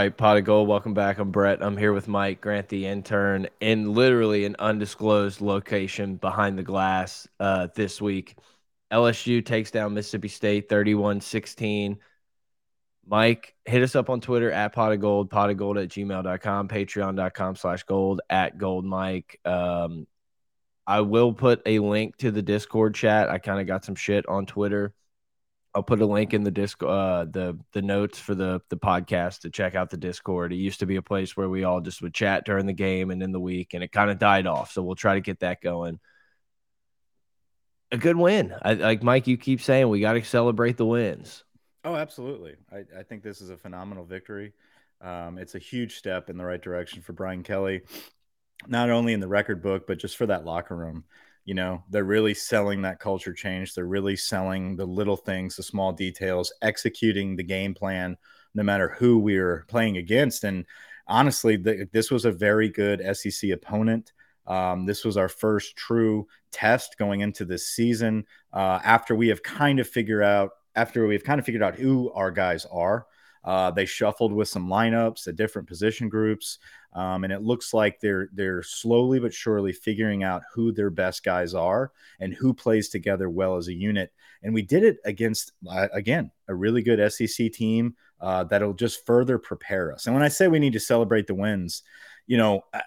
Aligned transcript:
Right, 0.00 0.16
pot 0.16 0.38
of 0.38 0.44
gold. 0.44 0.66
Welcome 0.66 0.94
back. 0.94 1.18
I'm 1.18 1.30
Brett. 1.30 1.62
I'm 1.62 1.76
here 1.76 1.92
with 1.92 2.08
Mike 2.08 2.40
Grant, 2.40 2.70
the 2.70 2.86
intern, 2.86 3.48
in 3.60 3.92
literally 3.92 4.46
an 4.46 4.56
undisclosed 4.58 5.42
location 5.42 6.16
behind 6.16 6.56
the 6.56 6.62
glass 6.62 7.28
uh, 7.38 7.68
this 7.74 8.00
week. 8.00 8.34
LSU 8.90 9.44
takes 9.44 9.70
down 9.70 9.92
Mississippi 9.92 10.28
State 10.28 10.70
31 10.70 11.20
16. 11.20 11.98
Mike, 13.06 13.54
hit 13.66 13.82
us 13.82 13.94
up 13.94 14.08
on 14.08 14.22
Twitter 14.22 14.50
at 14.50 14.72
pot 14.72 14.92
of 14.92 15.00
gold, 15.00 15.28
pot 15.28 15.50
of 15.50 15.58
gold 15.58 15.76
at 15.76 15.90
gmail.com, 15.90 16.68
patreon.com 16.68 17.56
slash 17.56 17.82
gold 17.82 18.22
at 18.30 18.56
gold 18.56 18.86
Mike. 18.86 19.38
Um, 19.44 20.06
I 20.86 21.02
will 21.02 21.34
put 21.34 21.60
a 21.66 21.78
link 21.78 22.16
to 22.16 22.30
the 22.30 22.40
Discord 22.40 22.94
chat. 22.94 23.28
I 23.28 23.36
kind 23.36 23.60
of 23.60 23.66
got 23.66 23.84
some 23.84 23.96
shit 23.96 24.26
on 24.30 24.46
Twitter 24.46 24.94
I'll 25.74 25.82
put 25.82 26.00
a 26.00 26.06
link 26.06 26.34
in 26.34 26.42
the 26.42 26.50
disc 26.50 26.82
uh 26.82 27.24
the 27.24 27.58
the 27.72 27.82
notes 27.82 28.18
for 28.18 28.34
the 28.34 28.60
the 28.70 28.76
podcast 28.76 29.40
to 29.40 29.50
check 29.50 29.74
out 29.74 29.90
the 29.90 29.96
Discord. 29.96 30.52
It 30.52 30.56
used 30.56 30.80
to 30.80 30.86
be 30.86 30.96
a 30.96 31.02
place 31.02 31.36
where 31.36 31.48
we 31.48 31.64
all 31.64 31.80
just 31.80 32.02
would 32.02 32.14
chat 32.14 32.44
during 32.44 32.66
the 32.66 32.72
game 32.72 33.10
and 33.10 33.22
in 33.22 33.32
the 33.32 33.40
week 33.40 33.74
and 33.74 33.82
it 33.84 33.92
kind 33.92 34.10
of 34.10 34.18
died 34.18 34.46
off. 34.46 34.72
So 34.72 34.82
we'll 34.82 34.96
try 34.96 35.14
to 35.14 35.20
get 35.20 35.40
that 35.40 35.60
going. 35.60 36.00
A 37.92 37.98
good 37.98 38.16
win. 38.16 38.54
I, 38.62 38.74
like 38.74 39.02
Mike, 39.02 39.26
you 39.26 39.36
keep 39.36 39.60
saying 39.60 39.88
we 39.88 40.00
got 40.00 40.12
to 40.12 40.24
celebrate 40.24 40.76
the 40.76 40.86
wins. 40.86 41.44
Oh, 41.84 41.96
absolutely. 41.96 42.54
I, 42.70 42.84
I 42.98 43.02
think 43.02 43.22
this 43.22 43.40
is 43.40 43.50
a 43.50 43.56
phenomenal 43.56 44.04
victory. 44.04 44.52
Um, 45.00 45.38
it's 45.38 45.54
a 45.54 45.58
huge 45.58 45.96
step 45.96 46.30
in 46.30 46.36
the 46.36 46.44
right 46.44 46.60
direction 46.60 47.02
for 47.02 47.14
Brian 47.14 47.42
Kelly, 47.42 47.82
not 48.68 48.90
only 48.90 49.12
in 49.12 49.20
the 49.20 49.26
record 49.26 49.62
book, 49.62 49.86
but 49.86 49.98
just 49.98 50.16
for 50.16 50.26
that 50.26 50.44
locker 50.44 50.76
room 50.76 51.04
you 51.44 51.54
know 51.54 51.82
they're 51.90 52.04
really 52.04 52.34
selling 52.34 52.82
that 52.82 53.00
culture 53.00 53.32
change. 53.32 53.74
They're 53.74 53.84
really 53.86 54.16
selling 54.16 54.76
the 54.76 54.86
little 54.86 55.16
things 55.16 55.56
the 55.56 55.62
small 55.62 55.92
details 55.92 56.52
executing 56.62 57.36
the 57.36 57.42
game 57.42 57.74
plan 57.74 58.16
no 58.54 58.62
matter 58.62 58.88
who 58.98 59.18
we're 59.18 59.64
playing 59.68 59.96
against. 59.96 60.44
And 60.44 60.66
honestly 61.06 61.56
the, 61.56 61.88
this 61.92 62.10
was 62.10 62.24
a 62.24 62.32
very 62.32 62.68
good 62.68 63.00
sec 63.14 63.50
opponent. 63.50 64.12
Um, 64.46 64.86
this 64.86 65.04
was 65.04 65.16
our 65.16 65.28
first 65.28 65.76
true 65.76 66.26
test 66.50 66.96
going 66.98 67.20
into 67.20 67.44
this 67.44 67.68
season 67.68 68.24
uh, 68.52 68.80
after 68.82 69.14
we 69.14 69.28
have 69.28 69.42
kind 69.42 69.78
of 69.78 69.88
figured 69.88 70.22
out 70.22 70.50
after 70.74 71.06
we've 71.06 71.24
kind 71.24 71.38
of 71.38 71.46
figured 71.46 71.62
out 71.62 71.76
who 71.76 72.10
our 72.12 72.30
guys 72.30 72.66
are 72.66 73.06
uh, 73.44 73.70
they 73.70 73.86
shuffled 73.86 74.32
with 74.32 74.48
some 74.48 74.68
lineups 74.68 75.26
at 75.26 75.36
different 75.36 75.66
position 75.66 76.08
groups, 76.08 76.58
um, 76.92 77.24
and 77.24 77.32
it 77.32 77.42
looks 77.42 77.72
like 77.72 78.00
they're 78.00 78.28
they're 78.32 78.62
slowly 78.62 79.18
but 79.18 79.32
surely 79.32 79.72
figuring 79.72 80.22
out 80.22 80.42
who 80.52 80.72
their 80.72 80.90
best 80.90 81.24
guys 81.24 81.54
are 81.54 81.92
and 82.20 82.34
who 82.34 82.52
plays 82.52 82.88
together 82.88 83.30
well 83.30 83.56
as 83.56 83.68
a 83.68 83.74
unit. 83.74 84.12
And 84.42 84.52
we 84.52 84.62
did 84.62 84.84
it 84.84 84.98
against 85.04 85.52
uh, 85.68 85.88
again 85.92 86.30
a 86.48 86.54
really 86.54 86.82
good 86.82 87.12
SEC 87.12 87.52
team 87.52 87.94
uh, 88.20 88.44
that'll 88.44 88.74
just 88.74 89.06
further 89.06 89.38
prepare 89.38 89.92
us. 89.92 90.06
And 90.06 90.14
when 90.14 90.24
I 90.24 90.28
say 90.28 90.48
we 90.48 90.58
need 90.58 90.74
to 90.74 90.80
celebrate 90.80 91.26
the 91.26 91.34
wins, 91.34 91.82
you 92.26 92.36
know, 92.36 92.62
uh, 92.74 92.80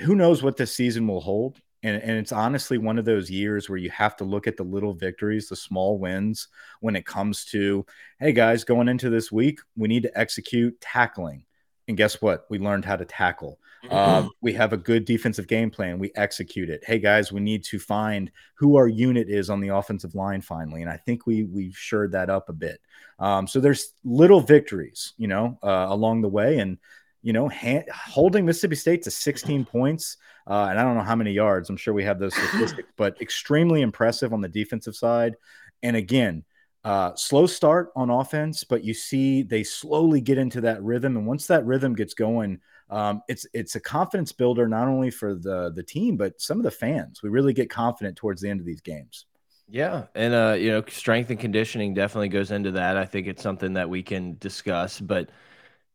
who 0.00 0.14
knows 0.14 0.42
what 0.42 0.56
this 0.56 0.74
season 0.74 1.06
will 1.06 1.20
hold. 1.20 1.60
And, 1.86 2.02
and 2.02 2.18
it's 2.18 2.32
honestly 2.32 2.78
one 2.78 2.98
of 2.98 3.04
those 3.04 3.30
years 3.30 3.68
where 3.68 3.78
you 3.78 3.90
have 3.90 4.16
to 4.16 4.24
look 4.24 4.48
at 4.48 4.56
the 4.56 4.64
little 4.64 4.92
victories, 4.92 5.48
the 5.48 5.54
small 5.54 5.98
wins 5.98 6.48
when 6.80 6.96
it 6.96 7.06
comes 7.06 7.44
to, 7.46 7.86
hey 8.18 8.32
guys, 8.32 8.64
going 8.64 8.88
into 8.88 9.08
this 9.08 9.30
week, 9.30 9.60
we 9.76 9.86
need 9.86 10.02
to 10.02 10.18
execute 10.18 10.80
tackling. 10.80 11.44
And 11.86 11.96
guess 11.96 12.20
what? 12.20 12.46
We 12.50 12.58
learned 12.58 12.84
how 12.84 12.96
to 12.96 13.04
tackle. 13.04 13.60
Uh, 13.88 14.26
we 14.40 14.52
have 14.52 14.72
a 14.72 14.76
good 14.76 15.04
defensive 15.04 15.46
game 15.46 15.70
plan. 15.70 16.00
We 16.00 16.10
execute 16.16 16.70
it. 16.70 16.82
Hey 16.84 16.98
guys, 16.98 17.30
we 17.30 17.38
need 17.38 17.62
to 17.64 17.78
find 17.78 18.32
who 18.54 18.74
our 18.74 18.88
unit 18.88 19.28
is 19.28 19.48
on 19.48 19.60
the 19.60 19.68
offensive 19.68 20.16
line 20.16 20.40
finally, 20.40 20.82
and 20.82 20.90
I 20.90 20.96
think 20.96 21.24
we 21.24 21.44
we've 21.44 21.76
shored 21.76 22.10
that 22.10 22.28
up 22.28 22.48
a 22.48 22.52
bit. 22.52 22.80
Um, 23.20 23.46
so 23.46 23.60
there's 23.60 23.92
little 24.02 24.40
victories, 24.40 25.12
you 25.18 25.28
know, 25.28 25.56
uh, 25.62 25.86
along 25.88 26.22
the 26.22 26.28
way, 26.28 26.58
and 26.58 26.78
you 27.26 27.32
know, 27.32 27.48
hand, 27.48 27.86
holding 27.92 28.46
Mississippi 28.46 28.76
State 28.76 29.02
to 29.02 29.10
16 29.10 29.64
points, 29.64 30.16
uh, 30.46 30.68
and 30.70 30.78
I 30.78 30.84
don't 30.84 30.96
know 30.96 31.02
how 31.02 31.16
many 31.16 31.32
yards. 31.32 31.68
I'm 31.68 31.76
sure 31.76 31.92
we 31.92 32.04
have 32.04 32.20
those 32.20 32.32
statistics, 32.36 32.88
but 32.96 33.20
extremely 33.20 33.82
impressive 33.82 34.32
on 34.32 34.40
the 34.40 34.48
defensive 34.48 34.94
side. 34.94 35.34
And 35.82 35.96
again, 35.96 36.44
uh, 36.84 37.16
slow 37.16 37.48
start 37.48 37.90
on 37.96 38.10
offense, 38.10 38.62
but 38.62 38.84
you 38.84 38.94
see 38.94 39.42
they 39.42 39.64
slowly 39.64 40.20
get 40.20 40.38
into 40.38 40.60
that 40.60 40.80
rhythm, 40.84 41.16
and 41.16 41.26
once 41.26 41.48
that 41.48 41.66
rhythm 41.66 41.96
gets 41.96 42.14
going, 42.14 42.60
um, 42.90 43.22
it's 43.28 43.44
it's 43.52 43.74
a 43.74 43.80
confidence 43.80 44.30
builder 44.30 44.68
not 44.68 44.86
only 44.86 45.10
for 45.10 45.34
the 45.34 45.72
the 45.74 45.82
team 45.82 46.16
but 46.16 46.40
some 46.40 46.58
of 46.58 46.62
the 46.62 46.70
fans. 46.70 47.24
We 47.24 47.28
really 47.28 47.52
get 47.52 47.68
confident 47.68 48.16
towards 48.16 48.40
the 48.40 48.48
end 48.48 48.60
of 48.60 48.66
these 48.66 48.80
games. 48.80 49.26
Yeah, 49.68 50.04
and 50.14 50.32
uh, 50.32 50.52
you 50.52 50.70
know, 50.70 50.84
strength 50.88 51.30
and 51.30 51.40
conditioning 51.40 51.92
definitely 51.92 52.28
goes 52.28 52.52
into 52.52 52.70
that. 52.70 52.96
I 52.96 53.04
think 53.04 53.26
it's 53.26 53.42
something 53.42 53.72
that 53.72 53.90
we 53.90 54.04
can 54.04 54.36
discuss, 54.38 55.00
but 55.00 55.30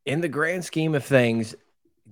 in 0.06 0.22
the 0.22 0.30
grand 0.30 0.66
scheme 0.66 0.96
of 0.96 1.04
things, 1.04 1.56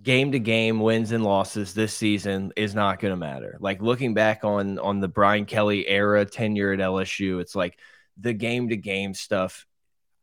game 0.02 0.32
to 0.32 0.40
game 0.40 0.80
wins 0.80 1.12
and 1.12 1.24
losses 1.24 1.74
this 1.74 1.94
season 1.94 2.54
is 2.56 2.76
not 2.76 3.00
going 3.00 3.12
to 3.12 3.18
matter. 3.18 3.58
Like 3.60 3.82
looking 3.82 4.14
back 4.14 4.44
on 4.44 4.80
on 4.80 5.00
the 5.00 5.08
Brian 5.08 5.46
Kelly 5.46 5.88
era 5.88 6.26
tenure 6.26 6.74
at 6.74 6.80
LSU, 6.80 7.42
it's 7.42 7.56
like 7.56 7.78
the 8.18 8.34
game 8.34 8.70
to 8.70 8.78
game 8.78 9.14
stuff 9.14 9.66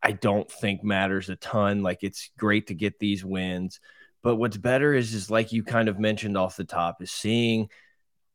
I 0.02 0.12
don't 0.12 0.50
think 0.50 0.84
matters 0.84 1.28
a 1.30 1.36
ton. 1.36 1.82
Like 1.82 1.98
it's 2.02 2.30
great 2.38 2.68
to 2.68 2.74
get 2.74 2.98
these 2.98 3.24
wins, 3.24 3.80
but 4.22 4.36
what's 4.36 4.56
better 4.56 4.94
is 4.94 5.12
is 5.14 5.30
like 5.30 5.52
you 5.52 5.64
kind 5.64 5.88
of 5.88 5.98
mentioned 5.98 6.36
off 6.36 6.56
the 6.56 6.64
top 6.64 7.02
is 7.02 7.10
seeing 7.10 7.68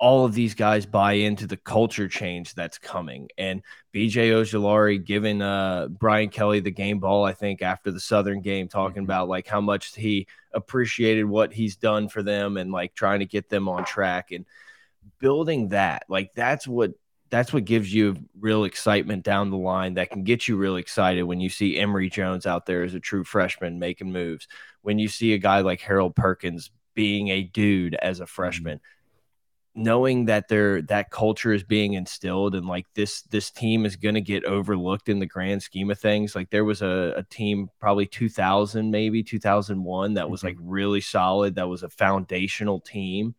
all 0.02 0.26
of 0.26 0.34
these 0.34 0.56
guys 0.56 0.88
buy 0.88 1.14
into 1.14 1.46
the 1.46 1.56
culture 1.56 2.08
change 2.08 2.56
that's 2.56 2.80
coming. 2.80 3.30
And 3.38 3.62
BJ 3.94 4.32
Ojulari 4.32 5.02
giving 5.06 5.44
uh, 5.44 5.90
Brian 5.90 6.30
Kelly 6.30 6.60
the 6.60 6.72
game 6.72 7.00
ball, 7.00 7.24
I 7.24 7.34
think, 7.34 7.62
after 7.62 7.92
the 7.92 8.00
Southern 8.00 8.42
game, 8.42 8.68
talking 8.68 8.96
mm-hmm. 8.96 9.04
about 9.04 9.30
like 9.30 9.46
how 9.46 9.62
much 9.62 9.94
he 9.96 10.28
appreciated 10.54 11.26
what 11.26 11.54
he's 11.54 11.76
done 11.76 12.10
for 12.10 12.24
them 12.24 12.58
and 12.58 12.72
like 12.72 12.96
trying 12.96 13.20
to 13.20 13.28
get 13.28 13.48
them 13.48 13.70
on 13.70 13.86
track 13.86 14.32
and 14.32 14.48
building 15.20 15.70
that. 15.70 16.06
Like 16.10 16.34
that's 16.34 16.68
what 16.68 16.94
that's 17.30 17.54
what 17.54 17.66
gives 17.66 17.94
you 17.94 18.18
real 18.40 18.64
excitement 18.64 19.24
down 19.24 19.52
the 19.52 19.58
line 19.58 19.94
that 19.94 20.10
can 20.10 20.24
get 20.24 20.48
you 20.48 20.58
really 20.58 20.82
excited 20.82 21.24
when 21.24 21.40
you 21.40 21.48
see 21.48 21.78
Emery 21.78 22.10
Jones 22.10 22.48
out 22.48 22.66
there 22.66 22.82
as 22.82 22.96
a 22.96 23.00
true 23.00 23.24
freshman 23.24 23.78
making 23.78 24.12
moves. 24.12 24.48
When 24.82 24.98
you 24.98 25.08
see 25.08 25.34
a 25.34 25.38
guy 25.38 25.60
like 25.60 25.80
Harold 25.80 26.16
Perkins 26.16 26.72
being 26.96 27.28
a 27.28 27.44
dude 27.44 27.94
as 27.94 28.20
a 28.20 28.24
mm-hmm. 28.24 28.30
freshman. 28.30 28.78
Mm 28.78 28.82
-hmm 28.82 29.01
knowing 29.74 30.26
that 30.26 30.50
there 30.50 30.82
that 30.82 31.12
culture 31.12 31.54
is 31.54 31.64
being 31.64 31.94
instilled 31.94 32.56
and 32.56 32.66
like 32.66 32.86
this 32.94 33.22
this 33.24 33.50
team 33.50 33.86
is 33.86 33.96
going 33.96 34.16
to 34.16 34.22
get 34.22 34.44
overlooked 34.44 35.08
in 35.08 35.20
the 35.20 35.26
grand 35.26 35.64
scheme 35.64 35.90
of 35.90 35.98
things 35.98 36.36
like 36.36 36.50
there 36.50 36.66
was 36.66 36.82
a, 36.82 37.14
a 37.16 37.24
team 37.24 37.70
probably 37.80 38.06
2000 38.06 38.92
maybe 38.92 39.24
2001 39.24 40.14
that 40.14 40.30
was 40.30 40.42
mm 40.42 40.44
-hmm. 40.44 40.48
like 40.50 40.58
really 40.62 41.00
solid 41.00 41.56
that 41.56 41.70
was 41.70 41.84
a 41.84 41.90
foundational 41.90 42.82
team 42.82 43.34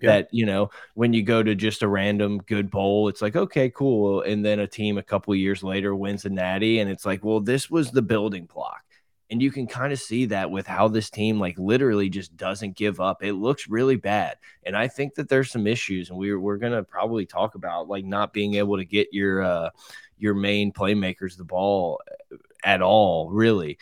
yeah. 0.00 0.10
that 0.10 0.28
you 0.32 0.44
know 0.44 0.70
when 0.94 1.12
you 1.12 1.22
go 1.22 1.42
to 1.42 1.54
just 1.54 1.82
a 1.82 1.88
random 1.88 2.38
good 2.42 2.68
bowl 2.68 3.08
it's 3.08 3.22
like 3.22 3.36
okay 3.36 3.70
cool 3.70 4.22
and 4.22 4.44
then 4.44 4.58
a 4.58 4.66
team 4.66 4.98
a 4.98 5.02
couple 5.02 5.34
years 5.36 5.62
later 5.62 5.94
wins 5.94 6.24
a 6.24 6.28
natty 6.28 6.80
and 6.80 6.90
it's 6.90 7.06
like 7.06 7.24
well 7.24 7.40
this 7.40 7.70
was 7.70 7.90
the 7.90 8.02
building 8.02 8.46
block 8.46 8.85
and 9.30 9.42
you 9.42 9.50
can 9.50 9.66
kind 9.66 9.92
of 9.92 9.98
see 9.98 10.26
that 10.26 10.50
with 10.50 10.66
how 10.66 10.88
this 10.88 11.10
team, 11.10 11.40
like, 11.40 11.58
literally 11.58 12.08
just 12.08 12.36
doesn't 12.36 12.76
give 12.76 13.00
up. 13.00 13.24
It 13.24 13.32
looks 13.32 13.68
really 13.68 13.96
bad. 13.96 14.36
And 14.64 14.76
I 14.76 14.88
think 14.88 15.14
that 15.14 15.28
there's 15.28 15.50
some 15.50 15.66
issues, 15.66 16.10
and 16.10 16.18
we're, 16.18 16.38
we're 16.38 16.58
going 16.58 16.72
to 16.72 16.84
probably 16.84 17.26
talk 17.26 17.54
about 17.54 17.88
like 17.88 18.04
not 18.04 18.32
being 18.32 18.54
able 18.54 18.76
to 18.76 18.84
get 18.84 19.08
your, 19.12 19.42
uh, 19.42 19.70
your 20.18 20.34
main 20.34 20.72
playmakers 20.72 21.36
the 21.36 21.44
ball 21.44 22.00
uh, 22.32 22.36
at 22.64 22.82
all, 22.82 23.30
really. 23.30 23.78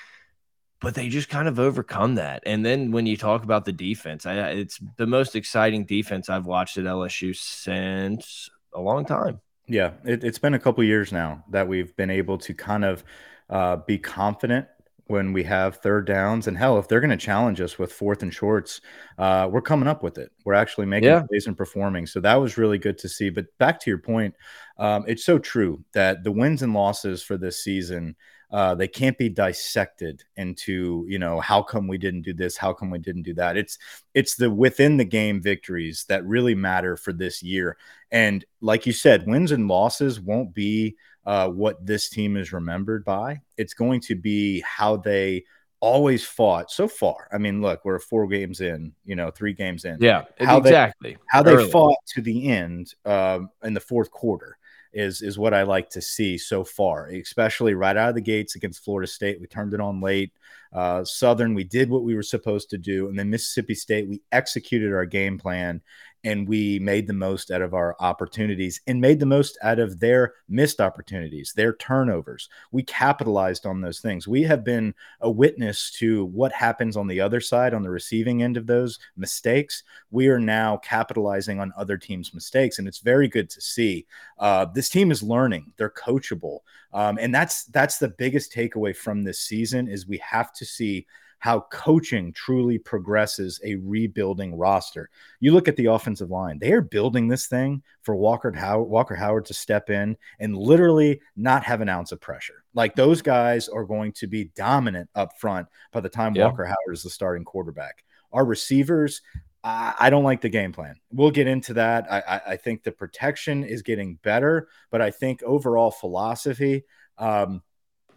But 0.80 0.94
they 0.94 1.08
just 1.08 1.28
kind 1.28 1.48
of 1.48 1.58
overcome 1.58 2.16
that. 2.16 2.42
And 2.46 2.64
then 2.64 2.90
when 2.90 3.06
you 3.06 3.16
talk 3.16 3.42
about 3.42 3.64
the 3.64 3.72
defense, 3.72 4.26
I, 4.26 4.50
it's 4.50 4.78
the 4.96 5.06
most 5.06 5.36
exciting 5.36 5.84
defense 5.84 6.28
I've 6.28 6.46
watched 6.46 6.78
at 6.78 6.84
LSU 6.84 7.34
since 7.36 8.50
a 8.72 8.80
long 8.80 9.04
time. 9.04 9.40
Yeah, 9.66 9.92
it, 10.04 10.22
has 10.22 10.38
been 10.38 10.54
a 10.54 10.58
couple 10.58 10.84
years 10.84 11.10
now 11.12 11.44
that 11.50 11.68
we've 11.68 11.94
been 11.96 12.10
able 12.10 12.36
to 12.38 12.52
kind 12.52 12.84
of 12.84 13.04
uh, 13.48 13.76
be 13.76 13.98
confident 13.98 14.66
when 15.06 15.32
we 15.32 15.42
have 15.42 15.76
third 15.76 16.06
downs 16.06 16.46
and 16.46 16.56
hell 16.56 16.78
if 16.78 16.88
they're 16.88 17.00
going 17.00 17.10
to 17.10 17.16
challenge 17.16 17.60
us 17.60 17.78
with 17.78 17.92
fourth 17.92 18.22
and 18.22 18.32
shorts 18.32 18.80
uh, 19.18 19.48
we're 19.50 19.60
coming 19.60 19.88
up 19.88 20.02
with 20.02 20.18
it. 20.18 20.32
We're 20.44 20.54
actually 20.54 20.86
making 20.86 21.10
yeah. 21.10 21.22
plays 21.22 21.46
and 21.46 21.56
performing. 21.56 22.06
So 22.06 22.20
that 22.20 22.36
was 22.36 22.56
really 22.56 22.78
good 22.78 22.98
to 22.98 23.08
see. 23.08 23.30
But 23.30 23.46
back 23.58 23.80
to 23.80 23.90
your 23.90 23.98
point 23.98 24.34
um, 24.78 25.04
it's 25.06 25.24
so 25.24 25.38
true 25.38 25.84
that 25.92 26.24
the 26.24 26.32
wins 26.32 26.62
and 26.62 26.74
losses 26.74 27.22
for 27.22 27.36
this 27.36 27.62
season 27.62 28.16
uh, 28.54 28.72
they 28.72 28.86
can't 28.86 29.18
be 29.18 29.28
dissected 29.28 30.22
into 30.36 31.04
you 31.08 31.18
know 31.18 31.40
how 31.40 31.60
come 31.60 31.88
we 31.88 31.98
didn't 31.98 32.22
do 32.22 32.32
this 32.32 32.56
how 32.56 32.72
come 32.72 32.88
we 32.88 32.98
didn't 32.98 33.22
do 33.22 33.34
that 33.34 33.56
it's 33.56 33.78
it's 34.14 34.36
the 34.36 34.48
within 34.48 34.96
the 34.96 35.04
game 35.04 35.42
victories 35.42 36.04
that 36.08 36.24
really 36.24 36.54
matter 36.54 36.96
for 36.96 37.12
this 37.12 37.42
year 37.42 37.76
and 38.12 38.44
like 38.60 38.86
you 38.86 38.92
said 38.92 39.26
wins 39.26 39.50
and 39.50 39.66
losses 39.66 40.20
won't 40.20 40.54
be 40.54 40.96
uh, 41.26 41.48
what 41.48 41.84
this 41.84 42.08
team 42.08 42.36
is 42.36 42.52
remembered 42.52 43.04
by. 43.04 43.40
It's 43.56 43.74
going 43.74 44.00
to 44.02 44.14
be 44.14 44.60
how 44.60 44.96
they 44.96 45.44
always 45.80 46.24
fought 46.24 46.70
so 46.70 46.88
far. 46.88 47.28
I 47.32 47.38
mean, 47.38 47.60
look, 47.60 47.84
we're 47.84 47.98
four 47.98 48.26
games 48.26 48.60
in, 48.60 48.92
you 49.04 49.16
know, 49.16 49.30
three 49.30 49.52
games 49.52 49.84
in. 49.84 49.98
Yeah, 50.00 50.24
how 50.38 50.58
exactly. 50.58 51.12
They, 51.12 51.18
how 51.28 51.42
Early. 51.42 51.64
they 51.64 51.70
fought 51.70 51.98
to 52.14 52.22
the 52.22 52.48
end 52.48 52.94
um, 53.04 53.50
in 53.62 53.74
the 53.74 53.80
fourth 53.80 54.10
quarter. 54.10 54.58
Is 54.94 55.22
is 55.22 55.38
what 55.38 55.54
I 55.54 55.62
like 55.62 55.90
to 55.90 56.00
see 56.00 56.38
so 56.38 56.64
far, 56.64 57.06
especially 57.08 57.74
right 57.74 57.96
out 57.96 58.10
of 58.10 58.14
the 58.14 58.20
gates 58.20 58.54
against 58.54 58.84
Florida 58.84 59.06
State. 59.06 59.40
We 59.40 59.46
turned 59.46 59.74
it 59.74 59.80
on 59.80 60.00
late. 60.00 60.32
Uh, 60.72 61.04
Southern, 61.04 61.54
we 61.54 61.64
did 61.64 61.88
what 61.88 62.02
we 62.02 62.14
were 62.14 62.22
supposed 62.22 62.70
to 62.70 62.78
do, 62.78 63.08
and 63.08 63.18
then 63.18 63.30
Mississippi 63.30 63.74
State, 63.74 64.08
we 64.08 64.22
executed 64.32 64.92
our 64.92 65.06
game 65.06 65.38
plan 65.38 65.82
and 66.24 66.48
we 66.48 66.78
made 66.78 67.06
the 67.06 67.12
most 67.12 67.50
out 67.50 67.60
of 67.60 67.74
our 67.74 67.94
opportunities 68.00 68.80
and 68.86 69.00
made 69.00 69.20
the 69.20 69.26
most 69.26 69.58
out 69.62 69.78
of 69.78 70.00
their 70.00 70.32
missed 70.48 70.80
opportunities, 70.80 71.52
their 71.52 71.74
turnovers. 71.74 72.48
We 72.72 72.82
capitalized 72.82 73.66
on 73.66 73.82
those 73.82 74.00
things. 74.00 74.26
We 74.26 74.42
have 74.44 74.64
been 74.64 74.94
a 75.20 75.30
witness 75.30 75.90
to 75.98 76.24
what 76.26 76.52
happens 76.52 76.96
on 76.96 77.06
the 77.06 77.20
other 77.20 77.40
side, 77.40 77.74
on 77.74 77.82
the 77.82 77.90
receiving 77.90 78.42
end 78.42 78.56
of 78.56 78.66
those 78.66 78.98
mistakes. 79.16 79.82
We 80.10 80.28
are 80.28 80.40
now 80.40 80.78
capitalizing 80.78 81.60
on 81.60 81.72
other 81.76 81.98
teams' 81.98 82.32
mistakes, 82.32 82.78
and 82.78 82.88
it's 82.88 83.00
very 83.00 83.28
good 83.28 83.50
to 83.50 83.60
see. 83.60 84.06
Uh, 84.38 84.64
this 84.64 84.88
team 84.88 85.10
is 85.10 85.22
learning; 85.22 85.72
they're 85.76 85.90
coachable, 85.90 86.60
um, 86.94 87.18
and 87.20 87.34
that's 87.34 87.64
that's 87.66 87.98
the 87.98 88.08
biggest 88.08 88.52
takeaway 88.52 88.96
from 88.96 89.22
this 89.22 89.40
season. 89.40 89.88
Is 89.88 90.06
we 90.06 90.18
have 90.18 90.54
to 90.54 90.64
see 90.64 91.06
how 91.44 91.60
coaching 91.70 92.32
truly 92.32 92.78
progresses 92.78 93.60
a 93.66 93.74
rebuilding 93.74 94.56
roster. 94.56 95.10
You 95.40 95.52
look 95.52 95.68
at 95.68 95.76
the 95.76 95.84
offensive 95.84 96.30
line, 96.30 96.58
they 96.58 96.72
are 96.72 96.80
building 96.80 97.28
this 97.28 97.48
thing 97.48 97.82
for 98.00 98.16
Walker 98.16 98.50
Howard, 98.50 98.88
Walker 98.88 99.14
Howard 99.14 99.44
to 99.44 99.52
step 99.52 99.90
in 99.90 100.16
and 100.40 100.56
literally 100.56 101.20
not 101.36 101.62
have 101.62 101.82
an 101.82 101.88
ounce 101.90 102.12
of 102.12 102.20
pressure. 102.22 102.64
Like 102.72 102.96
those 102.96 103.20
guys 103.20 103.68
are 103.68 103.84
going 103.84 104.12
to 104.12 104.26
be 104.26 104.52
dominant 104.56 105.10
up 105.14 105.38
front 105.38 105.68
by 105.92 106.00
the 106.00 106.08
time 106.08 106.34
yeah. 106.34 106.46
Walker 106.46 106.64
Howard 106.64 106.94
is 106.94 107.02
the 107.02 107.10
starting 107.10 107.44
quarterback. 107.44 108.02
Our 108.32 108.46
receivers, 108.46 109.20
I 109.62 110.08
don't 110.08 110.24
like 110.24 110.40
the 110.40 110.48
game 110.48 110.72
plan. 110.72 110.94
We'll 111.12 111.30
get 111.30 111.46
into 111.46 111.74
that. 111.74 112.10
I, 112.10 112.40
I, 112.52 112.56
think 112.56 112.84
the 112.84 112.92
protection 112.92 113.64
is 113.64 113.82
getting 113.82 114.14
better, 114.22 114.68
but 114.90 115.02
I 115.02 115.10
think 115.10 115.42
overall 115.42 115.90
philosophy, 115.90 116.84
um, 117.18 117.62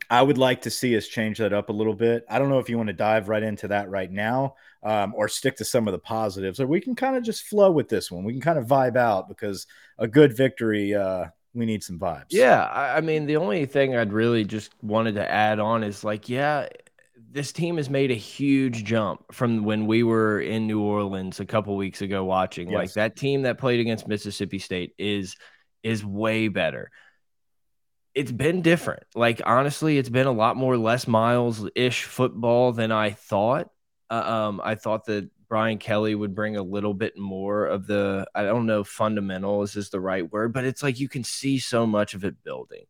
I 0.09 0.21
would 0.21 0.37
like 0.37 0.61
to 0.61 0.69
see 0.69 0.95
us 0.95 1.07
change 1.07 1.39
that 1.39 1.53
up 1.53 1.69
a 1.69 1.73
little 1.73 1.93
bit. 1.93 2.25
I 2.29 2.39
don't 2.39 2.49
know 2.49 2.59
if 2.59 2.69
you 2.69 2.77
want 2.77 2.87
to 2.87 2.93
dive 2.93 3.27
right 3.27 3.43
into 3.43 3.67
that 3.69 3.89
right 3.89 4.11
now 4.11 4.55
um, 4.83 5.13
or 5.15 5.27
stick 5.27 5.57
to 5.57 5.65
some 5.65 5.87
of 5.87 5.91
the 5.91 5.99
positives, 5.99 6.59
or 6.59 6.67
we 6.67 6.79
can 6.79 6.95
kind 6.95 7.15
of 7.15 7.23
just 7.23 7.43
flow 7.43 7.71
with 7.71 7.89
this 7.89 8.09
one. 8.09 8.23
We 8.23 8.33
can 8.33 8.41
kind 8.41 8.57
of 8.57 8.65
vibe 8.67 8.95
out 8.95 9.27
because 9.27 9.67
a 9.97 10.07
good 10.07 10.35
victory, 10.35 10.95
uh, 10.95 11.25
we 11.53 11.65
need 11.65 11.83
some 11.83 11.99
vibes. 11.99 12.27
Yeah. 12.29 12.67
I 12.71 13.01
mean, 13.01 13.25
the 13.25 13.37
only 13.37 13.65
thing 13.65 13.95
I'd 13.95 14.13
really 14.13 14.45
just 14.45 14.71
wanted 14.81 15.15
to 15.15 15.29
add 15.29 15.59
on 15.59 15.83
is 15.83 16.03
like, 16.03 16.29
yeah, 16.29 16.67
this 17.31 17.51
team 17.51 17.77
has 17.77 17.89
made 17.89 18.11
a 18.11 18.15
huge 18.15 18.83
jump 18.83 19.25
from 19.33 19.63
when 19.63 19.87
we 19.87 20.03
were 20.03 20.39
in 20.39 20.67
New 20.67 20.81
Orleans 20.81 21.39
a 21.39 21.45
couple 21.45 21.75
weeks 21.75 22.01
ago 22.01 22.23
watching. 22.23 22.69
Yes. 22.69 22.77
Like 22.77 22.93
that 22.93 23.15
team 23.15 23.41
that 23.41 23.57
played 23.57 23.79
against 23.79 24.07
Mississippi 24.07 24.59
State 24.59 24.93
is 24.97 25.35
is 25.83 26.03
way 26.03 26.47
better 26.47 26.91
it's 28.17 28.31
been 28.31 28.63
different. 28.63 29.03
Like 29.13 29.41
honestly, 29.45 29.99
it's 29.99 30.09
been 30.09 30.25
a 30.25 30.31
lot 30.31 30.57
more 30.57 30.75
less 30.75 31.07
Miles 31.07 31.69
ish 31.75 32.03
football 32.03 32.71
than 32.71 32.91
I 32.91 33.11
thought. 33.11 33.69
Uh, 34.09 34.13
um, 34.15 34.61
I 34.63 34.73
thought 34.73 35.05
that 35.05 35.29
Brian 35.47 35.77
Kelly 35.77 36.15
would 36.15 36.33
bring 36.33 36.57
a 36.57 36.63
little 36.63 36.95
bit 36.95 37.15
more 37.15 37.67
of 37.67 37.85
the 37.85 38.25
I 38.33 38.41
don't 38.41 38.65
know 38.65 38.83
fundamentals 38.83 39.75
is 39.75 39.91
the 39.91 39.99
right 39.99 40.29
word, 40.31 40.51
but 40.51 40.65
it's 40.65 40.81
like 40.81 40.99
you 40.99 41.07
can 41.07 41.23
see 41.23 41.59
so 41.59 41.85
much 41.85 42.15
of 42.15 42.25
it 42.25 42.43
building. 42.43 42.85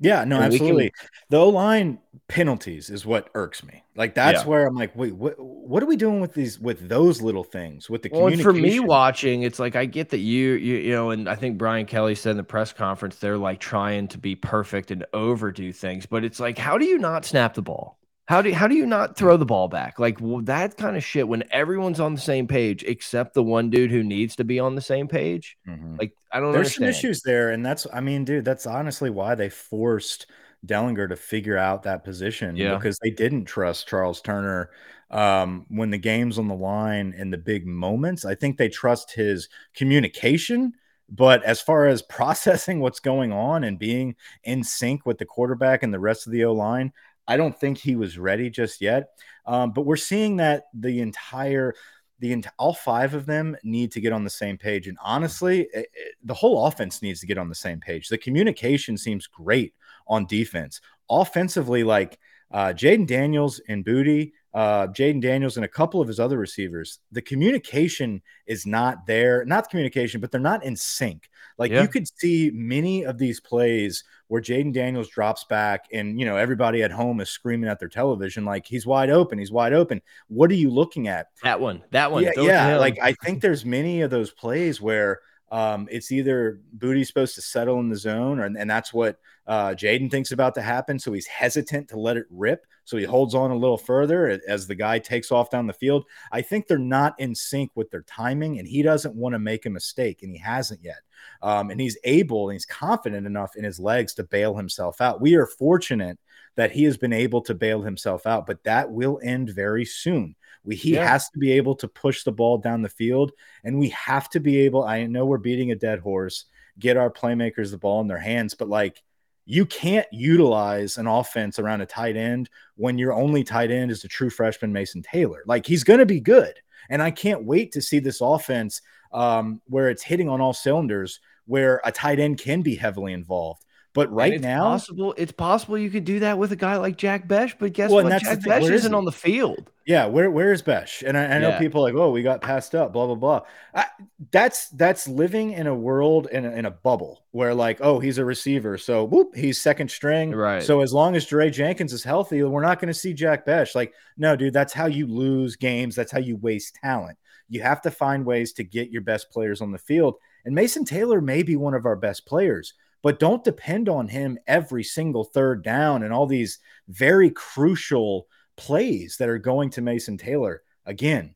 Yeah, 0.00 0.24
no, 0.24 0.36
and 0.36 0.46
absolutely. 0.46 0.90
Can, 0.90 1.08
the 1.30 1.36
O 1.38 1.48
line 1.48 1.98
penalties 2.28 2.90
is 2.90 3.06
what 3.06 3.28
irks 3.34 3.62
me. 3.62 3.84
Like 3.94 4.14
that's 4.14 4.42
yeah. 4.42 4.48
where 4.48 4.66
I'm 4.66 4.74
like, 4.74 4.96
wait, 4.96 5.14
what? 5.14 5.38
What 5.38 5.82
are 5.82 5.86
we 5.86 5.96
doing 5.96 6.20
with 6.20 6.34
these 6.34 6.58
with 6.58 6.88
those 6.88 7.22
little 7.22 7.44
things 7.44 7.88
with 7.88 8.02
the 8.02 8.10
well, 8.12 8.36
for 8.38 8.52
me 8.52 8.80
watching, 8.80 9.42
it's 9.42 9.58
like 9.58 9.76
I 9.76 9.84
get 9.84 10.08
that 10.10 10.18
you, 10.18 10.52
you, 10.54 10.76
you 10.76 10.92
know, 10.92 11.10
and 11.10 11.28
I 11.28 11.36
think 11.36 11.56
Brian 11.56 11.86
Kelly 11.86 12.14
said 12.14 12.32
in 12.32 12.36
the 12.36 12.42
press 12.42 12.72
conference 12.72 13.16
they're 13.16 13.38
like 13.38 13.60
trying 13.60 14.08
to 14.08 14.18
be 14.18 14.34
perfect 14.34 14.90
and 14.90 15.06
overdo 15.12 15.72
things, 15.72 16.06
but 16.06 16.24
it's 16.24 16.40
like, 16.40 16.58
how 16.58 16.78
do 16.78 16.84
you 16.84 16.98
not 16.98 17.24
snap 17.24 17.54
the 17.54 17.62
ball? 17.62 17.98
How 18.32 18.40
do 18.40 18.50
how 18.54 18.66
do 18.66 18.74
you 18.74 18.86
not 18.86 19.14
throw 19.14 19.36
the 19.36 19.44
ball 19.44 19.68
back? 19.68 19.98
Like 19.98 20.18
well, 20.18 20.40
that 20.44 20.78
kind 20.78 20.96
of 20.96 21.04
shit 21.04 21.28
when 21.28 21.44
everyone's 21.50 22.00
on 22.00 22.14
the 22.14 22.20
same 22.20 22.46
page 22.46 22.82
except 22.82 23.34
the 23.34 23.42
one 23.42 23.68
dude 23.68 23.90
who 23.90 24.02
needs 24.02 24.36
to 24.36 24.44
be 24.44 24.58
on 24.58 24.74
the 24.74 24.80
same 24.80 25.06
page. 25.06 25.58
Mm 25.68 25.78
-hmm. 25.78 26.00
Like 26.00 26.14
I 26.32 26.40
don't. 26.40 26.52
There's 26.52 26.78
understand. 26.78 26.94
some 26.94 27.08
issues 27.08 27.20
there, 27.20 27.52
and 27.52 27.62
that's 27.66 27.86
I 27.92 28.00
mean, 28.00 28.24
dude, 28.24 28.44
that's 28.44 28.66
honestly 28.66 29.10
why 29.10 29.34
they 29.34 29.50
forced 29.50 30.30
Dellinger 30.64 31.08
to 31.08 31.16
figure 31.16 31.58
out 31.58 31.82
that 31.82 32.04
position. 32.04 32.56
Yeah, 32.56 32.74
because 32.78 32.98
they 33.02 33.10
didn't 33.10 33.44
trust 33.44 33.88
Charles 33.88 34.22
Turner 34.22 34.70
um, 35.10 35.66
when 35.68 35.90
the 35.90 36.00
game's 36.00 36.38
on 36.38 36.48
the 36.48 36.62
line 36.74 37.14
in 37.18 37.30
the 37.30 37.42
big 37.52 37.66
moments. 37.66 38.24
I 38.24 38.34
think 38.34 38.56
they 38.56 38.70
trust 38.70 39.14
his 39.14 39.50
communication. 39.78 40.72
But 41.08 41.42
as 41.44 41.60
far 41.60 41.88
as 41.88 42.02
processing 42.18 42.80
what's 42.80 43.00
going 43.00 43.32
on 43.32 43.64
and 43.64 43.78
being 43.78 44.16
in 44.42 44.64
sync 44.64 45.04
with 45.04 45.18
the 45.18 45.26
quarterback 45.26 45.82
and 45.82 45.92
the 45.92 46.06
rest 46.08 46.26
of 46.26 46.32
the 46.32 46.44
O 46.44 46.54
line, 46.54 46.92
I 47.26 47.36
don't 47.36 47.58
think 47.58 47.78
he 47.78 47.96
was 47.96 48.18
ready 48.18 48.50
just 48.50 48.80
yet. 48.80 49.10
Um, 49.46 49.72
but 49.72 49.86
we're 49.86 49.96
seeing 49.96 50.36
that 50.36 50.64
the 50.74 51.00
entire 51.00 51.74
the 52.22 52.44
all 52.56 52.72
five 52.72 53.14
of 53.14 53.26
them 53.26 53.56
need 53.64 53.90
to 53.90 54.00
get 54.00 54.12
on 54.12 54.22
the 54.22 54.30
same 54.30 54.56
page. 54.56 54.86
And 54.86 54.96
honestly, 55.02 55.62
it, 55.74 55.86
it, 55.92 56.14
the 56.22 56.34
whole 56.34 56.66
offense 56.66 57.02
needs 57.02 57.18
to 57.20 57.26
get 57.26 57.36
on 57.36 57.48
the 57.48 57.54
same 57.54 57.80
page. 57.80 58.08
The 58.08 58.16
communication 58.16 58.96
seems 58.96 59.26
great 59.26 59.74
on 60.06 60.26
defense. 60.26 60.80
Offensively, 61.10 61.82
like 61.82 62.20
uh, 62.52 62.68
Jayden 62.68 63.08
Daniels 63.08 63.60
and 63.68 63.84
Boutte, 63.84 64.32
uh, 64.54 64.86
Jayden 64.88 65.20
Daniels 65.22 65.56
and 65.56 65.64
a 65.64 65.68
couple 65.68 66.00
of 66.00 66.08
his 66.08 66.20
other 66.20 66.36
receivers, 66.36 66.98
the 67.10 67.22
communication 67.22 68.20
is 68.46 68.66
not 68.66 69.06
there. 69.06 69.44
Not 69.44 69.64
the 69.64 69.70
communication, 69.70 70.20
but 70.20 70.30
they're 70.30 70.40
not 70.40 70.64
in 70.64 70.76
sync. 70.76 71.30
Like 71.58 71.70
yeah. 71.70 71.82
you 71.82 71.88
could 71.88 72.06
see 72.18 72.50
many 72.52 73.04
of 73.04 73.18
these 73.18 73.40
plays 73.40 74.04
where 74.28 74.42
Jayden 74.42 74.72
Daniels 74.72 75.08
drops 75.08 75.44
back 75.44 75.86
and 75.92 76.18
you 76.18 76.26
know 76.26 76.36
everybody 76.36 76.82
at 76.82 76.90
home 76.90 77.20
is 77.20 77.28
screaming 77.28 77.68
at 77.68 77.78
their 77.78 77.88
television 77.88 78.44
like 78.44 78.66
he's 78.66 78.86
wide 78.86 79.10
open, 79.10 79.38
he's 79.38 79.52
wide 79.52 79.72
open. 79.72 80.02
What 80.28 80.50
are 80.50 80.54
you 80.54 80.70
looking 80.70 81.08
at? 81.08 81.28
That 81.42 81.60
one, 81.60 81.82
that 81.90 82.10
one. 82.10 82.24
Yeah, 82.24 82.32
yeah. 82.36 82.76
like 82.78 82.98
I 83.00 83.12
think 83.12 83.40
there's 83.42 83.64
many 83.64 84.02
of 84.02 84.10
those 84.10 84.30
plays 84.30 84.80
where 84.80 85.20
um, 85.50 85.86
it's 85.90 86.10
either 86.10 86.60
Boutte's 86.72 87.08
supposed 87.08 87.34
to 87.34 87.42
settle 87.42 87.78
in 87.78 87.90
the 87.90 87.96
zone, 87.96 88.38
or, 88.38 88.44
and 88.44 88.70
that's 88.70 88.92
what 88.92 89.18
uh, 89.46 89.70
Jayden 89.70 90.10
thinks 90.10 90.32
about 90.32 90.54
to 90.54 90.62
happen. 90.62 90.98
So 90.98 91.12
he's 91.12 91.26
hesitant 91.26 91.88
to 91.88 91.98
let 91.98 92.16
it 92.16 92.24
rip. 92.30 92.66
So 92.84 92.96
he 92.96 93.04
holds 93.04 93.34
on 93.34 93.50
a 93.50 93.56
little 93.56 93.78
further 93.78 94.40
as 94.48 94.66
the 94.66 94.74
guy 94.74 94.98
takes 94.98 95.30
off 95.30 95.50
down 95.50 95.66
the 95.66 95.72
field. 95.72 96.04
I 96.30 96.42
think 96.42 96.66
they're 96.66 96.78
not 96.78 97.18
in 97.18 97.34
sync 97.34 97.70
with 97.74 97.90
their 97.90 98.02
timing, 98.02 98.58
and 98.58 98.66
he 98.66 98.82
doesn't 98.82 99.14
want 99.14 99.34
to 99.34 99.38
make 99.38 99.66
a 99.66 99.70
mistake, 99.70 100.22
and 100.22 100.32
he 100.32 100.38
hasn't 100.38 100.82
yet. 100.82 101.00
Um, 101.40 101.70
and 101.70 101.80
he's 101.80 101.98
able 102.04 102.48
and 102.48 102.56
he's 102.56 102.66
confident 102.66 103.26
enough 103.26 103.54
in 103.56 103.64
his 103.64 103.78
legs 103.78 104.14
to 104.14 104.24
bail 104.24 104.56
himself 104.56 105.00
out. 105.00 105.20
We 105.20 105.36
are 105.36 105.46
fortunate 105.46 106.18
that 106.56 106.72
he 106.72 106.84
has 106.84 106.96
been 106.96 107.12
able 107.12 107.40
to 107.42 107.54
bail 107.54 107.82
himself 107.82 108.26
out, 108.26 108.46
but 108.46 108.64
that 108.64 108.90
will 108.90 109.20
end 109.22 109.50
very 109.50 109.84
soon. 109.84 110.34
We, 110.64 110.76
he 110.76 110.94
yeah. 110.94 111.08
has 111.08 111.28
to 111.30 111.38
be 111.38 111.52
able 111.52 111.74
to 111.76 111.88
push 111.88 112.24
the 112.24 112.32
ball 112.32 112.58
down 112.58 112.82
the 112.82 112.88
field, 112.88 113.32
and 113.64 113.78
we 113.78 113.88
have 113.90 114.28
to 114.30 114.40
be 114.40 114.60
able. 114.60 114.84
I 114.84 115.06
know 115.06 115.26
we're 115.26 115.38
beating 115.38 115.70
a 115.70 115.76
dead 115.76 116.00
horse. 116.00 116.44
Get 116.78 116.96
our 116.96 117.10
playmakers 117.10 117.70
the 117.70 117.78
ball 117.78 118.00
in 118.00 118.08
their 118.08 118.18
hands, 118.18 118.54
but 118.54 118.68
like 118.68 119.02
you 119.44 119.66
can't 119.66 120.06
utilize 120.12 120.98
an 120.98 121.06
offense 121.06 121.58
around 121.58 121.80
a 121.80 121.86
tight 121.86 122.16
end 122.16 122.48
when 122.76 122.98
your 122.98 123.12
only 123.12 123.42
tight 123.42 123.70
end 123.70 123.90
is 123.90 124.04
a 124.04 124.08
true 124.08 124.30
freshman 124.30 124.72
Mason 124.72 125.02
Taylor. 125.02 125.42
Like 125.46 125.66
he's 125.66 125.84
going 125.84 125.98
to 125.98 126.06
be 126.06 126.20
good, 126.20 126.54
and 126.90 127.02
I 127.02 127.10
can't 127.10 127.44
wait 127.44 127.72
to 127.72 127.82
see 127.82 127.98
this 127.98 128.20
offense 128.20 128.80
um, 129.12 129.60
where 129.66 129.90
it's 129.90 130.02
hitting 130.02 130.28
on 130.28 130.40
all 130.40 130.52
cylinders, 130.52 131.20
where 131.46 131.80
a 131.84 131.92
tight 131.92 132.20
end 132.20 132.38
can 132.38 132.62
be 132.62 132.76
heavily 132.76 133.12
involved. 133.12 133.64
But 133.94 134.10
right 134.10 134.40
now, 134.40 134.70
possible 134.70 135.14
it's 135.18 135.32
possible 135.32 135.76
you 135.76 135.90
could 135.90 136.04
do 136.06 136.20
that 136.20 136.38
with 136.38 136.50
a 136.50 136.56
guy 136.56 136.76
like 136.76 136.96
Jack 136.96 137.28
Bech. 137.28 137.58
But 137.58 137.74
guess 137.74 137.90
well, 137.90 138.04
what? 138.04 138.22
Jack 138.22 138.42
Bech 138.42 138.62
isn't 138.62 138.74
is 138.74 138.86
on 138.86 139.04
the 139.04 139.12
field. 139.12 139.70
Yeah, 139.84 140.06
where 140.06 140.30
where 140.30 140.50
is 140.52 140.62
Bech? 140.62 141.02
And 141.04 141.18
I, 141.18 141.24
I 141.24 141.38
know 141.38 141.50
yeah. 141.50 141.58
people 141.58 141.82
like, 141.82 141.94
oh, 141.94 142.10
we 142.10 142.22
got 142.22 142.40
passed 142.40 142.74
up, 142.74 142.94
blah 142.94 143.04
blah 143.04 143.16
blah. 143.16 143.40
I, 143.74 143.86
that's 144.30 144.68
that's 144.70 145.06
living 145.06 145.52
in 145.52 145.66
a 145.66 145.74
world 145.74 146.28
in 146.32 146.46
a, 146.46 146.52
in 146.52 146.64
a 146.64 146.70
bubble 146.70 147.24
where 147.32 147.54
like, 147.54 147.78
oh, 147.82 147.98
he's 147.98 148.16
a 148.16 148.24
receiver, 148.24 148.78
so 148.78 149.04
whoop, 149.04 149.34
he's 149.34 149.60
second 149.60 149.90
string. 149.90 150.34
Right. 150.34 150.62
So 150.62 150.80
as 150.80 150.94
long 150.94 151.14
as 151.14 151.26
Jaray 151.26 151.52
Jenkins 151.52 151.92
is 151.92 152.02
healthy, 152.02 152.42
we're 152.42 152.62
not 152.62 152.80
going 152.80 152.92
to 152.92 152.98
see 152.98 153.12
Jack 153.12 153.44
Bech. 153.44 153.74
Like, 153.74 153.92
no, 154.16 154.36
dude, 154.36 154.54
that's 154.54 154.72
how 154.72 154.86
you 154.86 155.06
lose 155.06 155.56
games. 155.56 155.94
That's 155.94 156.12
how 156.12 156.20
you 156.20 156.36
waste 156.36 156.76
talent. 156.76 157.18
You 157.50 157.60
have 157.60 157.82
to 157.82 157.90
find 157.90 158.24
ways 158.24 158.54
to 158.54 158.64
get 158.64 158.90
your 158.90 159.02
best 159.02 159.30
players 159.30 159.60
on 159.60 159.70
the 159.70 159.78
field. 159.78 160.14
And 160.46 160.54
Mason 160.54 160.86
Taylor 160.86 161.20
may 161.20 161.42
be 161.42 161.56
one 161.56 161.74
of 161.74 161.84
our 161.84 161.96
best 161.96 162.24
players 162.24 162.72
but 163.02 163.18
don't 163.18 163.44
depend 163.44 163.88
on 163.88 164.08
him 164.08 164.38
every 164.46 164.84
single 164.84 165.24
third 165.24 165.62
down 165.62 166.02
and 166.02 166.12
all 166.12 166.26
these 166.26 166.58
very 166.88 167.30
crucial 167.30 168.26
plays 168.56 169.16
that 169.18 169.28
are 169.28 169.38
going 169.38 169.70
to 169.70 169.82
Mason 169.82 170.16
Taylor. 170.16 170.62
Again, 170.86 171.34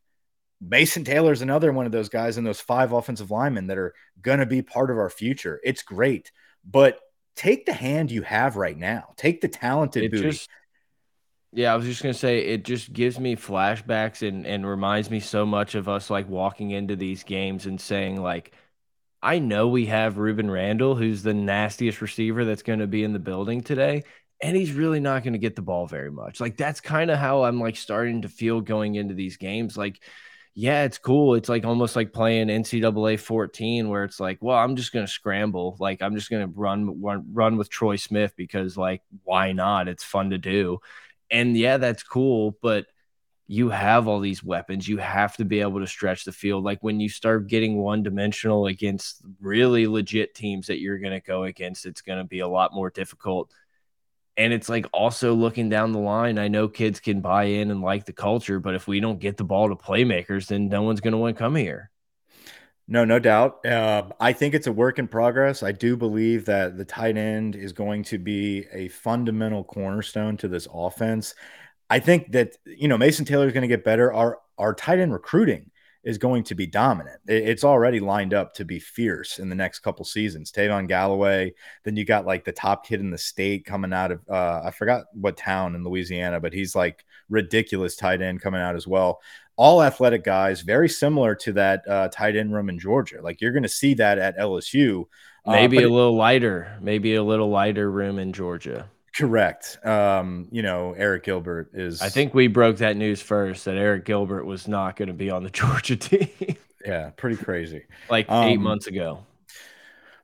Mason 0.61 1.05
Taylor 1.05 1.33
is 1.33 1.43
another 1.43 1.73
one 1.73 1.87
of 1.87 1.93
those 1.93 2.09
guys 2.09 2.39
and 2.39 2.47
those 2.47 2.61
five 2.61 2.93
offensive 2.93 3.31
linemen 3.31 3.67
that 3.67 3.79
are 3.79 3.95
going 4.23 4.39
to 4.39 4.47
be 4.47 4.63
part 4.63 4.91
of 4.91 4.99
our 4.99 5.11
future. 5.11 5.61
It's 5.65 5.83
great, 5.83 6.31
but 6.65 7.01
take 7.35 7.67
the 7.67 7.73
hand 7.73 8.11
you 8.11 8.23
have 8.23 8.57
right 8.57 8.77
now. 8.77 9.13
Take 9.17 9.41
the 9.41 9.49
talented 9.49 10.05
it 10.05 10.13
Boutte. 10.13 10.23
Just, 10.23 10.51
yeah, 11.53 11.73
I 11.73 11.77
was 11.77 11.87
just 11.87 12.03
gonna 12.03 12.15
say 12.15 12.39
it 12.39 12.65
just 12.65 12.93
gives 12.93 13.19
me 13.19 13.37
flashbacks 13.37 14.27
and 14.27 14.47
and 14.47 14.67
reminds 14.67 15.11
me 15.11 15.21
so 15.21 15.47
much 15.47 15.75
of 15.75 15.89
us 15.89 16.11
like 16.11 16.29
walking 16.29 16.71
into 16.71 16.97
these 16.97 17.23
games 17.23 17.67
and 17.67 17.81
saying 17.81 18.21
like 18.21 18.53
I 19.23 19.39
know 19.39 19.69
we 19.69 19.87
have 19.87 20.15
Rueben 20.15 20.51
Randle, 20.51 20.95
who's 20.95 21.23
the 21.23 21.35
nastiest 21.35 22.01
receiver 22.01 22.45
that's 22.45 22.63
going 22.63 22.79
to 22.81 22.87
be 22.87 23.03
in 23.03 23.13
the 23.13 23.19
building 23.19 23.63
today, 23.63 24.05
and 24.43 24.57
he's 24.57 24.73
really 24.73 25.01
not 25.01 25.23
going 25.23 25.33
to 25.33 25.39
get 25.39 25.57
the 25.57 25.63
ball 25.63 25.87
very 25.87 26.11
much. 26.11 26.41
Like 26.41 26.57
that's 26.57 26.81
kind 26.81 27.11
of 27.11 27.19
how 27.19 27.45
I'm 27.45 27.61
like 27.61 27.77
starting 27.77 28.23
to 28.23 28.29
feel 28.29 28.61
going 28.61 28.95
into 28.95 29.15
these 29.15 29.37
games. 29.37 29.77
Like, 29.77 30.01
yeah, 30.55 30.85
it's 30.85 30.99
cool. 30.99 31.35
It's 31.35 31.49
like 31.49 31.65
almost 31.65 31.97
like 31.97 32.13
playing 32.13 32.49
NCAA 32.49 33.19
14, 33.19 33.89
where 33.89 34.05
it's 34.05 34.21
like, 34.21 34.39
well, 34.41 34.57
I'm 34.57 34.77
just 34.77 34.93
going 34.93 35.07
to 35.07 35.13
scramble. 35.13 35.77
Like 35.81 36.03
I'm 36.03 36.15
just 36.15 36.31
going 36.31 36.47
to 36.47 36.53
run, 36.59 37.01
run 37.03 37.27
run 37.33 37.57
with 37.57 37.71
Troy 37.71 37.97
Smith 37.97 38.35
because 38.37 38.77
like 38.77 39.03
why 39.25 39.53
not? 39.53 39.89
It's 39.89 40.05
fun 40.05 40.31
to 40.31 40.39
do. 40.39 40.79
And 41.31 41.57
yeah, 41.57 41.79
that's 41.79 42.03
cool, 42.03 42.57
but 42.63 42.87
you 43.49 43.69
have 43.71 44.09
all 44.09 44.19
these 44.19 44.43
weapons. 44.43 44.89
You 44.89 44.99
have 44.99 45.37
to 45.37 45.45
be 45.45 45.61
able 45.61 45.81
to 45.81 45.87
stretch 45.87 46.25
the 46.25 46.33
field. 46.33 46.65
Like 46.65 46.83
when 46.83 46.99
you 46.99 47.09
start 47.09 47.47
getting 47.47 47.77
one 47.77 48.03
dimensional 48.03 48.67
against 48.67 49.23
really 49.41 49.87
legit 49.87 50.35
teams 50.35 50.67
that 50.67 50.81
you're 50.81 50.99
going 50.99 51.13
to 51.13 51.21
go 51.21 51.45
against, 51.45 51.87
it's 51.87 52.03
going 52.03 52.19
to 52.19 52.25
be 52.25 52.41
a 52.41 52.49
lot 52.49 52.75
more 52.75 52.91
difficult. 52.91 53.53
And 54.37 54.53
it's 54.53 54.69
like 54.69 54.87
also 54.93 55.33
looking 55.33 55.69
down 55.69 55.93
the 55.93 55.99
line. 55.99 56.39
I 56.39 56.49
know 56.49 56.69
kids 56.69 57.01
can 57.01 57.21
buy 57.21 57.45
in 57.45 57.71
and 57.71 57.81
like 57.81 58.05
the 58.05 58.13
culture, 58.13 58.59
but 58.59 58.75
if 58.75 58.89
we 58.89 59.01
don't 59.01 59.21
get 59.21 59.37
the 59.37 59.45
ball 59.45 59.69
to 59.69 59.77
playmakers, 59.77 60.49
then 60.49 60.69
no 60.69 60.83
one's 60.83 61.01
going 61.01 61.13
to 61.13 61.19
want 61.19 61.37
to 61.37 61.43
come 61.43 61.55
here. 61.55 61.91
No, 62.89 63.05
no 63.05 63.19
doubt. 63.19 63.65
Uh, 63.67 64.05
I 64.21 64.33
think 64.33 64.55
it's 64.55 64.69
a 64.69 64.73
work 64.73 64.99
in 64.99 65.09
progress. 65.09 65.63
I 65.63 65.73
do 65.73 65.97
believe 65.97 66.45
that 66.45 66.77
the 66.77 66.85
tight 66.85 67.17
end 67.17 67.57
is 67.57 67.73
going 67.73 68.05
to 68.05 68.19
be 68.19 68.67
a 68.73 68.89
fundamental 68.89 69.65
cornerstone 69.65 70.37
to 70.39 70.49
this 70.49 70.69
offense. 70.73 71.35
I 71.89 71.99
think 71.99 72.33
that 72.33 72.57
you 72.65 72.89
know 72.89 72.99
Mason 72.99 73.25
Taylor 73.25 73.47
is 73.47 73.53
going 73.53 73.63
to 73.63 73.69
get 73.69 73.85
better. 73.85 74.13
Our 74.13 74.39
our 74.59 74.75
tight 74.75 74.99
end 74.99 75.13
recruiting 75.13 75.71
is 76.07 76.19
going 76.19 76.45
to 76.45 76.55
be 76.55 76.67
dominant. 76.67 77.21
It's 77.27 77.65
already 77.65 77.99
lined 77.99 78.33
up 78.33 78.55
to 78.55 78.65
be 78.65 78.79
fierce 78.79 79.41
in 79.41 79.49
the 79.49 79.57
next 79.57 79.81
couple 79.81 80.05
seasons. 80.05 80.53
Tavon 80.53 80.87
Galloway, 80.87 81.53
then 81.83 81.97
you 81.97 82.05
got 82.05 82.25
like 82.25 82.45
the 82.45 82.53
top 82.53 82.87
kid 82.87 83.01
in 83.01 83.11
the 83.11 83.19
state 83.19 83.65
coming 83.65 83.93
out 83.93 84.13
of 84.13 84.21
uh, 84.31 84.63
I 84.65 84.71
forgot 84.71 85.07
what 85.13 85.37
town 85.37 85.75
in 85.75 85.83
Louisiana, 85.83 86.39
but 86.39 86.53
he's 86.53 86.77
like 86.77 87.05
ridiculous 87.29 87.97
tight 87.97 88.23
end 88.23 88.41
coming 88.41 88.61
out 88.61 88.77
as 88.77 88.87
well. 88.87 89.21
All 89.57 89.83
athletic 89.83 90.23
guys, 90.23 90.61
very 90.61 90.89
similar 90.89 91.35
to 91.35 91.53
that 91.55 91.83
uh, 91.89 92.09
tight 92.09 92.37
end 92.37 92.55
room 92.55 92.69
in 92.69 92.79
Georgia. 92.79 93.21
Like 93.21 93.41
you're 93.41 93.53
going 93.53 93.65
to 93.65 93.69
see 93.69 93.95
that 93.95 94.19
at 94.19 94.39
LSU. 94.39 95.07
Uh, 95.45 95.53
maybe 95.53 95.79
uh, 95.79 95.89
a 95.89 95.91
little 95.91 96.15
lighter, 96.15 96.79
maybe 96.81 97.17
a 97.17 97.23
little 97.25 97.51
lighter 97.51 97.91
room 97.91 98.21
in 98.21 98.33
Georgia. 98.33 98.89
Correct. 99.17 99.79
Um, 99.85 100.49
you 100.51 100.63
know, 100.63 100.95
Arik 100.99 101.25
Gilbert 101.25 101.71
is. 101.73 102.03
I 102.03 102.09
think 102.09 102.35
we 102.35 102.49
broke 102.49 102.79
that 102.79 102.97
news 102.97 103.23
first 103.23 103.65
that 103.65 103.77
Arik 103.77 104.05
Gilbert 104.05 104.45
was 104.45 104.69
not 104.69 104.97
going 104.97 105.09
to 105.09 105.15
be 105.15 105.31
on 105.31 105.43
the 105.43 105.51
Georgia 105.53 105.97
team. 105.97 106.57
yeah, 106.85 107.11
pretty 107.17 107.37
crazy. 107.37 107.85
like 108.11 108.31
um, 108.31 108.47
eight 108.47 108.61
months 108.61 108.87
ago. 108.87 109.25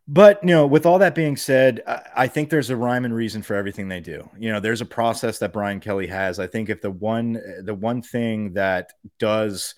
But 0.08 0.42
you 0.42 0.48
know, 0.48 0.66
with 0.66 0.84
all 0.84 0.98
that 0.98 1.14
being 1.14 1.36
said, 1.36 1.82
I 2.14 2.26
think 2.26 2.50
there's 2.50 2.70
a 2.70 2.76
rhyme 2.76 3.04
and 3.04 3.14
reason 3.14 3.42
for 3.42 3.54
everything 3.54 3.88
they 3.88 4.00
do. 4.00 4.28
You 4.36 4.52
know, 4.52 4.60
there's 4.60 4.80
a 4.80 4.86
process 4.86 5.38
that 5.38 5.52
Brian 5.52 5.80
Kelly 5.80 6.08
has. 6.08 6.38
I 6.38 6.48
think 6.48 6.68
if 6.68 6.82
the 6.82 6.90
one 6.90 7.40
the 7.62 7.74
one 7.74 8.02
thing 8.02 8.54
that 8.54 8.92
does 9.18 9.74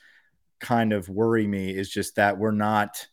kind 0.61 0.93
of 0.93 1.09
worry 1.09 1.47
me 1.47 1.71
is 1.71 1.91
just 1.91 2.17
that 2.17 2.39
we're 2.39 2.53
not 2.53 3.07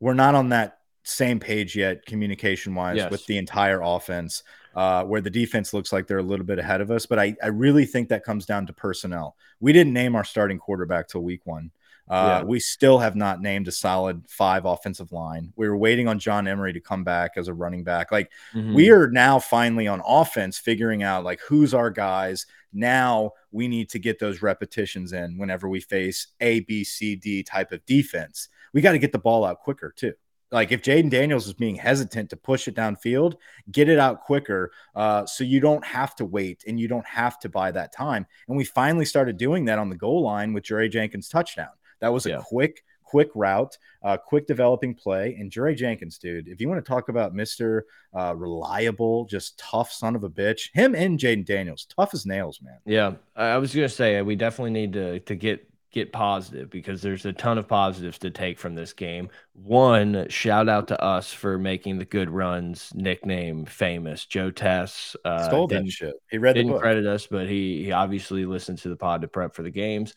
we're 0.00 0.14
not 0.14 0.34
on 0.34 0.48
that 0.48 0.78
same 1.06 1.38
page 1.38 1.76
yet 1.76 2.04
communication 2.06 2.74
wise 2.74 2.96
yes. 2.96 3.10
with 3.10 3.24
the 3.26 3.38
entire 3.38 3.80
offense 3.82 4.42
uh, 4.74 5.04
where 5.04 5.20
the 5.22 5.30
defense 5.30 5.72
looks 5.72 5.92
like 5.92 6.06
they're 6.06 6.18
a 6.18 6.22
little 6.22 6.44
bit 6.44 6.58
ahead 6.58 6.80
of 6.80 6.90
us. 6.90 7.06
But 7.06 7.18
I, 7.18 7.34
I 7.42 7.48
really 7.48 7.86
think 7.86 8.08
that 8.10 8.24
comes 8.24 8.44
down 8.44 8.66
to 8.66 8.72
personnel. 8.72 9.36
We 9.58 9.72
didn't 9.72 9.94
name 9.94 10.14
our 10.14 10.24
starting 10.24 10.58
quarterback 10.58 11.08
till 11.08 11.22
week 11.22 11.46
one. 11.46 11.70
Uh, 12.08 12.40
yeah. 12.40 12.42
We 12.44 12.60
still 12.60 12.98
have 12.98 13.16
not 13.16 13.40
named 13.40 13.66
a 13.66 13.72
solid 13.72 14.22
five 14.28 14.64
offensive 14.64 15.10
line. 15.10 15.52
We 15.56 15.68
were 15.68 15.76
waiting 15.76 16.06
on 16.06 16.20
John 16.20 16.46
Emery 16.46 16.72
to 16.74 16.80
come 16.80 17.02
back 17.02 17.32
as 17.36 17.48
a 17.48 17.54
running 17.54 17.82
back. 17.82 18.12
Like 18.12 18.30
mm-hmm. 18.54 18.74
we 18.74 18.90
are 18.90 19.08
now 19.08 19.40
finally 19.40 19.88
on 19.88 20.02
offense, 20.06 20.58
figuring 20.58 21.02
out 21.02 21.24
like 21.24 21.40
who's 21.40 21.74
our 21.74 21.90
guys. 21.90 22.46
Now 22.72 23.32
we 23.50 23.66
need 23.66 23.88
to 23.90 23.98
get 23.98 24.20
those 24.20 24.42
repetitions 24.42 25.12
in 25.12 25.36
whenever 25.38 25.68
we 25.68 25.80
face 25.80 26.28
A, 26.40 26.60
B, 26.60 26.84
C, 26.84 27.16
D 27.16 27.42
type 27.42 27.72
of 27.72 27.84
defense. 27.86 28.50
We 28.72 28.82
got 28.82 28.92
to 28.92 28.98
get 28.98 29.10
the 29.10 29.18
ball 29.18 29.44
out 29.44 29.60
quicker 29.60 29.92
too. 29.96 30.12
Like 30.52 30.70
if 30.70 30.82
Jayden 30.82 31.10
Daniels 31.10 31.46
is 31.46 31.54
being 31.54 31.74
hesitant 31.74 32.30
to 32.30 32.36
push 32.36 32.68
it 32.68 32.76
downfield, 32.76 33.34
get 33.70 33.88
it 33.88 33.98
out 33.98 34.22
quicker 34.22 34.70
uh, 34.94 35.26
so 35.26 35.44
you 35.44 35.60
don't 35.60 35.84
have 35.84 36.14
to 36.16 36.24
wait 36.24 36.64
and 36.66 36.78
you 36.78 36.88
don't 36.88 37.06
have 37.06 37.38
to 37.40 37.48
buy 37.48 37.72
that 37.72 37.92
time. 37.92 38.26
And 38.48 38.56
we 38.56 38.64
finally 38.64 39.04
started 39.04 39.36
doing 39.36 39.64
that 39.64 39.78
on 39.78 39.90
the 39.90 39.96
goal 39.96 40.22
line 40.22 40.52
with 40.52 40.64
Jaray 40.64 40.90
Jenkins' 40.90 41.28
touchdown. 41.28 41.70
That 42.00 42.12
was 42.12 42.26
a 42.26 42.30
yeah. 42.30 42.42
quick, 42.44 42.84
quick 43.02 43.30
route, 43.34 43.76
uh, 44.04 44.16
quick 44.18 44.46
developing 44.46 44.94
play. 44.94 45.34
And 45.34 45.50
Jaray 45.50 45.76
Jenkins, 45.76 46.18
dude, 46.18 46.46
if 46.46 46.60
you 46.60 46.68
want 46.68 46.84
to 46.84 46.88
talk 46.88 47.08
about 47.08 47.34
Mr. 47.34 47.82
Uh, 48.16 48.34
reliable, 48.36 49.24
just 49.24 49.58
tough 49.58 49.90
son 49.90 50.14
of 50.14 50.22
a 50.22 50.30
bitch, 50.30 50.70
him 50.74 50.94
and 50.94 51.18
Jayden 51.18 51.44
Daniels, 51.44 51.86
tough 51.86 52.14
as 52.14 52.26
nails, 52.26 52.60
man. 52.62 52.78
Yeah. 52.84 53.14
I 53.34 53.56
was 53.58 53.74
going 53.74 53.88
to 53.88 53.94
say, 53.94 54.20
we 54.22 54.36
definitely 54.36 54.72
need 54.72 54.92
to, 54.92 55.20
to 55.20 55.34
get 55.34 55.68
get 55.96 56.12
positive 56.12 56.68
because 56.68 57.00
there's 57.00 57.24
a 57.24 57.32
ton 57.32 57.56
of 57.56 57.66
positives 57.66 58.18
to 58.18 58.30
take 58.30 58.58
from 58.58 58.74
this 58.74 58.92
game. 58.92 59.30
One, 59.54 60.28
shout 60.28 60.68
out 60.68 60.88
to 60.88 61.02
us 61.02 61.32
for 61.32 61.58
making 61.58 61.96
the 61.96 62.04
good 62.04 62.28
runs 62.28 62.92
nickname 62.94 63.64
famous. 63.64 64.26
Joe 64.26 64.50
Tess 64.50 65.16
uh, 65.24 65.48
stole 65.48 65.66
that 65.68 65.90
shit. 65.90 66.14
He 66.30 66.36
read 66.36 66.54
didn't 66.54 66.78
credit 66.78 67.06
us, 67.06 67.26
but 67.26 67.48
he 67.48 67.82
he 67.82 67.92
obviously 67.92 68.44
listened 68.44 68.78
to 68.78 68.90
the 68.90 68.96
pod 68.96 69.22
to 69.22 69.28
prep 69.28 69.54
for 69.54 69.62
the 69.62 69.70
games. 69.70 70.12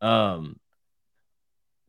Um, 0.00 0.58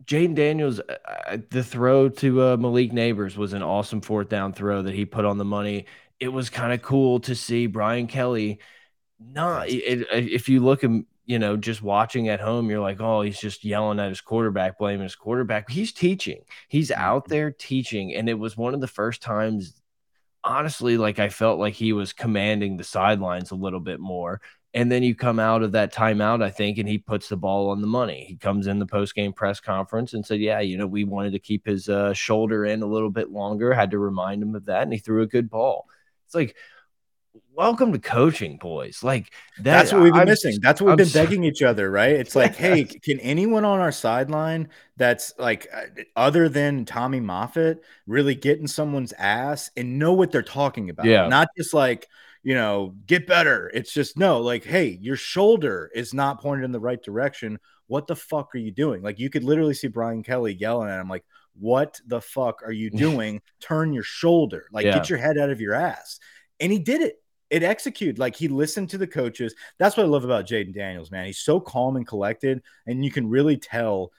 Jayden 0.03 0.35
Daniels, 0.35 0.81
uh, 0.81 0.95
uh 1.27 1.37
the 1.49 1.63
throw 1.63 2.09
to 2.09 2.41
uh, 2.41 2.57
Malik 2.57 2.91
Nabers 2.91 3.37
was 3.37 3.53
an 3.53 3.63
awesome 3.63 4.01
fourth 4.01 4.27
down 4.27 4.51
throw 4.51 4.81
that 4.81 4.93
he 4.93 5.05
put 5.05 5.23
on 5.23 5.37
the 5.37 5.45
money. 5.45 5.85
It 6.19 6.27
was 6.27 6.49
kind 6.49 6.73
of 6.73 6.81
cool 6.81 7.21
to 7.21 7.33
see 7.33 7.67
Brian 7.67 8.07
Kelly. 8.07 8.59
Not 9.25 9.69
it, 9.69 10.05
if 10.11 10.49
you 10.49 10.59
look 10.59 10.83
at 10.83 10.91
you 11.25 11.39
know, 11.39 11.55
just 11.55 11.81
watching 11.81 12.27
at 12.27 12.41
home, 12.41 12.69
you're 12.69 12.81
like, 12.81 12.99
oh, 12.99 13.21
he's 13.21 13.39
just 13.39 13.63
yelling 13.63 13.99
at 13.99 14.09
his 14.09 14.21
quarterback, 14.21 14.77
blaming 14.77 15.03
his 15.03 15.15
quarterback. 15.15 15.69
He's 15.69 15.93
teaching. 15.93 16.43
He's 16.67 16.91
out 16.91 17.23
mm-hmm. 17.23 17.33
there 17.33 17.51
teaching. 17.51 18.13
And 18.13 18.27
it 18.27 18.37
was 18.37 18.57
one 18.57 18.73
of 18.73 18.81
the 18.81 18.87
first 18.87 19.21
times, 19.21 19.81
honestly, 20.43 20.97
like 20.97 21.19
I 21.19 21.29
felt 21.29 21.59
like 21.59 21.73
he 21.73 21.93
was 21.93 22.11
commanding 22.11 22.75
the 22.75 22.83
sidelines 22.83 23.51
a 23.51 23.55
little 23.55 23.79
bit 23.79 23.99
more. 23.99 24.41
And 24.75 24.91
then 24.91 25.03
you 25.03 25.13
come 25.13 25.39
out 25.39 25.61
of 25.61 25.73
that 25.73 25.93
timeout, 25.93 26.43
I 26.43 26.49
think, 26.49 26.79
and 26.79 26.89
he 26.89 26.97
puts 26.97 27.29
the 27.29 27.37
ball 27.37 27.69
on 27.69 27.79
the 27.79 27.87
money. 27.87 28.25
He 28.27 28.35
comes 28.35 28.65
in 28.65 28.79
the 28.79 28.87
post 28.87 29.13
game 29.13 29.31
press 29.31 29.59
conference 29.59 30.13
and 30.13 30.25
said, 30.25 30.39
Yeah, 30.39 30.61
you 30.61 30.77
know, 30.77 30.87
we 30.87 31.03
wanted 31.03 31.33
to 31.33 31.39
keep 31.39 31.67
his 31.67 31.89
uh, 31.89 32.13
shoulder 32.13 32.65
in 32.65 32.81
a 32.81 32.87
little 32.87 33.11
bit 33.11 33.29
longer, 33.29 33.71
had 33.71 33.91
to 33.91 33.99
remind 33.99 34.41
him 34.41 34.55
of 34.55 34.65
that. 34.65 34.81
And 34.81 34.91
he 34.91 34.97
threw 34.97 35.21
a 35.21 35.27
good 35.27 35.47
ball. 35.47 35.85
It's 36.25 36.33
like, 36.33 36.55
welcome 37.53 37.91
to 37.91 37.99
coaching, 37.99 38.57
boys. 38.57 39.03
Like 39.03 39.31
that, 39.57 39.63
that's 39.63 39.93
what 39.93 40.01
we've 40.01 40.13
been 40.13 40.21
I'm, 40.21 40.27
missing. 40.27 40.57
That's 40.61 40.81
what 40.81 40.87
we've 40.87 40.91
I'm 40.93 41.11
been 41.11 41.25
begging 41.25 41.43
each 41.43 41.61
other, 41.61 41.89
right? 41.89 42.11
It's 42.11 42.35
like, 42.35 42.55
hey, 42.55 42.83
can 42.85 43.19
anyone 43.19 43.65
on 43.65 43.79
our 43.79 43.91
sideline 43.91 44.69
that's 44.97 45.33
like 45.37 45.67
uh, 45.73 46.03
other 46.15 46.49
than 46.49 46.85
Tommy 46.85 47.19
Moffitt 47.19 47.83
really 48.07 48.35
get 48.35 48.59
in 48.59 48.67
someone's 48.67 49.13
ass 49.13 49.71
and 49.77 49.99
know 49.99 50.13
what 50.13 50.31
they're 50.31 50.41
talking 50.41 50.89
about? 50.89 51.05
Yeah, 51.05 51.27
not 51.27 51.49
just 51.57 51.73
like 51.73 52.07
you 52.43 52.55
know, 52.55 52.93
get 53.07 53.25
better. 53.25 53.71
It's 53.73 53.93
just 53.93 54.17
no, 54.17 54.41
like, 54.41 54.65
hey, 54.65 54.97
your 55.01 55.15
shoulder 55.15 55.89
is 55.95 56.13
not 56.13 56.41
pointed 56.41 56.65
in 56.65 56.73
the 56.73 56.79
right 56.79 57.01
direction. 57.01 57.57
What 57.87 58.05
the 58.05 58.17
fuck 58.17 58.53
are 58.53 58.59
you 58.59 58.71
doing? 58.71 59.01
Like, 59.01 59.17
you 59.17 59.29
could 59.29 59.45
literally 59.45 59.73
see 59.73 59.87
Brian 59.87 60.23
Kelly 60.23 60.53
yelling 60.53 60.89
at 60.89 60.99
him, 60.99 61.09
like, 61.09 61.23
what 61.57 62.01
the 62.05 62.19
fuck 62.19 62.61
are 62.63 62.71
you 62.71 62.89
doing? 62.91 63.41
Turn 63.61 63.93
your 63.93 64.03
shoulder, 64.03 64.65
like, 64.73 64.85
yeah. 64.85 64.93
get 64.93 65.09
your 65.09 65.19
head 65.19 65.37
out 65.37 65.51
of 65.51 65.61
your 65.61 65.73
ass. 65.73 66.19
And 66.59 66.71
he 66.71 66.79
did 66.79 67.01
it 67.01 67.22
it 67.53 67.61
executed. 67.61 68.17
Like 68.17 68.35
he 68.35 68.47
listened 68.47 68.89
to 68.89 68.97
the 68.97 69.05
coaches. 69.05 69.53
That's 69.77 69.95
what 69.95 70.07
I 70.07 70.09
love 70.09 70.25
about 70.25 70.47
Jayden 70.47 70.73
Daniels, 70.73 71.11
man. 71.11 71.27
He's 71.27 71.37
so 71.37 71.59
calm 71.59 71.95
and 71.95 72.07
collected, 72.07 72.63
and 72.87 73.05
you 73.05 73.11
can 73.11 73.29
really 73.29 73.57
tell 73.57 74.11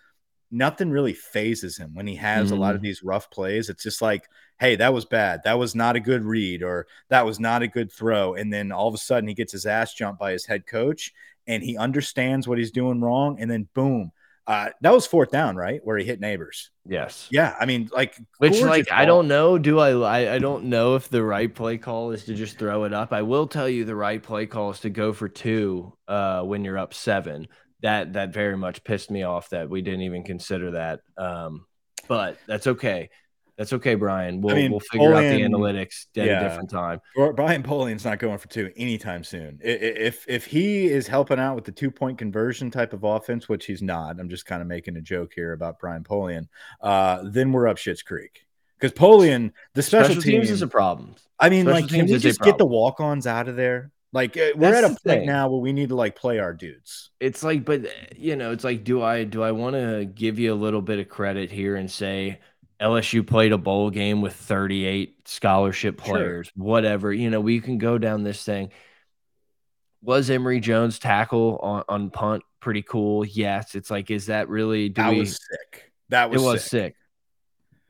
nothing 0.52 0.88
really 0.88 1.14
phases 1.14 1.76
him 1.76 1.94
when 1.94 2.06
he 2.06 2.14
has 2.14 2.46
mm-hmm. 2.46 2.56
a 2.56 2.60
lot 2.60 2.70
of 2.70 2.76
mm-hmm. 2.76 2.84
these 2.84 3.02
rough 3.02 3.28
plays. 3.32 3.68
It's 3.68 3.82
just 3.82 4.00
like, 4.00 4.28
hey, 4.60 4.76
that 4.76 4.94
was 4.94 5.04
bad. 5.04 5.40
That 5.42 5.58
was 5.58 5.74
not 5.74 5.96
a 5.96 6.00
good 6.00 6.22
read, 6.22 6.62
or 6.62 6.86
that 7.08 7.26
was 7.26 7.40
not 7.40 7.62
a 7.62 7.66
good 7.66 7.90
throw. 7.90 8.34
And 8.34 8.52
then 8.52 8.70
all 8.70 8.86
of 8.86 8.94
a 8.94 8.98
sudden 8.98 9.28
he 9.28 9.34
gets 9.34 9.50
his 9.50 9.66
ass 9.66 9.94
jumped 9.94 10.20
by 10.20 10.30
his 10.30 10.46
head 10.46 10.64
coach 10.64 11.12
and 11.48 11.60
he 11.60 11.76
understands 11.76 12.46
what 12.46 12.58
he's 12.58 12.70
doing 12.70 13.00
wrong. 13.00 13.40
And 13.40 13.50
then 13.50 13.68
boom, 13.74 14.12
uh, 14.46 14.70
that 14.80 14.92
was 14.92 15.06
fourth 15.06 15.30
down, 15.30 15.56
right? 15.56 15.80
Where 15.84 15.96
he 15.96 16.04
hit 16.04 16.20
Nabers. 16.20 16.68
Yes. 16.86 17.28
Yeah. 17.30 17.54
I 17.58 17.66
mean, 17.66 17.88
like, 17.92 18.14
which, 18.38 18.60
like, 18.60 18.88
ball. 18.88 18.98
I 18.98 19.04
don't 19.04 19.28
know. 19.28 19.58
Do 19.58 19.78
I, 19.78 19.92
I, 19.92 20.34
I 20.34 20.38
don't 20.38 20.64
know 20.64 20.96
if 20.96 21.08
the 21.08 21.22
right 21.22 21.52
play 21.52 21.78
call 21.78 22.10
is 22.10 22.24
to 22.24 22.34
just 22.34 22.58
throw 22.58 22.84
it 22.84 22.92
up. 22.92 23.12
I 23.12 23.22
will 23.22 23.46
tell 23.46 23.68
you 23.68 23.84
the 23.84 23.96
right 23.96 24.22
play 24.22 24.46
call 24.46 24.70
is 24.70 24.80
to 24.80 24.90
go 24.90 25.12
for 25.12 25.28
two 25.28 25.94
uh, 26.08 26.42
when 26.42 26.64
you're 26.64 26.78
up 26.78 26.92
seven. 26.94 27.48
That, 27.82 28.14
that 28.14 28.32
very 28.32 28.56
much 28.56 28.84
pissed 28.84 29.10
me 29.10 29.22
off 29.22 29.50
that 29.50 29.68
we 29.68 29.82
didn't 29.82 30.02
even 30.02 30.24
consider 30.24 30.72
that. 30.72 31.00
Um, 31.18 31.66
but 32.08 32.38
that's 32.46 32.66
okay. 32.66 33.10
That's 33.56 33.72
okay, 33.72 33.94
Brian. 33.94 34.40
We'll 34.40 34.54
I 34.54 34.58
mean, 34.58 34.70
we'll 34.72 34.80
figure 34.80 35.10
Polian, 35.10 35.32
out 35.32 35.36
the 35.36 35.42
analytics 35.42 36.06
at 36.16 36.26
yeah, 36.26 36.40
a 36.40 36.48
different 36.48 36.70
time. 36.70 37.00
Brian 37.36 37.62
Polian's 37.62 38.04
not 38.04 38.18
going 38.18 38.38
for 38.38 38.48
two 38.48 38.72
anytime 38.76 39.22
soon. 39.22 39.60
If 39.62 40.24
if 40.28 40.44
he 40.44 40.86
is 40.86 41.06
helping 41.06 41.38
out 41.38 41.54
with 41.54 41.64
the 41.64 41.72
two 41.72 41.90
point 41.90 42.18
conversion 42.18 42.70
type 42.70 42.92
of 42.92 43.04
offense, 43.04 43.48
which 43.48 43.66
he's 43.66 43.80
not, 43.80 44.18
I'm 44.18 44.28
just 44.28 44.44
kind 44.44 44.60
of 44.60 44.66
making 44.66 44.96
a 44.96 45.00
joke 45.00 45.32
here 45.34 45.52
about 45.52 45.78
Brian 45.78 46.02
Polian. 46.02 46.48
Uh, 46.80 47.22
then 47.24 47.52
we're 47.52 47.68
up 47.68 47.78
Shit's 47.78 48.02
Creek 48.02 48.44
because 48.80 48.92
Polian, 48.92 49.52
the 49.74 49.82
special, 49.82 50.16
special 50.16 50.22
teams 50.22 50.50
is 50.50 50.62
a 50.62 50.66
problem. 50.66 51.14
I 51.38 51.48
mean, 51.48 51.66
special 51.66 51.80
like, 51.82 51.90
can 51.90 52.06
we 52.06 52.18
just 52.18 52.40
get 52.40 52.58
the 52.58 52.66
walk 52.66 52.98
ons 53.00 53.26
out 53.26 53.48
of 53.48 53.54
there? 53.54 53.92
Like 54.14 54.36
uh, 54.36 54.52
we're 54.54 54.70
That's 54.70 54.78
at 54.78 54.84
a 54.84 54.88
point 54.88 55.00
thing. 55.02 55.26
now 55.26 55.48
where 55.48 55.60
we 55.60 55.72
need 55.72 55.88
to 55.88 55.96
like 55.96 56.14
play 56.14 56.38
our 56.38 56.54
dudes. 56.54 57.10
It's 57.18 57.42
like, 57.42 57.64
but 57.64 57.82
you 58.16 58.36
know, 58.36 58.52
it's 58.52 58.62
like, 58.62 58.84
do 58.84 59.02
I 59.02 59.24
do 59.24 59.42
I 59.42 59.50
want 59.50 59.74
to 59.74 60.04
give 60.04 60.38
you 60.38 60.52
a 60.52 60.54
little 60.54 60.82
bit 60.82 61.00
of 61.00 61.08
credit 61.08 61.50
here 61.50 61.74
and 61.74 61.90
say 61.90 62.38
LSU 62.80 63.26
played 63.26 63.52
a 63.52 63.58
bowl 63.58 63.90
game 63.90 64.20
with 64.20 64.34
38 64.34 65.28
scholarship 65.28 65.98
players, 65.98 66.46
sure. 66.46 66.64
whatever. 66.64 67.12
You 67.12 67.30
know, 67.30 67.40
we 67.40 67.60
can 67.60 67.78
go 67.78 67.98
down 67.98 68.22
this 68.22 68.42
thing. 68.44 68.70
Was 70.02 70.28
Emory 70.28 70.60
Jones 70.60 70.98
tackle 70.98 71.58
on, 71.62 71.84
on 71.88 72.10
punt 72.10 72.42
pretty 72.60 72.82
cool? 72.82 73.24
Yes. 73.24 73.74
It's 73.74 73.90
like, 73.90 74.10
is 74.10 74.26
that 74.26 74.48
really? 74.48 74.88
Do 74.88 75.02
that 75.02 75.12
we, 75.12 75.20
was 75.20 75.36
sick. 75.36 75.92
That 76.10 76.30
was 76.30 76.42
it 76.42 76.44
was 76.44 76.62
sick. 76.62 76.70
sick 76.70 76.96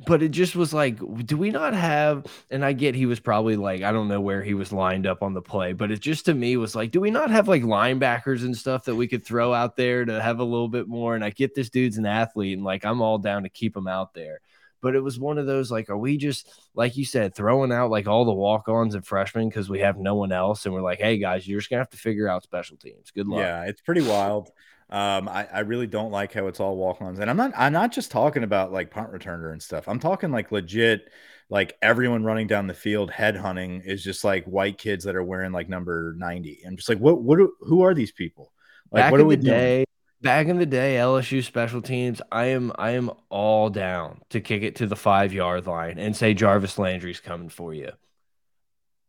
but 0.06 0.22
it 0.22 0.30
just 0.30 0.56
was 0.56 0.74
like, 0.74 0.98
do 1.24 1.36
we 1.36 1.50
not 1.50 1.72
have? 1.72 2.26
And 2.50 2.64
I 2.64 2.72
get 2.72 2.94
he 2.94 3.06
was 3.06 3.20
probably 3.20 3.56
like, 3.56 3.82
I 3.82 3.92
don't 3.92 4.08
know 4.08 4.20
where 4.20 4.42
he 4.42 4.54
was 4.54 4.72
lined 4.72 5.06
up 5.06 5.22
on 5.22 5.34
the 5.34 5.42
play, 5.42 5.72
but 5.72 5.90
it 5.90 6.00
just 6.00 6.26
to 6.26 6.34
me 6.34 6.56
was 6.56 6.74
like, 6.74 6.90
do 6.90 7.00
we 7.00 7.10
not 7.10 7.30
have 7.30 7.48
like 7.48 7.62
linebackers 7.62 8.42
and 8.42 8.56
stuff 8.56 8.84
that 8.84 8.94
we 8.94 9.06
could 9.06 9.24
throw 9.24 9.54
out 9.54 9.76
there 9.76 10.04
to 10.04 10.20
have 10.20 10.40
a 10.40 10.44
little 10.44 10.68
bit 10.68 10.88
more? 10.88 11.14
And 11.14 11.24
I 11.24 11.30
get 11.30 11.54
this 11.54 11.70
dude's 11.70 11.96
an 11.96 12.06
athlete, 12.06 12.56
and 12.56 12.64
like 12.64 12.84
I'm 12.84 13.00
all 13.00 13.18
down 13.18 13.44
to 13.44 13.48
keep 13.48 13.76
him 13.76 13.86
out 13.86 14.14
there. 14.14 14.40
But 14.84 14.94
it 14.94 15.00
was 15.00 15.18
one 15.18 15.38
of 15.38 15.46
those 15.46 15.70
like, 15.70 15.88
are 15.88 15.96
we 15.96 16.18
just 16.18 16.48
like 16.74 16.96
you 16.96 17.06
said, 17.06 17.34
throwing 17.34 17.72
out 17.72 17.90
like 17.90 18.06
all 18.06 18.26
the 18.26 18.32
walk-ons 18.32 18.94
and 18.94 19.04
freshmen 19.04 19.48
because 19.48 19.70
we 19.70 19.80
have 19.80 19.96
no 19.96 20.14
one 20.14 20.30
else, 20.30 20.66
and 20.66 20.74
we're 20.74 20.82
like, 20.82 21.00
hey 21.00 21.16
guys, 21.16 21.48
you're 21.48 21.58
just 21.58 21.70
gonna 21.70 21.80
have 21.80 21.90
to 21.90 21.96
figure 21.96 22.28
out 22.28 22.42
special 22.42 22.76
teams. 22.76 23.10
Good 23.10 23.26
luck. 23.26 23.40
Yeah, 23.40 23.64
it's 23.64 23.80
pretty 23.80 24.02
wild. 24.02 24.50
Um, 24.90 25.28
I, 25.28 25.48
I 25.50 25.60
really 25.60 25.86
don't 25.86 26.12
like 26.12 26.34
how 26.34 26.46
it's 26.46 26.60
all 26.60 26.76
walk-ons, 26.76 27.18
and 27.18 27.30
I'm 27.30 27.38
not 27.38 27.52
I'm 27.56 27.72
not 27.72 27.90
just 27.90 28.10
talking 28.10 28.44
about 28.44 28.70
like 28.70 28.90
punt 28.90 29.10
returner 29.10 29.50
and 29.50 29.62
stuff. 29.62 29.88
I'm 29.88 29.98
talking 29.98 30.30
like 30.30 30.52
legit, 30.52 31.08
like 31.48 31.76
everyone 31.80 32.22
running 32.22 32.46
down 32.46 32.66
the 32.66 32.74
field 32.74 33.10
head 33.10 33.34
hunting 33.34 33.82
is 33.84 34.04
just 34.04 34.24
like 34.24 34.44
white 34.44 34.76
kids 34.76 35.04
that 35.04 35.16
are 35.16 35.24
wearing 35.24 35.52
like 35.52 35.68
number 35.68 36.14
90. 36.18 36.62
I'm 36.66 36.76
just 36.76 36.88
like, 36.88 36.98
what 36.98 37.22
what 37.22 37.38
who 37.60 37.82
are 37.82 37.94
these 37.94 38.12
people? 38.12 38.52
Like, 38.92 39.04
back 39.04 39.12
what 39.12 39.20
are 39.20 39.24
we 39.24 39.36
doing? 39.36 39.84
Back 40.24 40.46
in 40.46 40.56
the 40.56 40.64
day, 40.64 40.94
LSU 40.94 41.44
special 41.44 41.82
teams, 41.82 42.22
I 42.32 42.46
am 42.46 42.72
I 42.78 42.92
am 42.92 43.10
all 43.28 43.68
down 43.68 44.22
to 44.30 44.40
kick 44.40 44.62
it 44.62 44.76
to 44.76 44.86
the 44.86 44.96
five 44.96 45.34
yard 45.34 45.66
line 45.66 45.98
and 45.98 46.16
say 46.16 46.32
Jarvis 46.32 46.78
Landry's 46.78 47.20
coming 47.20 47.50
for 47.50 47.74
you. 47.74 47.90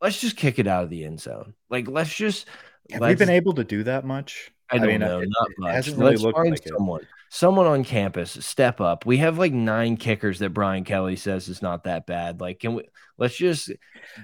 Let's 0.01 0.19
just 0.19 0.36
kick 0.36 0.60
it 0.60 0.67
out 0.67 0.84
of 0.84 0.89
the 0.89 1.05
end 1.05 1.22
zone. 1.22 1.53
Like 1.69 1.88
let's 1.88 2.13
just. 2.13 2.50
Have 2.91 3.00
let's, 3.00 3.17
we 3.17 3.25
been 3.25 3.34
able 3.34 3.53
to 3.53 3.63
do 3.63 3.84
that 3.84 4.03
much? 4.03 4.51
I 4.69 4.77
don't 4.77 4.89
I 4.89 4.91
mean, 4.91 5.00
know, 5.00 5.19
it, 5.19 5.29
not 5.29 5.48
much. 5.57 5.88
Really 5.88 6.17
Let's 6.17 6.22
find 6.24 6.50
like 6.50 6.67
someone, 6.67 7.01
it. 7.01 7.07
someone 7.29 7.65
on 7.65 7.84
campus, 7.86 8.31
step 8.45 8.81
up. 8.81 9.05
We 9.05 9.17
have 9.17 9.38
like 9.38 9.53
nine 9.53 9.95
kickers 9.95 10.39
that 10.39 10.50
Brian 10.50 10.84
Kelly 10.84 11.15
says 11.15 11.48
is 11.48 11.62
not 11.62 11.86
that 11.86 12.05
bad. 12.07 12.41
Like, 12.41 12.60
can 12.60 12.75
we? 12.75 12.84
Let's 13.17 13.38
just 13.38 13.67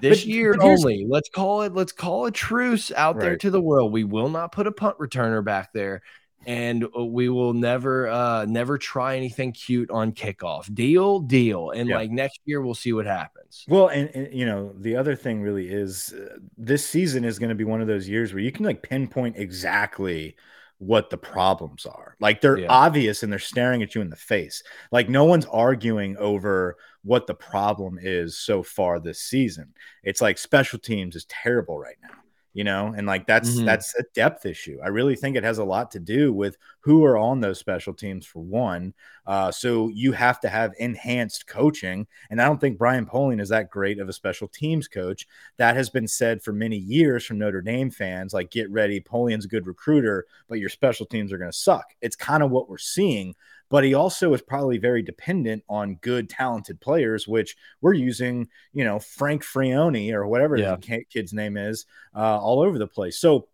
this 0.02 0.20
but, 0.20 0.26
year 0.26 0.54
but 0.58 0.66
only. 0.66 1.06
Let's 1.08 1.30
call 1.30 1.62
it. 1.62 1.72
Let's 1.72 1.92
call 1.92 2.26
a 2.26 2.30
truce 2.30 2.92
out 2.92 3.16
right. 3.16 3.22
there 3.22 3.36
to 3.38 3.50
the 3.50 3.62
world. 3.62 3.92
We 3.92 4.04
will 4.04 4.28
not 4.28 4.52
put 4.52 4.66
a 4.66 4.72
punt 4.72 4.98
returner 4.98 5.42
back 5.42 5.72
there 5.72 6.02
and 6.46 6.84
uh, 6.96 7.04
we 7.04 7.28
will 7.28 7.52
never 7.52 8.08
uh 8.08 8.44
never 8.46 8.78
try 8.78 9.16
anything 9.16 9.52
cute 9.52 9.90
on 9.90 10.12
kickoff. 10.12 10.72
Deal 10.74 11.20
deal 11.20 11.70
and 11.70 11.88
yeah. 11.88 11.96
like 11.96 12.10
next 12.10 12.40
year 12.44 12.60
we'll 12.62 12.74
see 12.74 12.92
what 12.92 13.06
happens. 13.06 13.64
Well 13.68 13.88
and, 13.88 14.10
and 14.14 14.32
you 14.32 14.46
know 14.46 14.72
the 14.78 14.96
other 14.96 15.14
thing 15.14 15.42
really 15.42 15.68
is 15.68 16.12
uh, 16.12 16.36
this 16.56 16.88
season 16.88 17.24
is 17.24 17.38
going 17.38 17.50
to 17.50 17.54
be 17.54 17.64
one 17.64 17.80
of 17.80 17.86
those 17.86 18.08
years 18.08 18.32
where 18.32 18.42
you 18.42 18.52
can 18.52 18.64
like 18.64 18.82
pinpoint 18.82 19.36
exactly 19.36 20.36
what 20.78 21.10
the 21.10 21.18
problems 21.18 21.86
are. 21.86 22.16
Like 22.18 22.40
they're 22.40 22.58
yeah. 22.58 22.66
obvious 22.68 23.22
and 23.22 23.30
they're 23.30 23.38
staring 23.38 23.82
at 23.82 23.94
you 23.94 24.00
in 24.00 24.10
the 24.10 24.16
face. 24.16 24.64
Like 24.90 25.08
no 25.08 25.24
one's 25.24 25.46
arguing 25.46 26.16
over 26.16 26.76
what 27.04 27.28
the 27.28 27.34
problem 27.34 27.98
is 28.00 28.36
so 28.36 28.64
far 28.64 28.98
this 28.98 29.20
season. 29.20 29.74
It's 30.02 30.20
like 30.20 30.38
special 30.38 30.80
teams 30.80 31.14
is 31.14 31.24
terrible 31.26 31.78
right 31.78 31.96
now 32.02 32.21
you 32.54 32.64
know 32.64 32.92
and 32.96 33.06
like 33.06 33.26
that's 33.26 33.50
mm-hmm. 33.50 33.66
that's 33.66 33.94
a 33.98 34.04
depth 34.14 34.46
issue. 34.46 34.78
I 34.82 34.88
really 34.88 35.16
think 35.16 35.36
it 35.36 35.44
has 35.44 35.58
a 35.58 35.64
lot 35.64 35.90
to 35.92 36.00
do 36.00 36.32
with 36.32 36.56
who 36.80 37.04
are 37.04 37.16
on 37.16 37.40
those 37.40 37.58
special 37.58 37.94
teams 37.94 38.26
for 38.26 38.40
one 38.40 38.94
uh, 39.26 39.52
so 39.52 39.88
you 39.88 40.12
have 40.12 40.40
to 40.40 40.48
have 40.48 40.72
enhanced 40.80 41.46
coaching 41.46 42.06
and 42.30 42.42
i 42.42 42.44
don't 42.44 42.60
think 42.60 42.76
brian 42.76 43.06
polian 43.06 43.40
is 43.40 43.50
that 43.50 43.70
great 43.70 44.00
of 44.00 44.08
a 44.08 44.12
special 44.12 44.48
teams 44.48 44.88
coach. 44.88 45.26
That 45.56 45.76
has 45.76 45.90
been 45.90 46.08
said 46.08 46.42
for 46.42 46.52
many 46.52 46.76
years 46.76 47.24
from 47.24 47.38
notre 47.38 47.60
dame 47.60 47.90
fans 47.90 48.32
like 48.34 48.50
get 48.50 48.70
ready 48.70 49.00
polian's 49.00 49.44
a 49.44 49.48
good 49.48 49.66
recruiter 49.66 50.26
but 50.48 50.58
your 50.58 50.68
special 50.68 51.06
teams 51.06 51.32
are 51.32 51.38
going 51.38 51.50
to 51.50 51.56
suck. 51.56 51.94
It's 52.00 52.16
kind 52.16 52.42
of 52.42 52.50
what 52.50 52.68
we're 52.68 52.78
seeing 52.78 53.34
but 53.72 53.84
he 53.84 53.94
also 53.94 54.34
is 54.34 54.42
probably 54.42 54.76
very 54.76 55.00
dependent 55.00 55.64
on 55.66 55.94
good, 56.02 56.28
talented 56.28 56.78
players, 56.78 57.26
which 57.26 57.56
we're 57.80 57.94
using, 57.94 58.46
you 58.74 58.84
know, 58.84 58.98
Frank 58.98 59.42
Frione 59.42 60.12
or 60.12 60.26
whatever 60.26 60.58
yeah. 60.58 60.76
the 60.76 61.04
kid's 61.08 61.32
name 61.32 61.56
is, 61.56 61.86
uh, 62.14 62.38
all 62.38 62.60
over 62.60 62.78
the 62.78 62.86
place. 62.86 63.18
So 63.18 63.48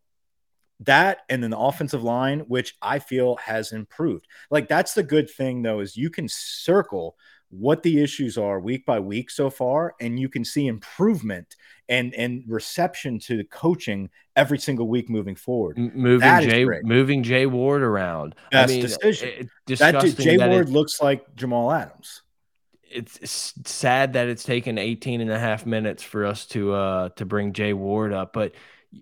that 0.81 1.19
and 1.29 1.41
then 1.41 1.53
the 1.53 1.59
offensive 1.59 2.03
line, 2.03 2.41
which 2.41 2.75
I 2.83 2.99
feel 2.99 3.37
has 3.37 3.71
improved. 3.71 4.27
Like 4.51 4.67
that's 4.67 4.93
the 4.93 5.05
good 5.05 5.31
thing 5.31 5.63
though, 5.63 5.79
is 5.79 5.97
you 5.97 6.11
can 6.11 6.27
circle 6.29 7.17
what 7.51 7.83
the 7.83 8.03
issues 8.03 8.37
are 8.37 8.61
week 8.61 8.85
by 8.85 9.01
week 9.01 9.31
so 9.31 9.49
far 9.49 9.95
and 10.01 10.21
you 10.21 10.29
can 10.29 10.45
see 10.45 10.67
improvement 10.67 11.57
and 11.89 12.15
and 12.15 12.45
reception 12.47 13.19
to 13.19 13.37
the 13.37 13.45
coaching 13.45 14.11
every 14.37 14.59
single 14.59 14.87
week 14.89 15.09
moving 15.09 15.35
forward. 15.35 15.79
Moving 15.79 16.21
that 16.21 16.43
jay 16.43 16.65
moving 16.83 17.23
jay 17.23 17.47
ward 17.47 17.83
around. 17.83 18.35
Best 18.51 18.71
I 18.71 18.73
mean, 18.73 18.83
decision. 18.83 19.29
it, 19.29 19.79
that 19.79 20.17
jay 20.17 20.37
that 20.37 20.51
ward 20.51 20.69
looks 20.69 21.01
like 21.01 21.35
jamal 21.35 21.73
adams. 21.73 22.23
It's 22.91 23.55
sad 23.67 24.15
that 24.15 24.29
it's 24.29 24.45
taken 24.45 24.79
18 24.79 25.21
and 25.21 25.31
a 25.31 25.39
half 25.39 25.67
minutes 25.67 26.03
for 26.03 26.25
us 26.25 26.47
to 26.47 26.73
uh 26.73 27.09
to 27.11 27.25
bring 27.25 27.53
jay 27.53 27.73
ward 27.73 28.13
up 28.13 28.33
but 28.33 28.53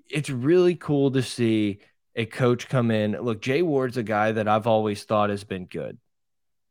it's 0.08 0.30
really 0.30 0.74
cool 0.74 1.12
to 1.12 1.22
see 1.22 1.78
a 2.16 2.26
coach 2.26 2.68
come 2.68 2.90
in. 2.90 3.12
Look 3.12 3.42
jay 3.42 3.62
ward's 3.62 3.96
a 3.96 4.02
guy 4.02 4.32
that 4.32 4.48
i've 4.48 4.66
always 4.66 5.04
thought 5.04 5.30
has 5.30 5.44
been 5.44 5.66
good 5.66 5.98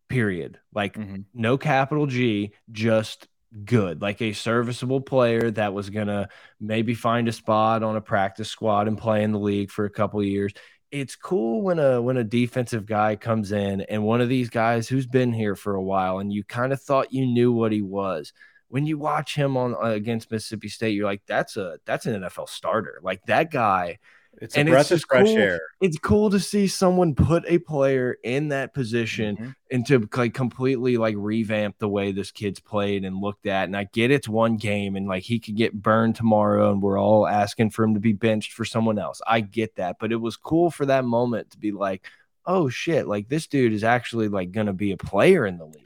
period. 0.07 0.59
Like 0.73 0.97
mm-hmm. 0.97 1.21
no 1.33 1.57
capital 1.57 2.05
G, 2.05 2.53
just 2.71 3.27
good, 3.63 4.01
like 4.01 4.21
a 4.21 4.33
serviceable 4.33 5.01
player 5.01 5.51
that 5.51 5.73
was 5.73 5.89
going 5.89 6.07
to 6.07 6.27
maybe 6.59 6.93
find 6.93 7.27
a 7.27 7.31
spot 7.31 7.83
on 7.83 7.95
a 7.95 8.01
practice 8.01 8.49
squad 8.49 8.87
and 8.87 8.97
play 8.97 9.23
in 9.23 9.31
the 9.31 9.39
league 9.39 9.71
for 9.71 9.85
a 9.85 9.89
couple 9.89 10.21
years. 10.23 10.53
It's 10.91 11.15
cool 11.15 11.61
when 11.61 11.79
a 11.79 12.01
when 12.01 12.17
a 12.17 12.23
defensive 12.23 12.85
guy 12.85 13.15
comes 13.15 13.51
in 13.51 13.81
and 13.81 14.03
one 14.03 14.21
of 14.21 14.29
these 14.29 14.49
guys 14.49 14.87
who's 14.87 15.07
been 15.07 15.33
here 15.33 15.55
for 15.55 15.75
a 15.75 15.81
while 15.81 16.19
and 16.19 16.31
you 16.31 16.43
kind 16.43 16.71
of 16.71 16.81
thought 16.81 17.13
you 17.13 17.25
knew 17.25 17.51
what 17.51 17.71
he 17.71 17.81
was. 17.81 18.33
When 18.67 18.85
you 18.85 18.97
watch 18.97 19.35
him 19.35 19.57
on 19.57 19.75
uh, 19.75 19.89
against 19.89 20.31
Mississippi 20.31 20.69
State, 20.69 20.95
you're 20.95 21.05
like, 21.05 21.21
that's 21.27 21.57
a 21.57 21.79
that's 21.85 22.05
an 22.05 22.21
NFL 22.21 22.49
starter. 22.49 22.99
Like 23.03 23.21
that 23.25 23.51
guy 23.51 23.99
it's 24.41 24.55
a 24.55 24.59
and 24.59 24.69
breath 24.69 24.91
it's 24.91 25.03
of 25.03 25.07
fresh 25.07 25.27
cool. 25.27 25.37
air. 25.37 25.61
It's 25.81 25.97
cool 25.97 26.29
to 26.29 26.39
see 26.39 26.67
someone 26.67 27.15
put 27.15 27.43
a 27.47 27.59
player 27.59 28.17
in 28.23 28.49
that 28.49 28.73
position 28.73 29.35
mm-hmm. 29.35 29.49
and 29.71 29.85
to 29.87 30.07
like 30.15 30.33
completely 30.33 30.97
like 30.97 31.15
revamp 31.17 31.77
the 31.79 31.87
way 31.87 32.11
this 32.11 32.31
kid's 32.31 32.59
played 32.59 33.05
and 33.05 33.21
looked 33.21 33.45
at. 33.45 33.65
And 33.65 33.75
I 33.75 33.85
get 33.85 34.11
it's 34.11 34.27
one 34.27 34.57
game 34.57 34.95
and 34.95 35.07
like 35.07 35.23
he 35.23 35.39
could 35.39 35.55
get 35.55 35.73
burned 35.73 36.15
tomorrow 36.15 36.71
and 36.71 36.81
we're 36.81 36.99
all 36.99 37.27
asking 37.27 37.71
for 37.71 37.83
him 37.83 37.93
to 37.93 37.99
be 37.99 38.13
benched 38.13 38.53
for 38.53 38.65
someone 38.65 38.99
else. 38.99 39.21
I 39.25 39.41
get 39.41 39.75
that. 39.75 39.97
But 39.99 40.11
it 40.11 40.17
was 40.17 40.37
cool 40.37 40.71
for 40.71 40.85
that 40.87 41.05
moment 41.05 41.51
to 41.51 41.57
be 41.57 41.71
like, 41.71 42.05
oh 42.45 42.69
shit, 42.69 43.07
like 43.07 43.29
this 43.29 43.47
dude 43.47 43.73
is 43.73 43.83
actually 43.83 44.27
like 44.27 44.51
gonna 44.51 44.73
be 44.73 44.91
a 44.91 44.97
player 44.97 45.45
in 45.45 45.57
the 45.57 45.65
league. 45.65 45.84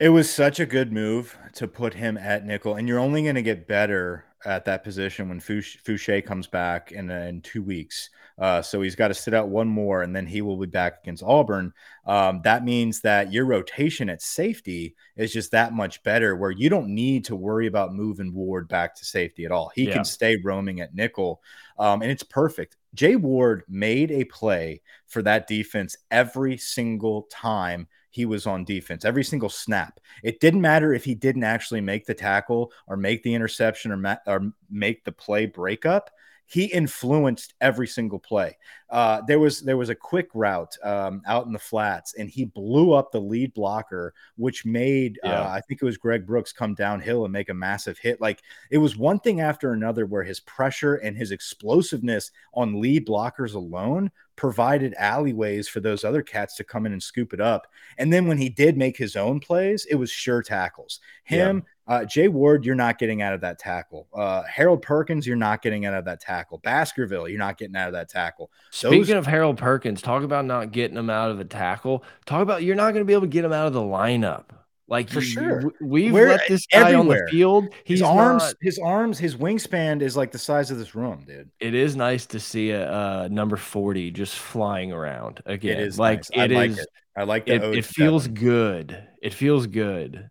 It 0.00 0.08
was 0.08 0.30
such 0.30 0.60
a 0.60 0.66
good 0.66 0.94
move 0.94 1.36
to 1.56 1.68
put 1.68 1.92
him 1.92 2.16
at 2.16 2.46
nickel, 2.46 2.76
and 2.76 2.88
you're 2.88 2.98
only 2.98 3.22
going 3.22 3.34
to 3.34 3.42
get 3.42 3.68
better 3.68 4.24
at 4.46 4.64
that 4.64 4.82
position 4.82 5.28
when 5.28 5.40
Foucha 5.40 6.24
comes 6.24 6.46
back 6.46 6.92
in, 6.92 7.10
in 7.10 7.42
two 7.42 7.62
weeks. 7.62 8.08
Uh, 8.38 8.62
so 8.62 8.80
he's 8.80 8.96
got 8.96 9.08
to 9.08 9.14
sit 9.14 9.34
out 9.34 9.50
one 9.50 9.68
more, 9.68 10.00
and 10.00 10.16
then 10.16 10.26
he 10.26 10.40
will 10.40 10.56
be 10.56 10.66
back 10.66 11.02
against 11.02 11.22
Auburn. 11.22 11.74
Um, 12.06 12.40
that 12.44 12.64
means 12.64 13.02
that 13.02 13.30
your 13.30 13.44
rotation 13.44 14.08
at 14.08 14.22
safety 14.22 14.96
is 15.16 15.34
just 15.34 15.50
that 15.50 15.74
much 15.74 16.02
better, 16.02 16.34
where 16.34 16.50
you 16.50 16.70
don't 16.70 16.88
need 16.88 17.26
to 17.26 17.36
worry 17.36 17.66
about 17.66 17.92
moving 17.92 18.32
Ward 18.32 18.68
back 18.68 18.94
to 18.94 19.04
safety 19.04 19.44
at 19.44 19.52
all. 19.52 19.70
He 19.74 19.84
yeah. 19.84 19.92
can 19.92 20.06
stay 20.06 20.38
roaming 20.42 20.80
at 20.80 20.94
nickel, 20.94 21.42
um, 21.78 22.00
and 22.00 22.10
it's 22.10 22.22
perfect. 22.22 22.78
Jay 22.94 23.16
Ward 23.16 23.64
made 23.68 24.10
a 24.10 24.24
play 24.24 24.80
for 25.08 25.20
that 25.20 25.46
defense 25.46 25.94
every 26.10 26.56
single 26.56 27.28
time 27.30 27.86
he 28.10 28.26
was 28.26 28.46
on 28.46 28.64
defense 28.64 29.04
every 29.04 29.24
single 29.24 29.48
snap. 29.48 30.00
It 30.22 30.40
didn't 30.40 30.60
matter 30.60 30.92
if 30.92 31.04
he 31.04 31.14
didn't 31.14 31.44
actually 31.44 31.80
make 31.80 32.06
the 32.06 32.14
tackle 32.14 32.72
or 32.86 32.96
make 32.96 33.22
the 33.22 33.34
interception 33.34 33.92
or, 33.92 33.96
ma- 33.96 34.16
or 34.26 34.52
make 34.70 35.04
the 35.04 35.12
play 35.12 35.46
breakup. 35.46 36.10
He 36.50 36.64
influenced 36.64 37.54
every 37.60 37.86
single 37.86 38.18
play. 38.18 38.58
Uh, 38.90 39.22
there 39.28 39.38
was 39.38 39.60
there 39.60 39.76
was 39.76 39.88
a 39.88 39.94
quick 39.94 40.28
route 40.34 40.76
um, 40.82 41.22
out 41.24 41.46
in 41.46 41.52
the 41.52 41.58
flats, 41.60 42.14
and 42.14 42.28
he 42.28 42.44
blew 42.44 42.92
up 42.92 43.12
the 43.12 43.20
lead 43.20 43.54
blocker, 43.54 44.12
which 44.36 44.66
made 44.66 45.20
uh, 45.24 45.28
yeah. 45.28 45.40
uh, 45.42 45.48
I 45.48 45.60
think 45.60 45.80
it 45.80 45.84
was 45.84 45.96
Greg 45.96 46.26
Brooks 46.26 46.52
come 46.52 46.74
downhill 46.74 47.24
and 47.24 47.32
make 47.32 47.50
a 47.50 47.54
massive 47.54 47.98
hit. 47.98 48.20
Like 48.20 48.42
it 48.68 48.78
was 48.78 48.96
one 48.96 49.20
thing 49.20 49.40
after 49.40 49.72
another 49.72 50.06
where 50.06 50.24
his 50.24 50.40
pressure 50.40 50.96
and 50.96 51.16
his 51.16 51.30
explosiveness 51.30 52.32
on 52.52 52.80
lead 52.80 53.06
blockers 53.06 53.54
alone 53.54 54.10
provided 54.34 54.94
alleyways 54.94 55.68
for 55.68 55.80
those 55.80 56.02
other 56.02 56.22
cats 56.22 56.56
to 56.56 56.64
come 56.64 56.84
in 56.86 56.92
and 56.92 57.02
scoop 57.02 57.32
it 57.32 57.40
up. 57.40 57.68
And 57.98 58.12
then 58.12 58.26
when 58.26 58.38
he 58.38 58.48
did 58.48 58.76
make 58.76 58.96
his 58.96 59.14
own 59.14 59.38
plays, 59.38 59.84
it 59.84 59.96
was 59.96 60.10
sure 60.10 60.42
tackles. 60.42 60.98
Him, 61.22 61.58
yeah. 61.58 61.62
Uh, 61.90 62.04
Jay 62.04 62.28
Ward, 62.28 62.64
you're 62.64 62.76
not 62.76 62.98
getting 62.98 63.20
out 63.20 63.34
of 63.34 63.40
that 63.40 63.58
tackle. 63.58 64.06
Uh, 64.14 64.42
Harold 64.44 64.80
Perkins, 64.80 65.26
you're 65.26 65.34
not 65.34 65.60
getting 65.60 65.86
out 65.86 65.94
of 65.94 66.04
that 66.04 66.20
tackle. 66.20 66.58
Baskerville, 66.58 67.28
you're 67.28 67.38
not 67.38 67.58
getting 67.58 67.74
out 67.74 67.88
of 67.88 67.94
that 67.94 68.08
tackle. 68.08 68.52
Speaking 68.70 69.16
of 69.16 69.26
Harold 69.26 69.58
Perkins, 69.58 70.00
talk 70.00 70.22
about 70.22 70.44
not 70.44 70.70
getting 70.70 70.96
him 70.96 71.10
out 71.10 71.32
of 71.32 71.38
the 71.38 71.44
tackle. 71.44 72.04
Talk 72.26 72.42
about 72.42 72.62
you're 72.62 72.76
not 72.76 72.92
going 72.92 73.00
to 73.00 73.04
be 73.04 73.12
able 73.12 73.22
to 73.22 73.26
get 73.26 73.44
him 73.44 73.52
out 73.52 73.66
of 73.66 73.72
the 73.72 73.80
lineup. 73.80 74.44
Like 74.86 75.10
for 75.10 75.20
sure, 75.20 75.72
we've 75.80 76.12
Where, 76.12 76.28
let 76.28 76.48
this 76.48 76.66
guy 76.66 76.92
everywhere. 76.92 77.00
on 77.00 77.24
the 77.26 77.30
field. 77.30 77.68
His 77.84 78.02
arms, 78.02 78.42
not, 78.42 78.54
his 78.60 78.78
arms, 78.78 79.18
his 79.18 79.36
wingspan 79.36 80.00
is 80.00 80.16
like 80.16 80.30
the 80.30 80.38
size 80.38 80.70
of 80.70 80.78
this 80.78 80.94
room, 80.94 81.24
dude. 81.26 81.50
It 81.60 81.74
is 81.74 81.96
nice 81.96 82.26
to 82.26 82.40
see 82.40 82.70
a, 82.70 83.22
a 83.22 83.28
number 83.28 83.56
forty 83.56 84.12
just 84.12 84.36
flying 84.36 84.92
around 84.92 85.42
again. 85.46 85.78
It 85.78 85.86
is 85.86 85.98
like 85.98 86.18
nice. 86.18 86.30
it 86.30 86.38
I 86.38 86.44
is. 86.44 86.76
Like 86.76 86.78
it. 86.78 86.88
I 87.16 87.22
like 87.24 87.48
it. 87.48 87.62
It 87.62 87.84
feels 87.84 88.28
good. 88.28 89.00
It 89.22 89.34
feels 89.34 89.68
good. 89.68 90.28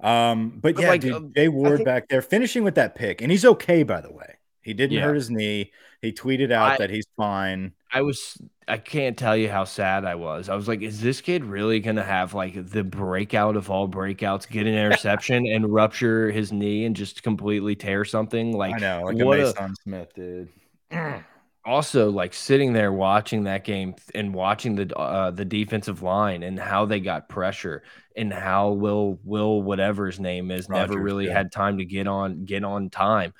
Um, 0.00 0.50
but, 0.50 0.74
but 0.74 0.82
yeah, 0.82 0.88
like, 0.88 1.00
dude, 1.00 1.12
um, 1.12 1.32
Jay 1.34 1.48
Ward 1.48 1.78
think, 1.78 1.86
back 1.86 2.08
there 2.08 2.22
finishing 2.22 2.64
with 2.64 2.76
that 2.76 2.94
pick, 2.94 3.20
and 3.20 3.30
he's 3.30 3.44
okay, 3.44 3.82
by 3.82 4.00
the 4.00 4.12
way. 4.12 4.36
He 4.62 4.74
didn't 4.74 4.92
yeah. 4.92 5.02
hurt 5.02 5.14
his 5.14 5.30
knee. 5.30 5.72
He 6.02 6.12
tweeted 6.12 6.52
out 6.52 6.72
I, 6.72 6.76
that 6.78 6.90
he's 6.90 7.06
fine. 7.16 7.72
I 7.92 8.02
was 8.02 8.38
I 8.68 8.76
can't 8.76 9.16
tell 9.16 9.36
you 9.36 9.48
how 9.48 9.64
sad 9.64 10.04
I 10.04 10.14
was. 10.14 10.48
I 10.48 10.54
was 10.54 10.68
like, 10.68 10.82
is 10.82 11.00
this 11.00 11.20
kid 11.20 11.44
really 11.44 11.80
gonna 11.80 12.04
have 12.04 12.34
like 12.34 12.70
the 12.70 12.84
breakout 12.84 13.56
of 13.56 13.70
all 13.70 13.88
breakouts, 13.88 14.48
get 14.48 14.66
an 14.66 14.74
interception 14.78 15.46
and 15.46 15.72
rupture 15.72 16.30
his 16.30 16.52
knee 16.52 16.84
and 16.84 16.94
just 16.94 17.22
completely 17.22 17.74
tear 17.74 18.04
something? 18.04 18.56
Like 18.56 18.74
I 18.74 18.78
know, 18.78 19.02
like 19.04 19.16
what 19.24 19.40
a 19.40 19.44
Mason 19.44 19.74
Smith 19.82 20.14
dude. 20.14 20.48
Also, 21.68 22.10
like 22.10 22.32
sitting 22.32 22.72
there 22.72 22.92
watching 22.92 23.44
that 23.44 23.64
game 23.64 23.94
and 24.14 24.32
watching 24.34 24.74
the 24.74 24.96
uh, 24.96 25.30
the 25.30 25.44
defensive 25.44 26.02
line 26.02 26.42
and 26.42 26.58
how 26.58 26.86
they 26.86 26.98
got 26.98 27.28
pressure 27.28 27.82
and 28.16 28.32
how 28.32 28.70
Will 28.70 29.18
Will 29.22 29.62
whatever 29.62 30.06
his 30.06 30.18
name 30.18 30.50
is 30.50 30.68
Rogers, 30.68 30.90
never 30.90 31.02
really 31.02 31.26
yeah. 31.26 31.34
had 31.34 31.52
time 31.52 31.78
to 31.78 31.84
get 31.84 32.08
on 32.08 32.44
get 32.44 32.64
on 32.64 32.88
time 32.90 33.34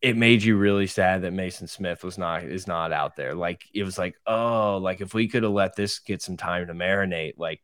it 0.00 0.16
made 0.16 0.42
you 0.42 0.56
really 0.56 0.86
sad 0.86 1.22
that 1.22 1.32
Mason 1.32 1.66
Smith 1.66 2.04
was 2.04 2.18
not 2.18 2.44
is 2.44 2.66
not 2.66 2.92
out 2.92 3.16
there. 3.16 3.34
Like 3.34 3.64
it 3.74 3.82
was 3.82 3.98
like, 3.98 4.14
oh, 4.26 4.78
like 4.80 5.00
if 5.00 5.12
we 5.12 5.28
could 5.28 5.42
have 5.42 5.52
let 5.52 5.74
this 5.74 5.98
get 5.98 6.22
some 6.22 6.36
time 6.36 6.68
to 6.68 6.74
marinate, 6.74 7.34
like 7.36 7.60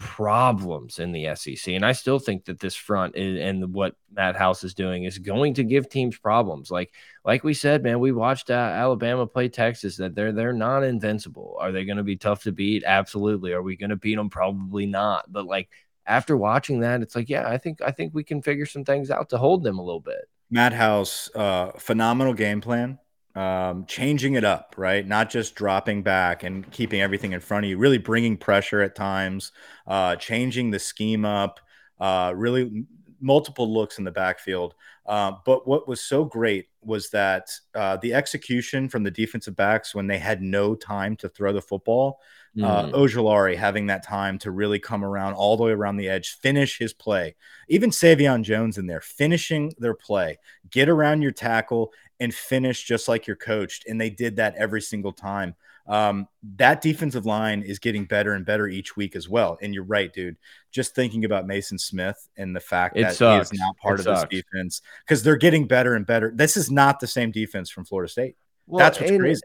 problems 0.00 0.98
in 0.98 1.12
the 1.12 1.34
SEC. 1.36 1.74
And 1.74 1.84
I 1.84 1.92
still 1.92 2.18
think 2.18 2.46
that 2.46 2.58
this 2.58 2.74
front 2.74 3.16
is, 3.16 3.38
and 3.38 3.72
what 3.74 3.94
Matt 4.10 4.34
House 4.34 4.64
is 4.64 4.72
doing 4.72 5.04
is 5.04 5.18
going 5.18 5.54
to 5.54 5.62
give 5.62 5.88
teams 5.88 6.18
problems. 6.18 6.70
Like 6.70 6.92
like 7.22 7.44
we 7.44 7.52
said, 7.52 7.82
man, 7.82 8.00
we 8.00 8.10
watched 8.10 8.50
uh, 8.50 8.54
Alabama 8.54 9.26
play 9.26 9.48
Texas. 9.48 9.98
That 9.98 10.14
they're 10.14 10.32
they're 10.32 10.54
not 10.54 10.82
invincible. 10.82 11.56
Are 11.60 11.70
they 11.70 11.84
going 11.84 11.98
to 11.98 12.02
be 12.02 12.16
tough 12.16 12.42
to 12.44 12.52
beat? 12.52 12.82
Absolutely. 12.84 13.52
Are 13.52 13.62
we 13.62 13.76
going 13.76 13.90
to 13.90 13.96
beat 13.96 14.16
them? 14.16 14.30
Probably 14.30 14.86
not. 14.86 15.30
But 15.30 15.44
like 15.44 15.68
after 16.06 16.36
watching 16.36 16.80
that, 16.80 17.02
it's 17.02 17.14
like, 17.14 17.28
yeah, 17.28 17.46
I 17.46 17.58
think 17.58 17.82
I 17.82 17.90
think 17.90 18.14
we 18.14 18.24
can 18.24 18.40
figure 18.40 18.66
some 18.66 18.84
things 18.84 19.10
out 19.10 19.28
to 19.30 19.38
hold 19.38 19.62
them 19.62 19.78
a 19.78 19.84
little 19.84 20.00
bit. 20.00 20.28
Matt 20.50 20.72
House, 20.72 21.30
uh, 21.34 21.72
phenomenal 21.72 22.32
game 22.32 22.62
plan. 22.62 22.98
Um, 23.36 23.86
changing 23.86 24.34
it 24.34 24.44
up, 24.44 24.74
right? 24.76 25.06
Not 25.06 25.30
just 25.30 25.54
dropping 25.54 26.02
back 26.02 26.42
and 26.42 26.68
keeping 26.72 27.00
everything 27.00 27.32
in 27.32 27.40
front 27.40 27.64
of 27.64 27.70
you, 27.70 27.78
really 27.78 27.98
bringing 27.98 28.36
pressure 28.36 28.82
at 28.82 28.96
times, 28.96 29.52
uh, 29.86 30.16
changing 30.16 30.72
the 30.72 30.80
scheme 30.80 31.24
up, 31.24 31.60
uh, 32.00 32.32
really 32.34 32.86
multiple 33.20 33.72
looks 33.72 33.98
in 33.98 34.04
the 34.04 34.10
backfield. 34.10 34.74
Uh, 35.06 35.32
but 35.46 35.66
what 35.66 35.86
was 35.86 36.00
so 36.00 36.24
great 36.24 36.68
was 36.82 37.10
that 37.10 37.50
uh, 37.74 37.96
the 37.98 38.14
execution 38.14 38.88
from 38.88 39.04
the 39.04 39.10
defensive 39.10 39.54
backs 39.54 39.94
when 39.94 40.08
they 40.08 40.18
had 40.18 40.42
no 40.42 40.74
time 40.74 41.14
to 41.16 41.28
throw 41.28 41.52
the 41.52 41.62
football 41.62 42.20
Mm. 42.56 42.64
Uh, 42.64 43.56
having 43.56 43.86
that 43.86 44.02
time 44.02 44.36
to 44.38 44.50
really 44.50 44.80
come 44.80 45.04
around 45.04 45.34
all 45.34 45.56
the 45.56 45.62
way 45.62 45.70
around 45.70 45.96
the 45.96 46.08
edge, 46.08 46.38
finish 46.40 46.78
his 46.78 46.92
play. 46.92 47.36
Even 47.68 47.90
Sai'vion 47.90 48.42
Jones 48.42 48.76
in 48.76 48.86
there, 48.86 49.00
finishing 49.00 49.72
their 49.78 49.94
play, 49.94 50.38
get 50.68 50.88
around 50.88 51.22
your 51.22 51.30
tackle 51.30 51.92
and 52.20 52.34
finish 52.34 52.84
just 52.84 53.08
like 53.08 53.26
you're 53.26 53.36
coached. 53.36 53.86
And 53.88 54.00
they 54.00 54.10
did 54.10 54.36
that 54.36 54.54
every 54.56 54.82
single 54.82 55.12
time. 55.12 55.54
Um, 55.86 56.28
that 56.56 56.80
defensive 56.82 57.26
line 57.26 57.62
is 57.62 57.78
getting 57.80 58.04
better 58.04 58.34
and 58.34 58.46
better 58.46 58.68
each 58.68 58.96
week 58.96 59.16
as 59.16 59.28
well. 59.28 59.58
And 59.60 59.74
you're 59.74 59.82
right, 59.82 60.12
dude. 60.12 60.36
Just 60.70 60.94
thinking 60.94 61.24
about 61.24 61.46
Mason 61.46 61.78
Smith 61.78 62.28
and 62.36 62.54
the 62.54 62.60
fact 62.60 62.96
it 62.96 63.02
that 63.02 63.16
sucks. 63.16 63.50
he 63.50 63.54
is 63.56 63.60
not 63.60 63.76
part 63.78 63.98
it 63.98 64.06
of 64.06 64.18
sucks. 64.18 64.30
this 64.30 64.42
defense 64.42 64.82
because 65.04 65.22
they're 65.22 65.36
getting 65.36 65.66
better 65.66 65.94
and 65.94 66.06
better. 66.06 66.30
This 66.32 66.56
is 66.56 66.70
not 66.70 67.00
the 67.00 67.08
same 67.08 67.32
defense 67.32 67.70
from 67.70 67.84
Florida 67.84 68.10
State. 68.10 68.36
Well, 68.66 68.78
That's 68.78 69.00
what's 69.00 69.16
crazy. 69.16 69.42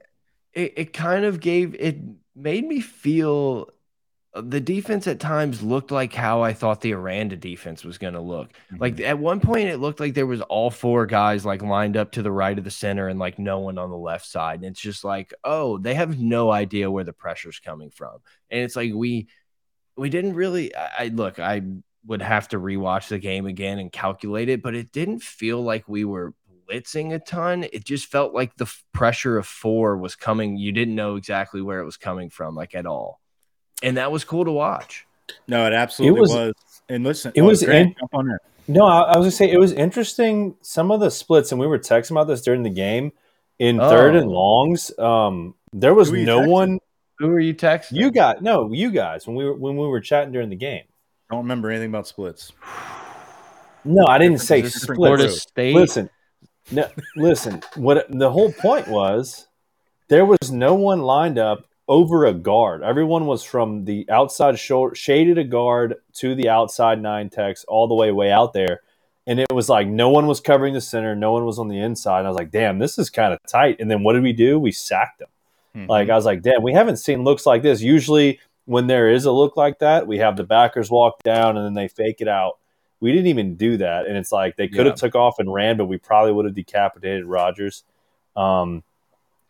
It, 0.53 0.73
it 0.77 0.93
kind 0.93 1.25
of 1.25 1.39
gave 1.39 1.75
it 1.75 1.97
made 2.35 2.65
me 2.65 2.79
feel 2.79 3.69
the 4.41 4.59
defense 4.59 5.07
at 5.07 5.19
times 5.19 5.63
looked 5.63 5.91
like 5.91 6.13
how 6.13 6.41
I 6.41 6.53
thought 6.53 6.81
the 6.81 6.93
Aranda 6.93 7.37
defense 7.37 7.85
was 7.85 7.97
going 7.97 8.15
to 8.15 8.19
look. 8.19 8.49
Mm 8.49 8.77
-hmm. 8.77 8.81
Like 8.81 9.01
at 9.01 9.19
one 9.19 9.39
point, 9.39 9.69
it 9.69 9.79
looked 9.79 9.99
like 9.99 10.13
there 10.13 10.25
was 10.25 10.41
all 10.41 10.69
four 10.69 11.05
guys 11.05 11.45
like 11.45 11.63
lined 11.63 11.97
up 11.97 12.11
to 12.11 12.21
the 12.21 12.31
right 12.31 12.57
of 12.57 12.63
the 12.63 12.71
center 12.71 13.07
and 13.07 13.19
like 13.19 13.41
no 13.41 13.59
one 13.59 13.81
on 13.81 13.89
the 13.89 14.11
left 14.11 14.25
side. 14.25 14.55
And 14.55 14.65
it's 14.65 14.81
just 14.81 15.03
like, 15.03 15.35
oh, 15.43 15.79
they 15.81 15.95
have 15.95 16.17
no 16.17 16.51
idea 16.51 16.91
where 16.91 17.05
the 17.05 17.13
pressure's 17.13 17.59
coming 17.59 17.91
from. 17.91 18.21
And 18.51 18.61
it's 18.61 18.75
like 18.75 18.93
we 18.93 19.27
we 19.95 20.09
didn't 20.09 20.35
really. 20.35 20.75
I, 20.75 21.05
I 21.05 21.07
look, 21.09 21.39
I 21.39 21.61
would 22.05 22.21
have 22.21 22.47
to 22.49 22.59
rewatch 22.59 23.07
the 23.07 23.19
game 23.19 23.49
again 23.49 23.79
and 23.79 23.91
calculate 23.91 24.49
it, 24.49 24.61
but 24.61 24.75
it 24.75 24.91
didn't 24.91 25.23
feel 25.23 25.61
like 25.61 25.87
we 25.87 26.05
were 26.05 26.33
blitzing 26.67 27.13
a 27.13 27.19
ton. 27.19 27.63
It 27.63 27.85
just 27.85 28.05
felt 28.11 28.33
like 28.33 28.55
the 28.55 28.71
pressure 28.91 29.37
of 29.37 29.47
four 29.47 29.97
was 29.97 30.15
coming. 30.15 30.57
You 30.57 30.71
didn't 30.71 30.95
know 30.95 31.15
exactly 31.15 31.61
where 31.61 31.79
it 31.79 31.85
was 31.85 31.97
coming 31.97 32.29
from, 32.29 32.55
like 32.55 32.75
at 32.75 32.85
all. 32.85 33.21
And 33.83 33.97
that 33.97 34.11
was 34.11 34.23
cool 34.23 34.45
to 34.45 34.51
watch. 34.51 35.05
No, 35.47 35.65
it 35.65 35.73
absolutely 35.73 36.17
it 36.17 36.21
was, 36.21 36.31
was, 36.31 36.53
And 36.89 37.03
listen, 37.03 37.31
it 37.35 37.41
oh, 37.41 37.45
was 37.45 37.63
in, 37.63 37.95
on 38.13 38.31
it. 38.31 38.41
No, 38.67 38.85
I, 38.85 39.01
I, 39.01 39.17
was 39.17 39.25
gonna 39.25 39.31
say 39.31 39.51
it 39.51 39.59
was 39.59 39.71
interesting. 39.71 40.55
Some 40.61 40.91
of 40.91 40.99
the 40.99 41.11
splits, 41.11 41.51
and 41.51 41.59
we 41.59 41.67
were 41.67 41.77
texting 41.77 42.11
about 42.11 42.27
this 42.27 42.41
during 42.41 42.63
the 42.63 42.69
game. 42.69 43.11
In 43.57 43.79
oh. 43.79 43.89
third 43.89 44.15
and 44.15 44.29
longs, 44.29 44.97
um, 44.99 45.55
there 45.71 45.93
was 45.93 46.11
no 46.11 46.41
texting? 46.41 46.47
one. 46.47 46.79
Who 47.19 47.27
were 47.27 47.39
you 47.39 47.53
texting? 47.53 47.93
You 47.93 48.11
got 48.11 48.41
no, 48.41 48.71
you 48.73 48.91
guys 48.91 49.27
when 49.27 49.35
we 49.35 49.45
were 49.45 49.53
when 49.53 49.77
we 49.77 49.87
were 49.87 50.01
chatting 50.01 50.33
during 50.33 50.49
the 50.49 50.55
game. 50.55 50.83
I 51.29 51.35
don't 51.35 51.43
remember 51.43 51.69
anything 51.69 51.89
about 51.89 52.07
splits. 52.07 52.51
No, 53.83 54.07
I 54.07 54.17
didn't 54.17 54.39
say 54.39 54.63
splits. 54.67 55.43
State. 55.43 55.75
Listen, 55.75 56.09
no, 56.71 56.89
listen. 57.15 57.61
What 57.75 58.07
the 58.09 58.31
whole 58.31 58.51
point 58.51 58.87
was, 58.87 59.47
there 60.07 60.25
was 60.25 60.51
no 60.51 60.73
one 60.73 61.01
lined 61.01 61.37
up 61.37 61.65
over 61.87 62.25
a 62.25 62.33
guard. 62.33 62.83
Everyone 62.83 63.25
was 63.25 63.43
from 63.43 63.85
the 63.85 64.09
outside 64.09 64.57
shoulder, 64.57 64.95
shaded 64.95 65.37
a 65.37 65.43
guard 65.43 65.95
to 66.15 66.35
the 66.35 66.49
outside 66.49 67.01
nine 67.01 67.29
techs 67.29 67.63
all 67.65 67.87
the 67.87 67.95
way 67.95 68.11
way 68.11 68.31
out 68.31 68.53
there, 68.53 68.81
and 69.27 69.39
it 69.39 69.51
was 69.53 69.69
like 69.69 69.87
no 69.87 70.09
one 70.09 70.27
was 70.27 70.39
covering 70.39 70.73
the 70.73 70.81
center, 70.81 71.15
no 71.15 71.31
one 71.31 71.45
was 71.45 71.59
on 71.59 71.67
the 71.67 71.79
inside. 71.79 72.19
And 72.19 72.27
I 72.27 72.31
was 72.31 72.37
like, 72.37 72.51
damn, 72.51 72.79
this 72.79 72.97
is 72.97 73.09
kind 73.09 73.33
of 73.33 73.39
tight. 73.47 73.77
And 73.79 73.89
then 73.89 74.03
what 74.03 74.13
did 74.13 74.23
we 74.23 74.33
do? 74.33 74.59
We 74.59 74.71
sacked 74.71 75.19
them. 75.19 75.29
Mm-hmm. 75.75 75.89
Like 75.89 76.09
I 76.09 76.15
was 76.15 76.25
like, 76.25 76.41
damn, 76.41 76.63
we 76.63 76.73
haven't 76.73 76.97
seen 76.97 77.23
looks 77.23 77.45
like 77.45 77.61
this. 77.61 77.81
Usually, 77.81 78.39
when 78.65 78.87
there 78.87 79.11
is 79.11 79.25
a 79.25 79.31
look 79.31 79.57
like 79.57 79.79
that, 79.79 80.07
we 80.07 80.17
have 80.17 80.37
the 80.37 80.43
backers 80.43 80.89
walk 80.89 81.21
down 81.23 81.57
and 81.57 81.65
then 81.65 81.73
they 81.73 81.87
fake 81.87 82.21
it 82.21 82.27
out 82.27 82.57
we 82.99 83.11
didn't 83.11 83.27
even 83.27 83.55
do 83.55 83.77
that, 83.77 84.07
and 84.07 84.17
it's 84.17 84.31
like 84.31 84.55
they 84.55 84.67
could 84.67 84.85
have 84.85 84.93
yeah. 84.93 85.07
took 85.07 85.15
off 85.15 85.39
and 85.39 85.53
ran, 85.53 85.77
but 85.77 85.85
we 85.85 85.97
probably 85.97 86.31
would 86.31 86.45
have 86.45 86.55
decapitated 86.55 87.25
Rogers. 87.25 87.83
Um, 88.35 88.83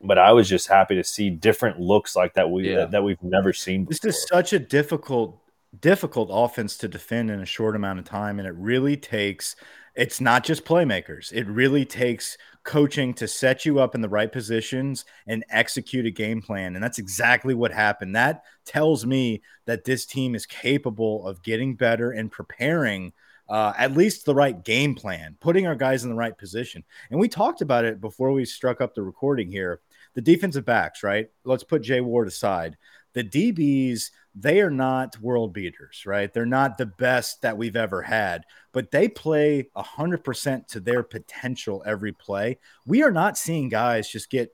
but 0.02 0.18
I 0.18 0.32
was 0.32 0.48
just 0.50 0.68
happy 0.68 0.96
to 0.96 1.04
see 1.04 1.30
different 1.30 1.80
looks 1.80 2.16
like 2.16 2.34
that 2.36 2.50
we 2.50 2.70
yeah. 2.70 2.78
that, 2.78 2.92
that, 2.92 3.04
we've 3.04 3.22
never 3.24 3.54
seen. 3.54 3.86
Before. 3.86 4.00
This 4.10 4.16
is 4.16 4.28
such 4.28 4.54
a 4.54 4.60
difficult 4.60 5.40
difficult 5.82 6.30
offense 6.32 6.78
to 6.78 6.88
defend 6.88 7.30
in 7.30 7.42
a 7.42 7.46
short 7.46 7.76
amount 7.76 8.00
of 8.00 8.06
time, 8.06 8.40
and 8.40 8.48
it 8.48 8.56
really 8.56 8.98
takes. 8.98 9.56
It's 9.96 10.20
not 10.20 10.44
just 10.44 10.66
playmakers. 10.66 11.32
It 11.32 11.48
really 11.48 11.86
takes 11.86 12.38
coaching 12.66 13.14
to 13.14 13.28
set 13.28 13.64
you 13.64 13.80
up 13.80 13.96
in 13.96 14.02
the 14.02 14.10
right 14.10 14.32
positions 14.32 15.06
and 15.28 15.46
execute 15.50 16.06
a 16.06 16.12
game 16.12 16.42
plan. 16.42 16.76
And 16.76 16.84
that's 16.84 16.98
exactly 16.98 17.54
what 17.54 17.72
happened. 17.72 18.16
That 18.16 18.44
tells 18.66 19.06
me 19.06 19.42
that 19.66 19.86
this 19.86 20.06
team 20.06 20.36
is 20.36 20.46
capable 20.46 21.26
of 21.26 21.44
getting 21.44 21.76
better 21.76 22.12
and 22.12 22.30
preparing 22.30 23.14
uh, 23.50 23.74
at 23.78 23.96
least 23.96 24.26
the 24.26 24.36
right 24.36 24.64
game 24.64 24.96
plan, 24.96 25.38
putting 25.40 25.68
our 25.68 25.76
guys 25.76 26.04
in 26.04 26.10
the 26.10 26.16
right 26.16 26.38
position. 26.38 26.84
And 27.12 27.20
we 27.20 27.28
talked 27.28 27.62
about 27.62 27.86
it 27.86 28.02
before 28.02 28.32
we 28.32 28.46
struck 28.46 28.82
up 28.82 28.96
the 28.96 29.04
recording 29.04 29.52
here. 29.52 29.82
The 30.14 30.22
defensive 30.22 30.66
backs, 30.66 31.04
right? 31.04 31.30
Let's 31.44 31.64
put 31.64 31.82
Jay 31.82 32.02
Ward 32.02 32.28
aside. 32.28 32.78
The 33.14 33.24
DBs, 33.24 34.12
they 34.34 34.62
are 34.62 34.72
not 34.72 35.20
world 35.20 35.54
beaters, 35.54 36.04
right? 36.06 36.34
They're 36.34 36.46
not 36.46 36.78
the 36.78 36.86
best 36.86 37.42
that 37.42 37.58
we've 37.58 37.76
ever 37.76 38.02
had, 38.02 38.44
but 38.72 38.92
they 38.92 39.08
play 39.08 39.70
100% 39.76 40.68
to 40.68 40.80
their 40.80 41.04
potential 41.04 41.84
every 41.86 42.12
play. 42.12 42.60
We 42.86 43.04
are 43.04 43.12
not 43.12 43.38
seeing 43.38 43.70
guys 43.70 44.10
just 44.10 44.30
get 44.30 44.54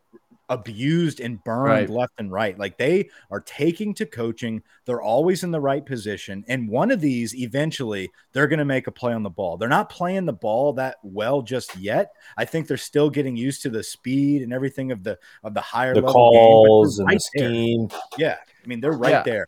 abused 0.52 1.22
and 1.22 1.42
burned 1.46 1.70
right. 1.70 1.90
left 1.90 2.12
and 2.20 2.32
right. 2.32 2.60
Like 2.60 2.78
they 2.78 3.10
are 3.32 3.40
taking 3.40 3.94
to 3.96 4.06
coaching. 4.06 4.62
They're 4.86 5.02
always 5.02 5.44
in 5.44 5.52
the 5.52 5.62
right 5.62 5.84
position. 5.84 6.44
And 6.50 6.68
one 6.68 6.92
of 6.92 7.00
these, 7.00 7.34
eventually, 7.34 8.12
they're 8.34 8.48
going 8.48 8.60
to 8.60 8.66
make 8.66 8.88
a 8.88 8.92
play 8.92 9.14
on 9.14 9.24
the 9.24 9.30
ball. 9.30 9.56
They're 9.56 9.70
not 9.70 9.90
playing 9.90 10.26
the 10.26 10.34
ball 10.34 10.74
that 10.74 10.98
well 11.04 11.42
just 11.42 11.76
yet. 11.78 12.12
I 12.38 12.44
think 12.44 12.68
they're 12.68 12.78
still 12.78 13.10
getting 13.10 13.38
used 13.38 13.62
to 13.64 13.70
the 13.70 13.82
speed 13.82 14.42
and 14.42 14.52
everything 14.52 14.92
of 14.92 15.04
the 15.04 15.18
of 15.44 15.54
the 15.54 15.62
higher 15.62 15.96
the 15.96 16.02
calls 16.02 17.00
and 17.00 17.08
right 17.08 17.16
the 17.16 17.40
scheme. 17.40 17.88
There. 17.88 18.00
Yeah, 18.18 18.38
I 18.64 18.68
mean 18.68 18.82
they're 18.82 18.92
right 18.92 19.12
yeah. 19.12 19.24
there. 19.24 19.46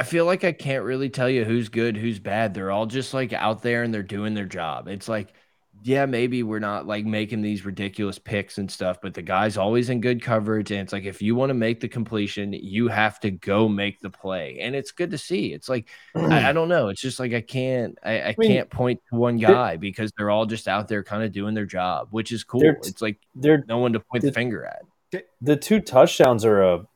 I 0.00 0.04
feel 0.04 0.24
like 0.24 0.42
I 0.42 0.52
can't 0.52 0.84
really 0.84 1.10
tell 1.10 1.28
you 1.28 1.44
who's 1.44 1.68
good, 1.68 1.96
who's 1.96 2.18
bad. 2.18 2.54
They're 2.54 2.72
all 2.72 2.86
just 2.86 3.14
like 3.14 3.32
out 3.32 3.62
there 3.62 3.82
and 3.82 3.92
they're 3.92 4.02
doing 4.02 4.34
their 4.34 4.46
job. 4.46 4.88
It's 4.88 5.08
like 5.08 5.34
yeah, 5.82 6.06
maybe 6.06 6.42
we're 6.42 6.58
not 6.58 6.86
like 6.86 7.04
making 7.04 7.42
these 7.42 7.64
ridiculous 7.64 8.18
picks 8.18 8.58
and 8.58 8.70
stuff, 8.70 8.98
but 9.00 9.14
the 9.14 9.22
guy's 9.22 9.56
always 9.56 9.88
in 9.90 10.00
good 10.00 10.22
coverage. 10.22 10.70
And 10.70 10.80
it's 10.80 10.92
like, 10.92 11.04
if 11.04 11.22
you 11.22 11.34
want 11.34 11.50
to 11.50 11.54
make 11.54 11.80
the 11.80 11.88
completion, 11.88 12.52
you 12.52 12.88
have 12.88 13.20
to 13.20 13.30
go 13.30 13.68
make 13.68 14.00
the 14.00 14.10
play. 14.10 14.58
And 14.60 14.74
it's 14.74 14.90
good 14.90 15.10
to 15.10 15.18
see. 15.18 15.52
It's 15.52 15.68
like, 15.68 15.88
hmm. 16.14 16.32
I, 16.32 16.48
I, 16.48 16.52
don't 16.52 16.68
know. 16.68 16.88
It's 16.88 17.00
just 17.00 17.20
like, 17.20 17.32
I 17.32 17.40
can't, 17.40 17.98
I, 18.02 18.18
I, 18.18 18.28
I 18.28 18.34
mean, 18.38 18.50
can't 18.50 18.70
point 18.70 19.00
to 19.10 19.16
one 19.16 19.36
guy 19.36 19.76
because 19.76 20.10
they're 20.16 20.30
all 20.30 20.46
just 20.46 20.66
out 20.66 20.88
there 20.88 21.02
kind 21.02 21.22
of 21.22 21.32
doing 21.32 21.54
their 21.54 21.66
job, 21.66 22.08
which 22.10 22.32
is 22.32 22.42
cool. 22.44 22.62
It's 22.62 23.02
like, 23.02 23.18
they're 23.34 23.64
no 23.68 23.78
one 23.78 23.92
to 23.92 24.00
point 24.00 24.22
the, 24.22 24.28
the 24.28 24.34
finger 24.34 24.64
at. 24.64 25.24
The 25.40 25.56
two 25.56 25.80
touchdowns 25.80 26.44
are 26.44 26.62
a, 26.62 26.86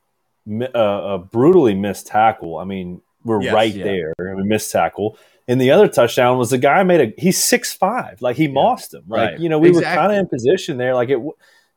a, 0.49 1.13
a 1.13 1.17
brutally 1.19 1.75
missed 1.75 2.07
tackle. 2.07 2.57
I 2.57 2.65
mean, 2.65 3.01
we're 3.23 3.41
yes, 3.41 3.53
right 3.53 3.73
yeah. 3.73 3.83
there. 3.83 4.13
Mean, 4.19 4.47
missed 4.47 4.71
tackle. 4.71 5.17
And 5.47 5.59
the 5.59 5.71
other 5.71 5.87
touchdown 5.87 6.37
was 6.37 6.49
the 6.49 6.57
guy 6.57 6.83
made 6.83 7.01
a 7.01 7.21
he's 7.21 7.43
six 7.43 7.73
five, 7.73 8.21
like 8.21 8.37
he 8.37 8.45
yeah. 8.45 8.53
mossed 8.53 8.93
him. 8.93 9.03
Like 9.07 9.31
right. 9.31 9.39
you 9.39 9.49
know, 9.49 9.59
we 9.59 9.69
exactly. 9.69 9.89
were 9.89 9.95
kind 9.95 10.11
of 10.13 10.17
in 10.19 10.27
position 10.27 10.77
there. 10.77 10.93
Like 10.93 11.09
it, 11.09 11.19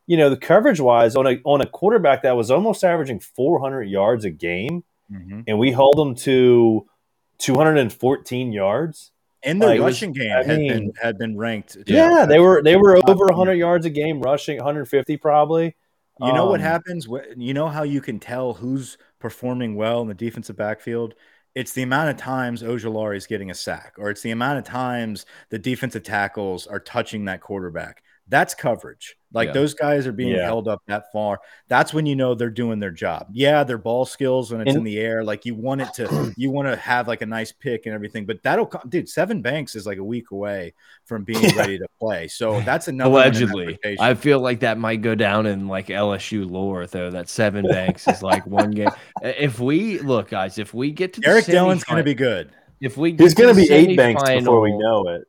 you 0.06 0.16
know, 0.16 0.30
the 0.30 0.36
coverage 0.36 0.80
wise 0.80 1.16
on 1.16 1.26
a 1.26 1.40
on 1.44 1.60
a 1.60 1.66
quarterback 1.66 2.22
that 2.22 2.36
was 2.36 2.50
almost 2.50 2.84
averaging 2.84 3.20
four 3.20 3.60
hundred 3.60 3.84
yards 3.84 4.24
a 4.24 4.30
game, 4.30 4.84
mm-hmm. 5.10 5.40
and 5.46 5.58
we 5.58 5.72
hold 5.72 5.96
them 5.96 6.14
to 6.16 6.86
two 7.38 7.54
hundred 7.54 7.78
and 7.78 7.92
fourteen 7.92 8.52
yards. 8.52 9.10
In 9.42 9.58
the 9.58 9.66
like, 9.66 9.80
rushing 9.80 10.10
was, 10.10 10.18
game 10.18 10.32
I 10.32 10.42
had 10.42 10.58
mean, 10.58 10.68
been 10.68 10.92
had 11.00 11.18
been 11.18 11.36
ranked. 11.36 11.76
Yeah, 11.86 12.10
yeah 12.10 12.26
they 12.26 12.38
were 12.38 12.62
they 12.62 12.76
were 12.76 12.96
over 13.08 13.26
100 13.26 13.54
yards 13.54 13.84
a 13.84 13.90
game 13.90 14.20
rushing, 14.20 14.56
150 14.56 15.16
probably. 15.18 15.76
You 16.20 16.32
know 16.32 16.44
um, 16.44 16.48
what 16.48 16.60
happens? 16.60 17.08
You 17.36 17.54
know 17.54 17.68
how 17.68 17.82
you 17.82 18.00
can 18.00 18.20
tell 18.20 18.54
who's 18.54 18.96
performing 19.18 19.74
well 19.74 20.00
in 20.00 20.08
the 20.08 20.14
defensive 20.14 20.56
backfield 20.56 21.14
it's 21.54 21.72
the 21.72 21.82
amount 21.82 22.10
of 22.10 22.16
times 22.16 22.62
Ojulari 22.62 23.16
is 23.16 23.26
getting 23.26 23.50
a 23.50 23.54
sack, 23.54 23.94
or 23.98 24.10
it's 24.10 24.22
the 24.22 24.32
amount 24.32 24.58
of 24.58 24.64
times 24.64 25.24
the 25.50 25.58
defensive 25.58 26.02
tackles 26.02 26.66
are 26.66 26.80
touching 26.80 27.26
that 27.26 27.40
quarterback. 27.40 28.02
That's 28.28 28.54
coverage. 28.54 29.16
Like 29.34 29.48
yeah. 29.48 29.54
those 29.54 29.74
guys 29.74 30.06
are 30.06 30.12
being 30.12 30.36
yeah. 30.36 30.44
held 30.44 30.68
up 30.68 30.80
that 30.86 31.12
far. 31.12 31.40
That's 31.68 31.92
when 31.92 32.06
you 32.06 32.14
know 32.14 32.34
they're 32.34 32.50
doing 32.50 32.78
their 32.78 32.92
job. 32.92 33.26
Yeah, 33.32 33.64
their 33.64 33.78
ball 33.78 34.06
skills 34.06 34.52
when 34.52 34.60
it's 34.60 34.70
and, 34.70 34.78
in 34.78 34.84
the 34.84 34.98
air. 34.98 35.24
Like 35.24 35.44
you 35.44 35.56
want 35.56 35.82
it 35.82 35.92
to, 35.94 36.32
you 36.36 36.50
want 36.50 36.68
to 36.68 36.76
have 36.76 37.08
like 37.08 37.20
a 37.20 37.26
nice 37.26 37.50
pick 37.50 37.86
and 37.86 37.94
everything. 37.94 38.26
But 38.26 38.42
that'll 38.44 38.66
come, 38.66 38.88
dude. 38.88 39.06
Sevyn 39.06 39.42
Banks 39.42 39.74
is 39.74 39.86
like 39.86 39.98
a 39.98 40.04
week 40.04 40.30
away 40.30 40.72
from 41.04 41.24
being 41.24 41.42
yeah. 41.42 41.56
ready 41.56 41.78
to 41.78 41.86
play. 41.98 42.28
So 42.28 42.60
that's 42.64 42.86
another 42.86 43.10
allegedly. 43.10 43.78
I 43.98 44.14
feel 44.14 44.38
like 44.38 44.60
that 44.60 44.78
might 44.78 45.02
go 45.02 45.16
down 45.16 45.46
in 45.46 45.66
like 45.66 45.88
LSU 45.88 46.48
lore 46.48 46.86
though. 46.86 47.10
That 47.10 47.26
Sevyn 47.26 47.68
Banks 47.68 48.06
is 48.06 48.22
like 48.22 48.46
one 48.46 48.70
game. 48.70 48.90
If 49.22 49.58
we 49.58 49.98
look, 50.00 50.28
guys, 50.28 50.58
if 50.58 50.74
we 50.74 50.90
get 50.90 51.14
to 51.14 51.22
Eric 51.24 51.46
Dillon's 51.46 51.82
going 51.82 51.98
to 51.98 52.04
be 52.04 52.14
good. 52.14 52.52
If 52.80 52.96
we 52.96 53.12
he's 53.12 53.32
going 53.32 53.54
to 53.54 53.60
be 53.60 53.72
eight 53.72 53.96
banks 53.96 54.22
before 54.22 54.60
we 54.60 54.72
know 54.76 55.08
it 55.08 55.26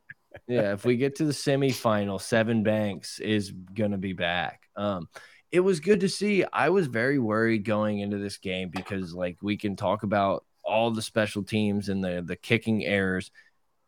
yeah, 0.48 0.72
if 0.72 0.84
we 0.84 0.96
get 0.96 1.16
to 1.16 1.24
the 1.24 1.32
semifinal, 1.32 2.20
Sevyn 2.20 2.62
Banks 2.62 3.18
is 3.18 3.50
going 3.50 3.90
to 3.90 3.98
be 3.98 4.12
back. 4.12 4.68
Um, 4.76 5.08
it 5.50 5.60
was 5.60 5.80
good 5.80 6.00
to 6.00 6.08
see. 6.08 6.44
I 6.52 6.68
was 6.70 6.86
very 6.86 7.18
worried 7.18 7.64
going 7.64 7.98
into 8.00 8.18
this 8.18 8.36
game 8.36 8.70
because, 8.70 9.12
like, 9.12 9.38
we 9.42 9.56
can 9.56 9.76
talk 9.76 10.02
about 10.02 10.44
all 10.64 10.90
the 10.90 11.02
special 11.02 11.42
teams 11.42 11.88
and 11.88 12.02
the 12.02 12.22
the 12.24 12.36
kicking 12.36 12.84
errors. 12.84 13.30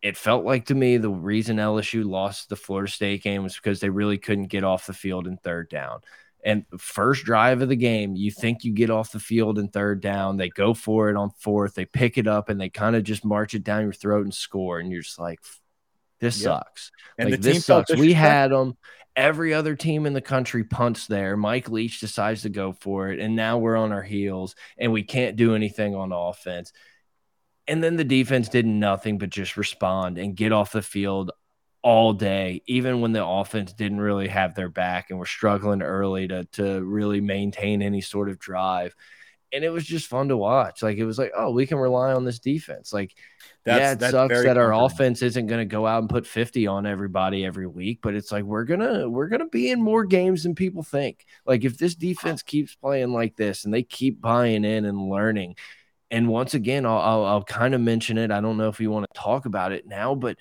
It 0.00 0.16
felt 0.16 0.44
like 0.44 0.66
to 0.66 0.74
me 0.74 0.96
the 0.96 1.10
reason 1.10 1.56
LSU 1.56 2.04
lost 2.04 2.48
the 2.48 2.56
Florida 2.56 2.90
State 2.90 3.22
game 3.22 3.42
was 3.42 3.56
because 3.56 3.80
they 3.80 3.90
really 3.90 4.18
couldn't 4.18 4.46
get 4.46 4.64
off 4.64 4.86
the 4.86 4.92
field 4.92 5.26
in 5.26 5.36
third 5.38 5.68
down. 5.68 6.00
And 6.44 6.64
first 6.78 7.24
drive 7.24 7.62
of 7.62 7.68
the 7.68 7.76
game, 7.76 8.14
you 8.14 8.30
think 8.30 8.62
you 8.62 8.72
get 8.72 8.90
off 8.90 9.10
the 9.10 9.18
field 9.18 9.58
in 9.58 9.68
third 9.68 10.00
down. 10.00 10.36
They 10.36 10.48
go 10.48 10.72
for 10.72 11.10
it 11.10 11.16
on 11.16 11.30
fourth. 11.38 11.74
They 11.74 11.84
pick 11.84 12.16
it 12.16 12.28
up 12.28 12.48
and 12.48 12.60
they 12.60 12.68
kind 12.68 12.94
of 12.94 13.02
just 13.02 13.24
march 13.24 13.54
it 13.54 13.64
down 13.64 13.82
your 13.82 13.92
throat 13.92 14.22
and 14.24 14.32
score. 14.32 14.78
And 14.78 14.90
you're 14.90 15.02
just 15.02 15.18
like, 15.18 15.40
this 16.20 16.40
yep. 16.40 16.44
sucks. 16.44 16.90
And 17.18 17.30
like, 17.30 17.40
this 17.40 17.64
sucks. 17.64 17.94
We 17.94 18.12
had 18.12 18.50
them. 18.50 18.76
Every 19.16 19.52
other 19.52 19.74
team 19.74 20.06
in 20.06 20.12
the 20.12 20.20
country 20.20 20.62
punts 20.62 21.08
there. 21.08 21.36
Mike 21.36 21.68
Leach 21.68 21.98
decides 21.98 22.42
to 22.42 22.48
go 22.48 22.72
for 22.72 23.08
it, 23.08 23.18
and 23.18 23.34
now 23.34 23.58
we're 23.58 23.76
on 23.76 23.90
our 23.90 24.02
heels, 24.02 24.54
and 24.78 24.92
we 24.92 25.02
can't 25.02 25.34
do 25.36 25.56
anything 25.56 25.96
on 25.96 26.12
offense. 26.12 26.72
And 27.66 27.82
then 27.82 27.96
the 27.96 28.04
defense 28.04 28.48
did 28.48 28.64
nothing 28.64 29.18
but 29.18 29.30
just 29.30 29.56
respond 29.56 30.18
and 30.18 30.36
get 30.36 30.52
off 30.52 30.72
the 30.72 30.82
field 30.82 31.32
all 31.82 32.12
day, 32.12 32.62
even 32.66 33.00
when 33.00 33.12
the 33.12 33.24
offense 33.24 33.72
didn't 33.72 34.00
really 34.00 34.28
have 34.28 34.54
their 34.54 34.68
back 34.68 35.10
and 35.10 35.18
were 35.18 35.26
struggling 35.26 35.82
early 35.82 36.28
to 36.28 36.44
to 36.52 36.82
really 36.84 37.20
maintain 37.20 37.82
any 37.82 38.00
sort 38.00 38.28
of 38.28 38.38
drive 38.38 38.94
and 39.52 39.64
it 39.64 39.70
was 39.70 39.84
just 39.84 40.06
fun 40.06 40.28
to 40.28 40.36
watch. 40.36 40.82
Like 40.82 40.98
it 40.98 41.04
was 41.04 41.18
like, 41.18 41.32
oh, 41.36 41.50
we 41.50 41.66
can 41.66 41.78
rely 41.78 42.12
on 42.12 42.24
this 42.24 42.38
defense. 42.38 42.92
Like, 42.92 43.14
that's, 43.64 44.02
yeah, 44.02 44.08
it 44.08 44.10
sucks 44.10 44.42
that 44.42 44.58
our 44.58 44.72
offense 44.74 45.22
isn't 45.22 45.46
going 45.46 45.60
to 45.60 45.64
go 45.64 45.86
out 45.86 46.00
and 46.00 46.10
put 46.10 46.26
50 46.26 46.66
on 46.66 46.86
everybody 46.86 47.44
every 47.44 47.66
week, 47.66 48.00
but 48.02 48.14
it's 48.14 48.32
like 48.32 48.44
we're 48.44 48.64
gonna 48.64 49.08
we're 49.08 49.28
gonna 49.28 49.48
be 49.48 49.70
in 49.70 49.80
more 49.80 50.04
games 50.04 50.42
than 50.42 50.54
people 50.54 50.82
think. 50.82 51.24
Like 51.46 51.64
if 51.64 51.78
this 51.78 51.94
defense 51.94 52.42
keeps 52.42 52.74
playing 52.74 53.12
like 53.12 53.36
this 53.36 53.64
and 53.64 53.72
they 53.72 53.82
keep 53.82 54.20
buying 54.20 54.64
in 54.64 54.84
and 54.84 55.08
learning, 55.08 55.56
and 56.10 56.28
once 56.28 56.54
again, 56.54 56.86
I'll 56.86 56.98
I'll, 56.98 57.24
I'll 57.24 57.44
kind 57.44 57.74
of 57.74 57.80
mention 57.80 58.18
it. 58.18 58.30
I 58.30 58.40
don't 58.40 58.56
know 58.56 58.68
if 58.68 58.80
you 58.80 58.90
want 58.90 59.06
to 59.12 59.20
talk 59.20 59.46
about 59.46 59.72
it 59.72 59.86
now, 59.86 60.14
but 60.14 60.36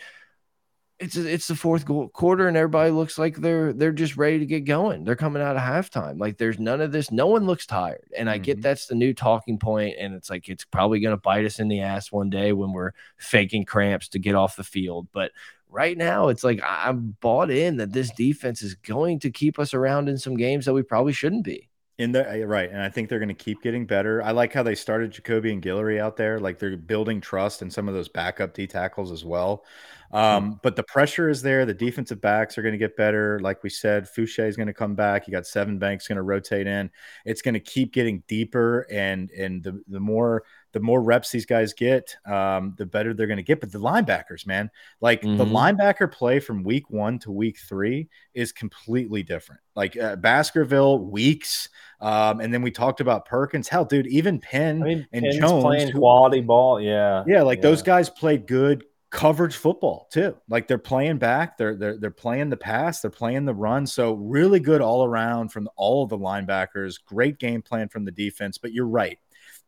it's 1.00 1.16
it's 1.16 1.48
the 1.48 1.56
fourth 1.56 1.86
quarter 2.14 2.48
and 2.48 2.58
everybody 2.58 2.90
looks 2.90 3.20
like 3.20 3.36
they're 3.38 3.72
they're 3.72 3.92
just 3.92 4.18
ready 4.18 4.40
to 4.40 4.46
get 4.46 4.66
going. 4.66 5.04
They're 5.04 5.16
coming 5.16 5.44
out 5.44 5.56
of 5.56 5.62
halftime. 5.62 6.20
Like 6.20 6.38
there's 6.38 6.60
none 6.60 6.82
of 6.82 6.92
this. 6.92 7.12
No 7.12 7.28
one 7.28 7.46
looks 7.46 7.68
tired. 7.68 8.10
And 8.18 8.30
I 8.30 8.38
mm 8.38 8.40
-hmm. 8.40 8.44
get 8.44 8.58
mm-hmm. 8.58 8.62
that's 8.62 8.88
the 8.88 8.96
new 8.96 9.14
talking 9.14 9.60
point 9.60 9.96
and 10.00 10.16
it's 10.16 10.30
like 10.30 10.50
it's 10.50 10.66
probably 10.66 11.00
going 11.00 11.16
to 11.16 11.30
bite 11.30 11.46
us 11.46 11.60
in 11.60 11.68
the 11.68 11.82
ass 11.82 12.12
one 12.12 12.30
day 12.30 12.52
when 12.52 12.72
we're 12.72 12.94
faking 13.18 13.66
cramps 13.66 14.10
to 14.10 14.20
get 14.20 14.36
off 14.36 14.56
the 14.56 14.64
field. 14.64 15.08
But 15.12 15.32
right 15.70 15.98
now 15.98 16.30
it's 16.30 16.44
like 16.44 16.62
I'm 16.64 17.16
bought 17.20 17.52
in 17.52 17.78
that 17.78 17.94
this 17.94 18.12
defense 18.12 18.66
is 18.66 18.76
going 18.76 19.20
to 19.20 19.30
keep 19.30 19.60
us 19.60 19.74
around 19.74 20.10
in 20.10 20.18
some 20.18 20.38
games 20.38 20.66
that 20.66 20.74
we 20.74 20.84
probably 20.84 21.14
shouldn't 21.14 21.46
be. 21.46 21.70
In 22.00 22.12
the 22.12 22.46
right, 22.46 22.70
and 22.70 22.80
I 22.80 22.90
think 22.90 23.10
they're 23.10 23.18
going 23.18 23.38
to 23.38 23.46
keep 23.46 23.64
getting 23.64 23.88
better. 23.88 24.22
I 24.22 24.30
like 24.30 24.54
how 24.54 24.62
they 24.62 24.76
started 24.76 25.12
Jacobian 25.12 25.62
Guillory 25.62 26.00
out 26.00 26.16
there. 26.16 26.40
Like 26.40 26.60
they're 26.60 26.78
building 26.78 27.22
trust 27.22 27.64
in 27.64 27.72
some 27.72 27.88
of 27.88 27.96
those 27.96 28.08
backup 28.08 28.54
D 28.54 28.68
tackles 28.68 29.12
as 29.12 29.26
well. 29.26 29.66
Um, 30.12 30.60
but 30.64 30.76
the 30.76 30.84
pressure 30.84 31.30
is 31.30 31.42
there. 31.42 31.66
The 31.66 31.74
defensive 31.74 32.22
backs 32.22 32.58
are 32.58 32.62
going 32.62 32.74
to 32.74 32.78
get 32.78 32.96
better. 32.96 33.40
Like 33.40 33.64
we 33.64 33.70
said, 33.70 34.06
Foucha 34.06 34.48
is 34.48 34.56
going 34.56 34.68
to 34.68 34.74
come 34.74 34.96
back. 34.96 35.28
You 35.28 35.32
got 35.32 35.44
Sevyn 35.44 35.80
Banks 35.80 36.08
going 36.08 36.16
to 36.18 36.22
rotate 36.22 36.68
in. 36.68 36.90
It's 37.26 37.42
going 37.42 37.54
to 37.54 37.60
keep 37.60 37.94
getting 37.94 38.24
deeper, 38.28 38.88
and 38.92 39.30
and 39.32 39.64
the 39.64 39.82
the 39.88 40.00
more 40.00 40.44
the 40.74 40.80
more 40.80 41.02
reps 41.02 41.32
these 41.32 41.46
guys 41.46 41.74
get, 41.74 42.16
um, 42.26 42.76
the 42.78 42.86
better 42.86 43.14
they're 43.14 43.28
going 43.28 43.38
to 43.38 43.44
get. 43.44 43.60
But 43.60 43.72
the 43.72 43.80
linebackers, 43.80 44.46
man, 44.46 44.70
like 45.02 45.22
mm 45.22 45.30
-hmm. 45.30 45.38
the 45.38 45.46
mm-hmm. 45.46 45.56
linebacker 45.56 46.12
play 46.12 46.40
from 46.40 46.64
week 46.64 46.90
one 46.90 47.20
to 47.20 47.32
week 47.32 47.58
three 47.68 48.10
is 48.34 48.52
completely 48.52 49.24
different. 49.24 49.62
Like 49.76 50.00
uh, 50.00 50.16
Baskerville, 50.16 51.00
Weeks, 51.00 51.70
um, 52.00 52.40
and 52.42 52.54
then 52.54 52.62
we 52.62 52.72
talked 52.72 53.02
about 53.02 53.26
Perkins. 53.26 53.70
Hell, 53.70 53.86
dude, 53.86 54.08
even 54.08 54.40
Penn 54.40 54.82
I 54.82 54.86
mean, 54.86 55.08
and 55.12 55.24
Penn's 55.24 55.38
Jones 55.38 55.64
playing 55.64 55.92
who, 55.92 56.00
quality 56.00 56.42
ball. 56.42 56.82
Yeah, 56.82 57.24
yeah, 57.28 57.44
like 57.44 57.62
yeah. 57.62 57.70
those 57.70 57.84
guys 57.84 58.10
played 58.10 58.48
good 58.48 58.84
coverage 59.10 59.56
football 59.56 60.08
too. 60.12 60.36
Like 60.50 60.68
they're 60.68 60.78
playing 60.78 61.18
back, 61.18 61.58
they're 61.58 61.76
they're 61.76 61.98
they're 61.98 62.12
playing 62.12 62.50
the 62.50 62.58
pass, 62.58 63.02
they're 63.02 63.12
playing 63.12 63.46
the 63.46 63.54
run. 63.54 63.88
So 63.88 64.14
really 64.14 64.60
good 64.60 64.82
all 64.82 65.06
around 65.06 65.50
from 65.50 65.70
all 65.76 66.04
of 66.04 66.10
the 66.10 66.18
linebackers. 66.18 67.00
Great 67.06 67.40
game 67.40 67.62
plan 67.62 67.90
from 67.90 68.06
the 68.06 68.12
defense. 68.12 68.58
But 68.58 68.74
you're 68.74 68.88
right, 68.88 69.18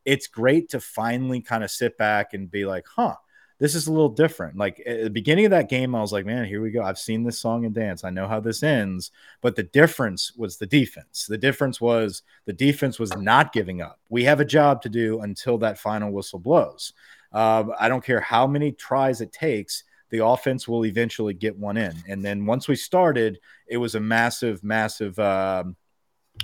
it's 0.04 0.26
great 0.26 0.68
to 0.70 0.80
finally 0.80 1.40
kind 1.40 1.64
of 1.64 1.70
sit 1.70 1.96
back 1.96 2.34
and 2.34 2.50
be 2.50 2.64
like, 2.64 2.86
huh. 2.86 3.16
This 3.58 3.74
is 3.74 3.88
a 3.88 3.92
little 3.92 4.08
different. 4.08 4.56
Like 4.56 4.82
at 4.86 5.02
the 5.02 5.10
beginning 5.10 5.44
of 5.44 5.50
that 5.50 5.68
game, 5.68 5.94
I 5.94 6.00
was 6.00 6.14
like, 6.14 6.24
man, 6.24 6.46
here 6.46 6.62
we 6.62 6.70
go. 6.70 6.82
I've 6.82 6.98
seen 6.98 7.22
this 7.22 7.38
song 7.38 7.66
and 7.66 7.74
dance. 7.74 8.04
I 8.04 8.08
know 8.08 8.26
how 8.26 8.40
this 8.40 8.62
ends. 8.62 9.10
But 9.42 9.54
the 9.54 9.64
difference 9.64 10.32
was 10.34 10.56
the 10.56 10.66
defense. 10.66 11.26
The 11.26 11.36
difference 11.36 11.78
was 11.78 12.22
the 12.46 12.54
defense 12.54 12.98
was 12.98 13.14
not 13.18 13.52
giving 13.52 13.82
up. 13.82 14.00
We 14.08 14.24
have 14.24 14.40
a 14.40 14.46
job 14.46 14.80
to 14.80 14.88
do 14.88 15.20
until 15.20 15.58
that 15.58 15.78
final 15.78 16.10
whistle 16.10 16.38
blows. 16.38 16.94
Uh, 17.32 17.64
I 17.78 17.88
don't 17.88 18.04
care 18.04 18.20
how 18.20 18.46
many 18.46 18.72
tries 18.72 19.20
it 19.20 19.32
takes. 19.32 19.84
the 20.10 20.24
offense 20.24 20.66
will 20.66 20.84
eventually 20.84 21.34
get 21.34 21.56
one 21.56 21.76
in. 21.76 21.94
And 22.08 22.24
then 22.24 22.44
once 22.44 22.66
we 22.66 22.74
started, 22.74 23.38
it 23.68 23.76
was 23.76 23.94
a 23.94 24.00
massive, 24.00 24.64
massive. 24.64 25.16
Um, 25.18 25.76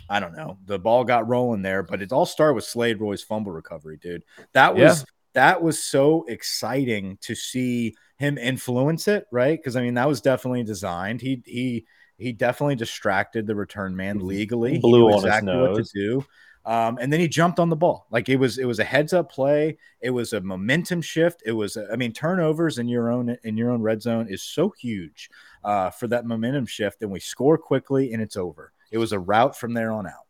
I 0.08 0.20
don't 0.20 0.36
know. 0.36 0.58
The 0.64 0.78
ball 0.78 1.04
got 1.04 1.28
rolling 1.28 1.62
there, 1.62 1.82
but 1.82 2.00
it 2.00 2.12
all 2.12 2.26
started 2.26 2.54
with 2.54 2.64
Slade 2.64 3.00
Roy's 3.00 3.22
fumble 3.22 3.52
recovery, 3.52 3.96
dude. 3.96 4.24
That 4.52 4.74
was 4.74 5.00
yeah. 5.00 5.04
that 5.34 5.62
was 5.62 5.82
so 5.82 6.24
exciting 6.28 7.18
to 7.22 7.34
see 7.34 7.96
him 8.18 8.38
influence 8.38 9.08
it, 9.08 9.26
right? 9.32 9.58
Because 9.58 9.76
I 9.76 9.82
mean, 9.82 9.94
that 9.94 10.08
was 10.08 10.20
definitely 10.20 10.62
designed. 10.64 11.20
He 11.20 11.42
he 11.44 11.86
he 12.18 12.32
definitely 12.32 12.76
distracted 12.76 13.46
the 13.46 13.54
return 13.54 13.96
man 13.96 14.24
legally. 14.26 14.72
He 14.72 14.78
blew 14.78 15.08
he 15.08 15.14
exactly 15.14 15.56
what 15.56 15.76
to 15.76 15.90
do. 15.92 16.24
Um, 16.66 16.98
and 17.00 17.12
then 17.12 17.20
he 17.20 17.28
jumped 17.28 17.60
on 17.60 17.70
the 17.70 17.76
ball. 17.76 18.08
Like 18.10 18.28
it 18.28 18.36
was, 18.36 18.58
it 18.58 18.64
was 18.64 18.80
a 18.80 18.84
heads 18.84 19.12
up 19.12 19.30
play. 19.30 19.78
It 20.00 20.10
was 20.10 20.32
a 20.32 20.40
momentum 20.40 21.00
shift. 21.00 21.42
It 21.46 21.52
was, 21.52 21.76
a, 21.76 21.88
I 21.92 21.96
mean, 21.96 22.12
turnovers 22.12 22.78
in 22.78 22.88
your 22.88 23.10
own 23.10 23.36
in 23.44 23.56
your 23.56 23.70
own 23.70 23.82
red 23.82 24.02
zone 24.02 24.26
is 24.28 24.42
so 24.42 24.74
huge 24.76 25.30
uh, 25.62 25.90
for 25.90 26.08
that 26.08 26.26
momentum 26.26 26.66
shift. 26.66 27.02
And 27.02 27.10
we 27.12 27.20
score 27.20 27.56
quickly, 27.56 28.12
and 28.12 28.20
it's 28.20 28.36
over. 28.36 28.72
It 28.90 28.98
was 28.98 29.12
a 29.12 29.18
route 29.18 29.56
from 29.56 29.74
there 29.74 29.92
on 29.92 30.08
out. 30.08 30.26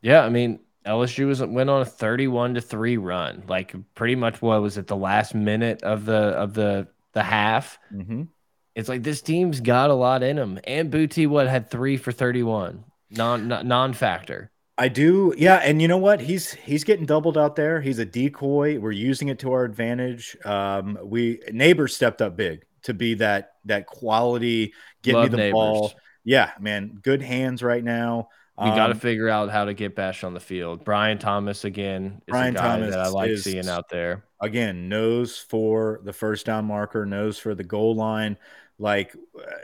Yeah, 0.00 0.22
I 0.22 0.28
mean, 0.28 0.60
LSU 0.86 1.26
was 1.26 1.42
went 1.42 1.70
on 1.70 1.82
a 1.82 1.84
thirty-one 1.86 2.54
to 2.54 2.60
three 2.60 2.96
run. 2.96 3.42
Like 3.48 3.74
pretty 3.94 4.14
much 4.14 4.40
what 4.40 4.62
was 4.62 4.78
it 4.78 4.86
the 4.86 4.96
last 4.96 5.34
minute 5.34 5.82
of 5.82 6.04
the 6.04 6.12
of 6.12 6.54
the 6.54 6.88
the 7.12 7.22
half. 7.22 7.78
Mm 7.92 8.06
-hmm. 8.06 8.28
It's 8.74 8.88
like 8.88 9.02
this 9.02 9.22
team's 9.22 9.60
got 9.60 9.90
a 9.90 9.94
lot 9.94 10.22
in 10.22 10.36
them. 10.36 10.58
And 10.66 10.90
Boutte 10.90 11.26
what 11.26 11.48
had 11.48 11.70
three 11.70 11.96
for 11.96 12.12
thirty-one 12.12 12.84
non 13.10 13.48
non 13.48 13.92
factor. 13.92 14.50
I 14.80 14.88
do, 14.88 15.34
yeah, 15.36 15.56
and 15.56 15.82
you 15.82 15.88
know 15.88 15.98
what? 15.98 16.22
He's 16.22 16.54
he's 16.54 16.84
getting 16.84 17.04
doubled 17.04 17.36
out 17.36 17.54
there. 17.54 17.82
He's 17.82 17.98
a 17.98 18.06
decoy. 18.06 18.78
We're 18.78 18.92
using 18.92 19.28
it 19.28 19.38
to 19.40 19.52
our 19.52 19.64
advantage. 19.64 20.38
Um, 20.42 20.98
we 21.02 21.36
Nabers 21.50 21.90
stepped 21.90 22.22
up 22.22 22.34
big 22.34 22.64
to 22.84 22.94
be 22.94 23.12
that 23.14 23.56
that 23.66 23.84
quality. 23.84 24.72
Get 25.02 25.16
Love 25.16 25.24
me 25.24 25.36
the 25.36 25.42
Nabers. 25.42 25.52
ball. 25.52 25.92
Yeah, 26.24 26.52
man, 26.58 26.98
good 27.02 27.20
hands 27.20 27.62
right 27.62 27.84
now. 27.84 28.30
We 28.56 28.70
um, 28.70 28.74
got 28.76 28.86
to 28.86 28.94
figure 28.94 29.28
out 29.28 29.50
how 29.50 29.66
to 29.66 29.74
get 29.74 29.94
Bech 29.94 30.24
on 30.24 30.32
the 30.32 30.40
field. 30.40 30.82
Brian 30.82 31.18
Thomas 31.18 31.66
again 31.66 32.22
is 32.26 32.32
Brian 32.32 32.56
a 32.56 32.58
guy 32.58 32.66
Thomas 32.66 32.90
that 32.94 33.00
I 33.00 33.08
like 33.08 33.30
is, 33.32 33.44
seeing 33.44 33.68
out 33.68 33.90
there. 33.90 34.24
Again, 34.40 34.88
knows 34.88 35.36
for 35.36 36.00
the 36.04 36.14
first 36.14 36.46
down 36.46 36.64
marker, 36.64 37.04
knows 37.04 37.38
for 37.38 37.54
the 37.54 37.64
goal 37.64 37.96
line 37.96 38.38
like 38.80 39.14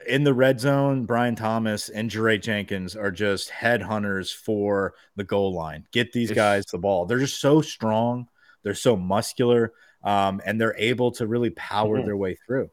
in 0.06 0.24
the 0.24 0.34
red 0.34 0.60
zone, 0.60 1.06
Brian 1.06 1.34
Thomas 1.34 1.88
and 1.88 2.10
Jaray 2.10 2.40
Jenkins 2.40 2.94
are 2.94 3.10
just 3.10 3.50
headhunters 3.50 4.32
for 4.32 4.94
the 5.16 5.24
goal 5.24 5.54
line. 5.54 5.86
Get 5.90 6.12
these 6.12 6.30
guys 6.30 6.66
the 6.66 6.78
ball. 6.78 7.06
They're 7.06 7.18
just 7.18 7.40
so 7.40 7.62
strong. 7.62 8.28
They're 8.62 8.74
so 8.74 8.94
muscular, 8.94 9.72
um, 10.04 10.42
and 10.44 10.60
they're 10.60 10.76
able 10.76 11.12
to 11.12 11.26
really 11.26 11.50
power 11.50 11.96
mm 11.96 12.02
-hmm. 12.02 12.04
their 12.04 12.16
way 12.16 12.36
through. 12.46 12.68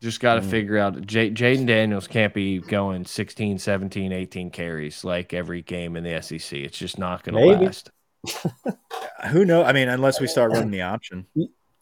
Just 0.00 0.20
got 0.20 0.34
to 0.34 0.40
mm 0.40 0.46
-hmm. 0.46 0.50
figure 0.50 0.78
out. 0.78 1.06
Jayden 1.06 1.66
Daniels 1.66 2.08
can't 2.08 2.34
be 2.34 2.58
going 2.58 3.04
16, 3.04 3.58
17, 3.58 4.12
18 4.12 4.50
carries 4.50 5.04
like 5.04 5.36
every 5.36 5.62
game 5.62 5.98
in 5.98 6.04
the 6.04 6.22
SEC. 6.22 6.58
It's 6.58 6.78
just 6.78 6.98
not 6.98 7.22
going 7.22 7.36
to 7.36 7.64
last. 7.64 7.90
Who 9.32 9.44
knows? 9.44 9.66
I 9.70 9.72
mean, 9.72 9.88
unless 9.88 10.20
we 10.20 10.26
start 10.26 10.52
running 10.52 10.72
the 10.72 10.82
option. 10.82 11.26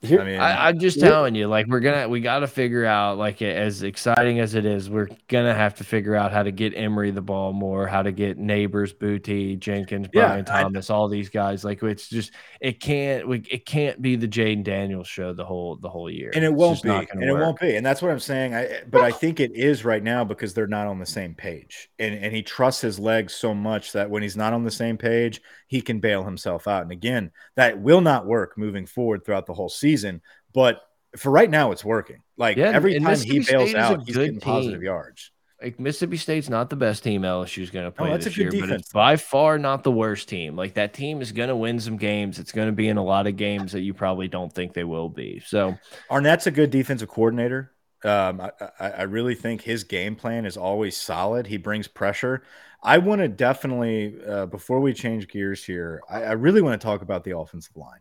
Here, 0.02 0.20
I 0.20 0.24
mean, 0.24 0.40
I, 0.40 0.70
am 0.70 0.80
just 0.80 0.98
telling 0.98 1.36
you, 1.36 1.46
like 1.46 1.68
we're 1.68 1.78
gonna, 1.78 2.08
we 2.08 2.20
got 2.20 2.40
to 2.40 2.48
figure 2.48 2.84
out, 2.84 3.18
like 3.18 3.40
as 3.40 3.84
exciting 3.84 4.40
as 4.40 4.56
it 4.56 4.66
is, 4.66 4.90
we're 4.90 5.08
gonna 5.28 5.54
have 5.54 5.76
to 5.76 5.84
figure 5.84 6.16
out 6.16 6.32
how 6.32 6.42
to 6.42 6.50
get 6.50 6.76
Emery 6.76 7.12
the 7.12 7.22
ball 7.22 7.52
more, 7.52 7.86
how 7.86 8.02
to 8.02 8.10
get 8.10 8.36
Nabers, 8.36 8.92
Boutte, 8.92 9.60
Jenkins, 9.60 10.08
Brian 10.08 10.44
yeah, 10.44 10.62
Thomas, 10.62 10.90
I, 10.90 10.94
all 10.94 11.06
these 11.06 11.28
guys. 11.28 11.64
Like 11.64 11.84
it's 11.84 12.08
just, 12.08 12.32
it 12.60 12.80
can't, 12.80 13.28
we, 13.28 13.44
it 13.48 13.64
can't 13.64 14.02
be 14.02 14.16
the 14.16 14.26
Jayden 14.26 14.64
Daniels 14.64 15.06
show 15.06 15.32
the 15.32 15.44
whole, 15.44 15.76
the 15.76 15.88
whole 15.88 16.10
year, 16.10 16.32
and 16.34 16.44
it 16.44 16.52
won't 16.52 16.82
be, 16.82 16.90
and 16.90 17.06
work. 17.06 17.08
it 17.20 17.32
won't 17.32 17.60
be, 17.60 17.76
and 17.76 17.86
that's 17.86 18.02
what 18.02 18.10
I'm 18.10 18.18
saying. 18.18 18.56
I, 18.56 18.80
but 18.90 19.02
I 19.02 19.12
think 19.12 19.38
it 19.38 19.54
is 19.54 19.84
right 19.84 20.02
now 20.02 20.24
because 20.24 20.52
they're 20.52 20.66
not 20.66 20.88
on 20.88 20.98
the 20.98 21.06
same 21.06 21.36
page, 21.36 21.90
and 22.00 22.12
and 22.12 22.34
he 22.34 22.42
trusts 22.42 22.80
his 22.80 22.98
legs 22.98 23.34
so 23.34 23.54
much 23.54 23.92
that 23.92 24.10
when 24.10 24.24
he's 24.24 24.36
not 24.36 24.52
on 24.52 24.64
the 24.64 24.70
same 24.72 24.98
page, 24.98 25.40
he 25.68 25.80
can 25.80 26.00
bail 26.00 26.24
himself 26.24 26.66
out. 26.66 26.82
And 26.82 26.90
again, 26.90 27.30
that 27.54 27.80
will 27.80 28.00
not 28.00 28.26
work 28.26 28.58
moving 28.58 28.84
forward 28.84 29.24
throughout 29.24 29.46
the 29.46 29.54
whole 29.54 29.68
season 29.68 29.91
season. 29.92 30.22
But 30.54 30.80
for 31.16 31.30
right 31.30 31.50
now, 31.50 31.72
it's 31.72 31.84
working. 31.84 32.22
Like 32.36 32.56
yeah, 32.56 32.70
every 32.70 32.98
time 32.98 33.18
he 33.18 33.40
bails 33.40 33.70
State 33.70 33.76
out, 33.76 34.02
he's 34.04 34.16
getting 34.16 34.32
team. 34.32 34.40
positive 34.40 34.82
yards. 34.82 35.30
Like 35.62 35.78
Mississippi 35.78 36.16
State's 36.16 36.48
not 36.48 36.70
the 36.70 36.76
best 36.76 37.04
team 37.04 37.22
LSU's 37.22 37.70
going 37.70 37.84
to 37.84 37.92
play 37.92 38.10
oh, 38.10 38.16
this 38.16 38.36
year, 38.36 38.50
defense. 38.50 38.70
but 38.70 38.80
it's 38.80 38.92
by 38.92 39.16
far 39.16 39.58
not 39.58 39.84
the 39.84 39.92
worst 39.92 40.28
team. 40.28 40.56
Like 40.56 40.74
that 40.74 40.92
team 40.92 41.22
is 41.22 41.30
going 41.30 41.50
to 41.50 41.56
win 41.56 41.78
some 41.78 41.96
games. 41.98 42.40
It's 42.40 42.50
going 42.50 42.66
to 42.66 42.72
be 42.72 42.88
in 42.88 42.96
a 42.96 43.04
lot 43.04 43.28
of 43.28 43.36
games 43.36 43.72
that 43.72 43.82
you 43.82 43.94
probably 43.94 44.26
don't 44.26 44.52
think 44.52 44.72
they 44.72 44.82
will 44.82 45.08
be. 45.08 45.40
So 45.46 45.78
Arnett's 46.10 46.48
a 46.48 46.50
good 46.50 46.70
defensive 46.70 47.08
coordinator. 47.08 47.72
Um, 48.04 48.40
I, 48.40 48.50
I, 48.80 49.02
really 49.02 49.36
think 49.36 49.62
his 49.62 49.84
game 49.84 50.16
plan 50.16 50.44
is 50.44 50.56
always 50.56 50.96
solid. 50.96 51.46
He 51.46 51.56
brings 51.56 51.86
pressure. 51.86 52.42
I 52.82 52.98
want 52.98 53.20
to 53.20 53.28
definitely, 53.28 54.16
uh, 54.26 54.46
before 54.46 54.80
we 54.80 54.92
change 54.92 55.28
gears 55.28 55.62
here, 55.64 56.02
I, 56.10 56.24
I 56.24 56.32
really 56.32 56.62
want 56.62 56.80
to 56.80 56.84
talk 56.84 57.02
about 57.02 57.22
the 57.22 57.38
offensive 57.38 57.76
line. 57.76 58.00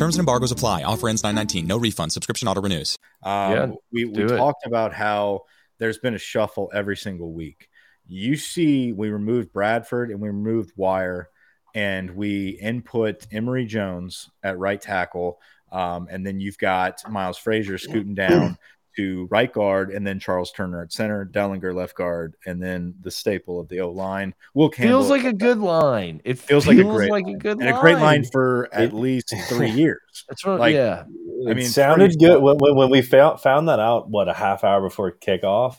Terms 0.00 0.16
and 0.16 0.20
embargoes 0.20 0.50
apply. 0.50 0.82
Offer 0.82 1.10
ends 1.10 1.22
919. 1.22 1.66
No 1.66 1.76
refund. 1.76 2.10
Subscription 2.10 2.48
auto 2.48 2.62
renews. 2.62 2.96
Um, 3.22 3.52
yeah, 3.52 3.70
we 3.92 4.06
we 4.06 4.26
talked 4.26 4.64
about 4.64 4.94
how 4.94 5.42
there's 5.76 5.98
been 5.98 6.14
a 6.14 6.18
shuffle 6.18 6.70
every 6.72 6.96
single 6.96 7.34
week. 7.34 7.68
You 8.06 8.36
see, 8.36 8.94
we 8.94 9.10
removed 9.10 9.52
Bradford 9.52 10.10
and 10.10 10.18
we 10.18 10.28
removed 10.28 10.72
Wire, 10.74 11.28
and 11.74 12.12
we 12.12 12.58
input 12.62 13.26
Emery 13.30 13.66
Jones 13.66 14.30
at 14.42 14.56
right 14.56 14.80
tackle. 14.80 15.38
Um, 15.70 16.08
and 16.10 16.26
then 16.26 16.40
you've 16.40 16.56
got 16.56 17.06
Miles 17.06 17.36
Frazier 17.36 17.76
scooting 17.76 18.14
down 18.14 18.56
to 19.00 19.26
right 19.30 19.52
guard, 19.52 19.90
and 19.90 20.06
then 20.06 20.20
Charles 20.20 20.52
Turner 20.52 20.82
at 20.82 20.92
center, 20.92 21.24
Dellinger 21.24 21.74
left 21.74 21.94
guard, 21.94 22.34
and 22.44 22.62
then 22.62 22.94
the 23.00 23.10
staple 23.10 23.58
of 23.58 23.68
the 23.68 23.80
O 23.80 23.90
line. 23.90 24.34
Will 24.54 24.68
Campbell 24.68 24.90
feels 24.90 25.10
like 25.10 25.24
a 25.24 25.32
good 25.32 25.58
line. 25.58 26.20
It 26.24 26.38
feels, 26.38 26.66
feels 26.66 26.66
like, 26.66 26.78
a 26.78 26.82
great, 26.82 27.10
like 27.10 27.26
a 27.26 27.34
good 27.34 27.58
and 27.58 27.70
line. 27.70 27.74
a 27.74 27.80
great 27.80 27.98
line 27.98 28.24
for 28.24 28.68
at 28.72 28.92
least 28.92 29.34
three 29.48 29.70
years. 29.70 30.24
That's 30.28 30.44
what, 30.44 30.60
like, 30.60 30.74
yeah. 30.74 31.04
I 31.48 31.54
mean, 31.54 31.58
it 31.58 31.68
sounded 31.68 32.18
good 32.18 32.42
when, 32.42 32.58
when 32.58 32.90
we 32.90 33.00
found 33.00 33.40
found 33.40 33.68
that 33.68 33.80
out. 33.80 34.10
What 34.10 34.28
a 34.28 34.34
half 34.34 34.64
hour 34.64 34.82
before 34.82 35.10
kickoff, 35.12 35.78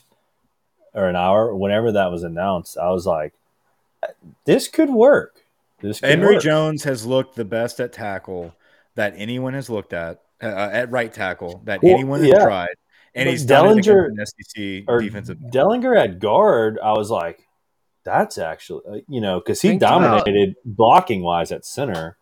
or 0.92 1.08
an 1.08 1.16
hour, 1.16 1.54
whenever 1.54 1.92
that 1.92 2.10
was 2.10 2.24
announced, 2.24 2.76
I 2.76 2.90
was 2.90 3.06
like, 3.06 3.34
"This 4.44 4.66
could 4.66 4.90
work." 4.90 5.44
This 5.80 6.00
could 6.00 6.10
Emery 6.10 6.34
work. 6.34 6.42
Jones 6.42 6.82
has 6.84 7.06
looked 7.06 7.36
the 7.36 7.44
best 7.44 7.78
at 7.80 7.92
tackle 7.92 8.54
that 8.96 9.14
anyone 9.16 9.54
has 9.54 9.70
looked 9.70 9.92
at. 9.92 10.20
Uh, 10.42 10.70
at 10.72 10.90
right 10.90 11.12
tackle 11.12 11.62
that 11.66 11.80
well, 11.84 11.94
anyone 11.94 12.24
yeah. 12.24 12.34
has 12.34 12.42
tried 12.42 12.74
and 13.14 13.28
he's 13.28 13.46
Dellinger 13.46 14.10
SEC 14.24 14.84
or 14.88 15.00
defensive. 15.00 15.38
Dellinger 15.38 15.96
at 15.96 16.18
guard, 16.18 16.78
I 16.82 16.92
was 16.92 17.10
like, 17.10 17.46
that's 18.04 18.38
actually 18.38 18.82
uh, 18.88 19.00
you 19.08 19.20
know 19.20 19.38
because 19.38 19.60
he 19.60 19.70
Think 19.70 19.80
dominated 19.80 20.54
blocking 20.64 21.22
wise 21.22 21.52
at 21.52 21.64
center. 21.64 22.16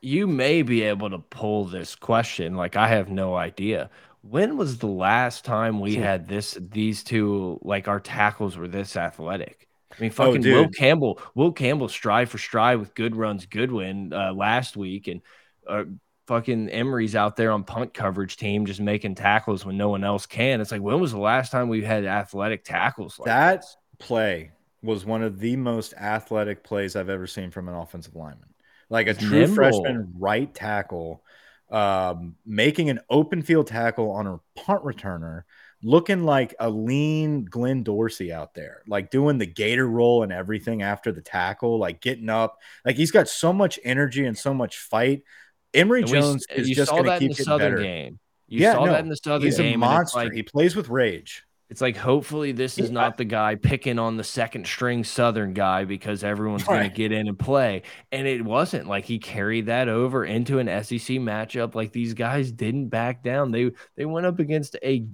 You 0.00 0.26
may 0.26 0.62
be 0.62 0.82
able 0.82 1.10
to 1.10 1.18
pull 1.18 1.66
this 1.66 1.94
question. 1.94 2.56
Like 2.56 2.76
I 2.76 2.88
have 2.88 3.10
no 3.10 3.36
idea. 3.36 3.90
When 4.22 4.56
was 4.56 4.78
the 4.78 4.86
last 4.86 5.44
time 5.44 5.80
we 5.80 5.96
had 5.96 6.28
this? 6.28 6.56
These 6.60 7.04
two, 7.04 7.58
like 7.62 7.88
our 7.88 8.00
tackles, 8.00 8.56
were 8.56 8.68
this 8.68 8.96
athletic. 8.96 9.66
I 9.92 10.00
mean, 10.00 10.10
oh, 10.10 10.14
fucking 10.14 10.46
oh, 10.46 10.54
Will 10.54 10.68
Campbell. 10.68 11.20
Will 11.34 11.52
Campbell 11.52 11.88
stride 11.88 12.28
for 12.28 12.38
stride 12.38 12.78
with 12.78 12.94
good 12.94 13.16
runs, 13.16 13.46
Goodwin 13.46 14.12
uh, 14.12 14.32
last 14.32 14.76
week, 14.76 15.08
and 15.08 15.22
uh, 15.66 15.84
fucking 16.30 16.68
Emery's 16.68 17.16
out 17.16 17.34
there 17.34 17.50
on 17.50 17.64
punt 17.64 17.92
coverage 17.92 18.36
team 18.36 18.64
just 18.64 18.78
making 18.78 19.16
tackles 19.16 19.66
when 19.66 19.76
no 19.76 19.88
one 19.88 20.04
else 20.04 20.26
can. 20.26 20.60
It's 20.60 20.70
like 20.70 20.80
when 20.80 21.00
was 21.00 21.10
the 21.10 21.18
last 21.18 21.50
time 21.50 21.68
we 21.68 21.82
had 21.82 22.04
athletic 22.04 22.62
tackles 22.62 23.18
like 23.18 23.26
that 23.26 23.62
this? 23.62 23.76
play 23.98 24.52
was 24.80 25.04
one 25.04 25.24
of 25.24 25.40
the 25.40 25.56
most 25.56 25.92
athletic 25.94 26.62
plays 26.62 26.94
I've 26.94 27.08
ever 27.08 27.26
seen 27.26 27.50
from 27.50 27.68
an 27.68 27.74
offensive 27.74 28.14
lineman. 28.14 28.54
Like 28.88 29.08
a 29.08 29.14
true 29.14 29.40
nimble. 29.40 29.56
freshman 29.56 30.12
right 30.18 30.54
tackle 30.54 31.24
um, 31.70 32.36
making 32.44 32.90
an 32.90 33.00
open 33.08 33.42
field 33.42 33.66
tackle 33.66 34.10
on 34.10 34.26
a 34.26 34.40
punt 34.56 34.84
returner, 34.84 35.42
looking 35.82 36.24
like 36.24 36.54
a 36.60 36.68
lean 36.68 37.44
Glenn 37.44 37.82
Dorsey 37.82 38.32
out 38.32 38.54
there, 38.54 38.82
like 38.86 39.10
doing 39.10 39.38
the 39.38 39.46
gator 39.46 39.86
roll 39.86 40.22
and 40.22 40.32
everything 40.32 40.82
after 40.82 41.12
the 41.12 41.22
tackle, 41.22 41.78
like 41.78 42.00
getting 42.00 42.28
up. 42.28 42.58
Like 42.84 42.96
he's 42.96 43.12
got 43.12 43.28
so 43.28 43.52
much 43.52 43.78
energy 43.84 44.26
and 44.26 44.36
so 44.36 44.52
much 44.52 44.78
fight. 44.78 45.22
Emery 45.74 46.00
and 46.00 46.10
Jones 46.10 46.44
we, 46.50 46.56
is 46.56 46.70
just 46.70 46.90
going 46.90 47.04
to 47.04 47.18
keep 47.18 47.36
getting 47.36 47.58
better. 47.58 47.78
Game. 47.78 48.18
You 48.48 48.60
yeah, 48.60 48.72
saw 48.74 48.86
no, 48.86 48.92
that 48.92 49.00
in 49.00 49.08
the 49.08 49.16
Southern 49.16 49.42
he's 49.42 49.56
game. 49.56 49.66
He's 49.66 49.74
a 49.74 49.78
monster. 49.78 50.18
Like, 50.18 50.32
he 50.32 50.42
plays 50.42 50.74
with 50.74 50.88
rage. 50.88 51.44
It's 51.70 51.80
like 51.80 51.96
hopefully 51.96 52.50
this 52.50 52.78
is 52.78 52.90
not 52.90 53.16
the 53.16 53.24
guy 53.24 53.54
picking 53.54 54.00
on 54.00 54.16
the 54.16 54.24
second 54.24 54.66
string 54.66 55.04
Southern 55.04 55.54
guy 55.54 55.84
because 55.84 56.24
everyone's 56.24 56.66
right. 56.66 56.78
going 56.78 56.90
to 56.90 56.96
get 56.96 57.12
in 57.12 57.28
and 57.28 57.38
play. 57.38 57.82
And 58.10 58.26
it 58.26 58.44
wasn't 58.44 58.88
like 58.88 59.04
he 59.04 59.20
carried 59.20 59.66
that 59.66 59.88
over 59.88 60.24
into 60.24 60.58
an 60.58 60.66
SEC 60.66 61.18
matchup. 61.18 61.76
Like 61.76 61.92
these 61.92 62.12
guys 62.14 62.50
didn't 62.50 62.88
back 62.88 63.22
down. 63.22 63.52
They 63.52 63.70
they 63.96 64.04
went 64.04 64.26
up 64.26 64.40
against 64.40 64.76
a 64.82 65.06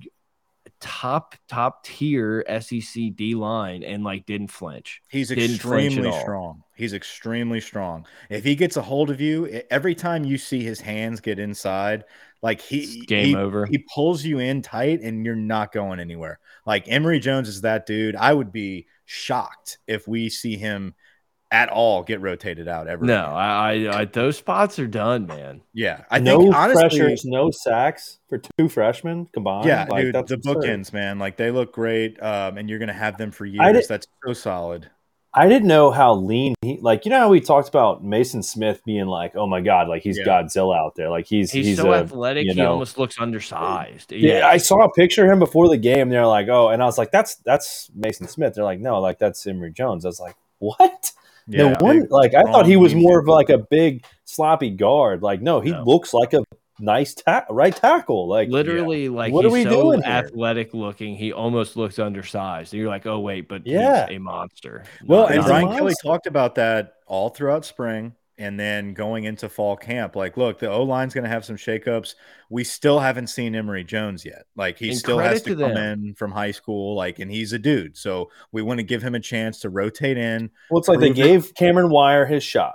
top 0.80 1.34
top 1.48 1.84
tier 1.84 2.44
SEC 2.60 3.14
D 3.14 3.34
line 3.34 3.82
and 3.82 4.04
like 4.04 4.26
didn't 4.26 4.50
flinch. 4.50 5.02
He's 5.08 5.28
didn't 5.28 5.56
extremely 5.56 6.02
flinch 6.02 6.20
strong. 6.20 6.62
He's 6.74 6.92
extremely 6.92 7.60
strong. 7.60 8.06
If 8.28 8.44
he 8.44 8.54
gets 8.54 8.76
a 8.76 8.82
hold 8.82 9.10
of 9.10 9.20
you, 9.20 9.62
every 9.70 9.94
time 9.94 10.24
you 10.24 10.38
see 10.38 10.62
his 10.62 10.80
hands 10.80 11.20
get 11.20 11.38
inside, 11.38 12.04
like 12.42 12.60
he 12.60 12.78
it's 12.78 13.06
game 13.06 13.28
he, 13.28 13.36
over. 13.36 13.66
He 13.66 13.84
pulls 13.94 14.24
you 14.24 14.38
in 14.38 14.62
tight 14.62 15.00
and 15.00 15.24
you're 15.24 15.34
not 15.34 15.72
going 15.72 16.00
anywhere. 16.00 16.38
Like 16.66 16.84
Emery 16.86 17.20
Jones 17.20 17.48
is 17.48 17.62
that 17.62 17.86
dude. 17.86 18.16
I 18.16 18.32
would 18.32 18.52
be 18.52 18.86
shocked 19.04 19.78
if 19.86 20.06
we 20.06 20.28
see 20.28 20.56
him 20.56 20.94
at 21.56 21.70
all 21.70 22.02
get 22.02 22.20
rotated 22.20 22.68
out 22.68 22.86
ever. 22.86 23.04
No, 23.04 23.24
I, 23.24 24.00
I, 24.00 24.04
those 24.04 24.36
spots 24.36 24.78
are 24.78 24.86
done, 24.86 25.26
man. 25.26 25.62
Yeah, 25.72 26.04
I 26.10 26.18
no 26.18 26.40
think 26.40 26.54
honestly, 26.54 26.98
pressures, 26.98 27.24
no 27.24 27.50
sacks 27.50 28.18
for 28.28 28.42
two 28.58 28.68
freshmen 28.68 29.26
combined. 29.32 29.66
Yeah, 29.66 29.86
like, 29.88 30.04
dude, 30.04 30.14
the 30.14 30.34
absurd. 30.34 30.40
bookends, 30.44 30.92
man, 30.92 31.18
like 31.18 31.38
they 31.38 31.50
look 31.50 31.72
great, 31.72 32.22
um, 32.22 32.58
and 32.58 32.68
you're 32.68 32.78
gonna 32.78 32.92
have 32.92 33.16
them 33.16 33.30
for 33.30 33.46
years. 33.46 33.88
That's 33.88 34.06
so 34.26 34.34
solid. 34.34 34.90
I 35.32 35.48
didn't 35.48 35.68
know 35.68 35.90
how 35.90 36.14
lean 36.14 36.54
he 36.60 36.78
like. 36.80 37.06
You 37.06 37.10
know 37.10 37.20
how 37.20 37.28
we 37.30 37.40
talked 37.40 37.68
about 37.68 38.04
Maason 38.04 38.44
Smith 38.44 38.82
being 38.84 39.06
like, 39.06 39.34
"Oh 39.34 39.46
my 39.46 39.62
god, 39.62 39.88
like 39.88 40.02
he's 40.02 40.18
yeah. 40.18 40.24
Godzilla 40.24 40.76
out 40.78 40.94
there." 40.94 41.10
Like 41.10 41.26
he's 41.26 41.50
he's, 41.50 41.66
he's 41.66 41.76
so 41.78 41.92
a, 41.92 42.00
athletic, 42.00 42.46
you 42.46 42.54
know, 42.54 42.62
he 42.62 42.66
almost 42.66 42.98
looks 42.98 43.18
undersized. 43.18 44.12
Yeah. 44.12 44.38
yeah, 44.38 44.46
I 44.46 44.58
saw 44.58 44.84
a 44.84 44.92
picture 44.92 45.24
of 45.24 45.30
him 45.30 45.38
before 45.38 45.68
the 45.68 45.76
game. 45.76 46.10
They're 46.10 46.26
like, 46.26 46.48
"Oh," 46.48 46.68
and 46.68 46.82
I 46.82 46.86
was 46.86 46.96
like, 46.96 47.10
"That's 47.10 47.36
that's 47.36 47.90
Maason 47.98 48.28
Smith." 48.28 48.54
They're 48.54 48.64
like, 48.64 48.80
"No, 48.80 49.00
like 49.00 49.18
that's 49.18 49.46
Emery 49.46 49.72
Jones." 49.72 50.04
I 50.04 50.08
was 50.08 50.20
like, 50.20 50.36
"What?" 50.58 51.12
Yeah, 51.48 51.72
no 51.72 51.76
one 51.78 52.06
like 52.10 52.34
I 52.34 52.42
thought 52.42 52.66
he 52.66 52.76
was 52.76 52.94
more 52.94 53.20
of 53.20 53.28
like 53.28 53.50
a 53.50 53.58
big 53.58 54.04
sloppy 54.24 54.70
guard. 54.70 55.22
Like, 55.22 55.40
no, 55.40 55.60
he 55.60 55.70
no. 55.70 55.84
looks 55.84 56.12
like 56.12 56.32
a 56.32 56.44
nice 56.80 57.14
ta- 57.14 57.46
right 57.50 57.74
tackle. 57.74 58.28
Like 58.28 58.48
literally, 58.48 59.04
yeah. 59.04 59.10
like 59.10 59.32
what 59.32 59.44
are 59.44 59.50
we 59.50 59.62
so 59.62 59.70
doing? 59.70 60.04
Athletic 60.04 60.72
here? 60.72 60.80
looking, 60.80 61.16
he 61.16 61.32
almost 61.32 61.76
looks 61.76 61.98
undersized. 61.98 62.72
And 62.72 62.80
you're 62.80 62.90
like, 62.90 63.06
oh 63.06 63.20
wait, 63.20 63.48
but 63.48 63.66
yeah, 63.66 64.06
a 64.08 64.18
monster. 64.18 64.84
Well, 65.04 65.26
and 65.26 65.44
Brian 65.44 65.68
Kelly 65.68 65.94
talked 66.02 66.26
about 66.26 66.56
that 66.56 66.94
all 67.06 67.30
throughout 67.30 67.64
spring. 67.64 68.14
And 68.38 68.60
then 68.60 68.92
going 68.92 69.24
into 69.24 69.48
fall 69.48 69.78
camp, 69.78 70.14
like, 70.14 70.36
look, 70.36 70.58
the 70.58 70.70
O 70.70 70.82
line's 70.82 71.14
going 71.14 71.24
to 71.24 71.30
have 71.30 71.46
some 71.46 71.56
shakeups. 71.56 72.16
We 72.50 72.64
still 72.64 73.00
haven't 73.00 73.28
seen 73.28 73.54
Emery 73.54 73.82
Jones 73.82 74.26
yet. 74.26 74.44
Like, 74.54 74.76
he 74.76 74.90
and 74.90 74.98
still 74.98 75.18
has 75.18 75.40
to, 75.42 75.54
to 75.54 75.62
come 75.62 75.76
in 75.78 76.14
from 76.14 76.32
high 76.32 76.50
school, 76.50 76.94
like, 76.94 77.18
and 77.18 77.30
he's 77.30 77.54
a 77.54 77.58
dude. 77.58 77.96
So 77.96 78.30
we 78.52 78.60
want 78.60 78.76
to 78.76 78.84
give 78.84 79.02
him 79.02 79.14
a 79.14 79.20
chance 79.20 79.60
to 79.60 79.70
rotate 79.70 80.18
in. 80.18 80.50
Well, 80.70 80.80
it's 80.80 80.88
like 80.88 81.00
they 81.00 81.14
gave 81.14 81.54
Cameron 81.54 81.88
Wire 81.88 82.26
his 82.26 82.44
shot, 82.44 82.74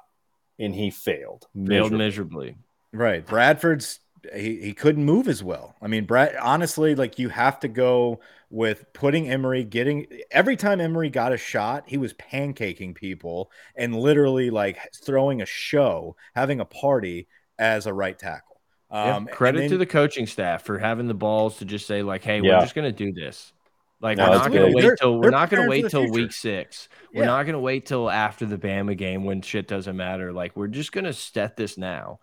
and 0.57 0.73
he 0.73 0.89
failed. 0.89 1.45
Failed 1.67 1.91
miserably. 1.91 2.55
Right. 2.91 3.23
Bradford's 3.23 3.99
he, 4.33 4.61
he 4.61 4.73
couldn't 4.73 5.05
move 5.05 5.27
as 5.27 5.43
well. 5.43 5.75
I 5.81 5.87
mean, 5.87 6.05
Brett, 6.05 6.35
honestly, 6.37 6.95
like 6.95 7.19
you 7.19 7.29
have 7.29 7.59
to 7.61 7.67
go 7.67 8.19
with 8.49 8.91
putting 8.93 9.29
Emery 9.29 9.63
getting 9.63 10.07
every 10.29 10.55
time 10.55 10.81
Emery 10.81 11.09
got 11.09 11.33
a 11.33 11.37
shot, 11.37 11.83
he 11.87 11.97
was 11.97 12.13
pancaking 12.13 12.93
people 12.93 13.51
and 13.75 13.95
literally 13.95 14.49
like 14.49 14.77
throwing 15.03 15.41
a 15.41 15.45
show, 15.45 16.15
having 16.35 16.59
a 16.59 16.65
party 16.65 17.27
as 17.57 17.85
a 17.85 17.93
right 17.93 18.17
tackle. 18.17 18.61
Um, 18.89 19.25
yeah, 19.27 19.33
credit 19.33 19.59
then, 19.59 19.69
to 19.69 19.77
the 19.77 19.85
coaching 19.85 20.27
staff 20.27 20.63
for 20.63 20.77
having 20.77 21.07
the 21.07 21.13
balls 21.13 21.57
to 21.57 21.65
just 21.65 21.87
say 21.87 22.03
like, 22.03 22.23
"Hey, 22.23 22.41
yeah. 22.41 22.57
we're 22.57 22.61
just 22.61 22.75
going 22.75 22.93
to 22.93 23.05
do 23.05 23.13
this." 23.13 23.53
Like 24.01 24.17
no, 24.17 24.29
we're 24.29 24.37
not 24.37 24.51
going 24.51 24.71
to 24.71 24.75
wait 24.75 24.97
till 24.99 25.19
we're 25.19 25.29
not 25.29 25.49
going 25.49 25.63
to 25.63 25.69
wait 25.69 25.89
till 25.89 26.09
week 26.09 26.31
six. 26.33 26.89
We're 27.13 27.25
not 27.25 27.43
going 27.43 27.53
to 27.53 27.59
wait 27.59 27.85
till 27.85 28.09
after 28.09 28.45
the 28.45 28.57
Bama 28.57 28.97
game 28.97 29.23
when 29.23 29.41
shit 29.41 29.67
doesn't 29.67 29.95
matter. 29.95 30.33
Like 30.33 30.57
we're 30.57 30.67
just 30.67 30.91
going 30.91 31.03
to 31.03 31.13
set 31.13 31.55
this 31.55 31.77
now. 31.77 32.19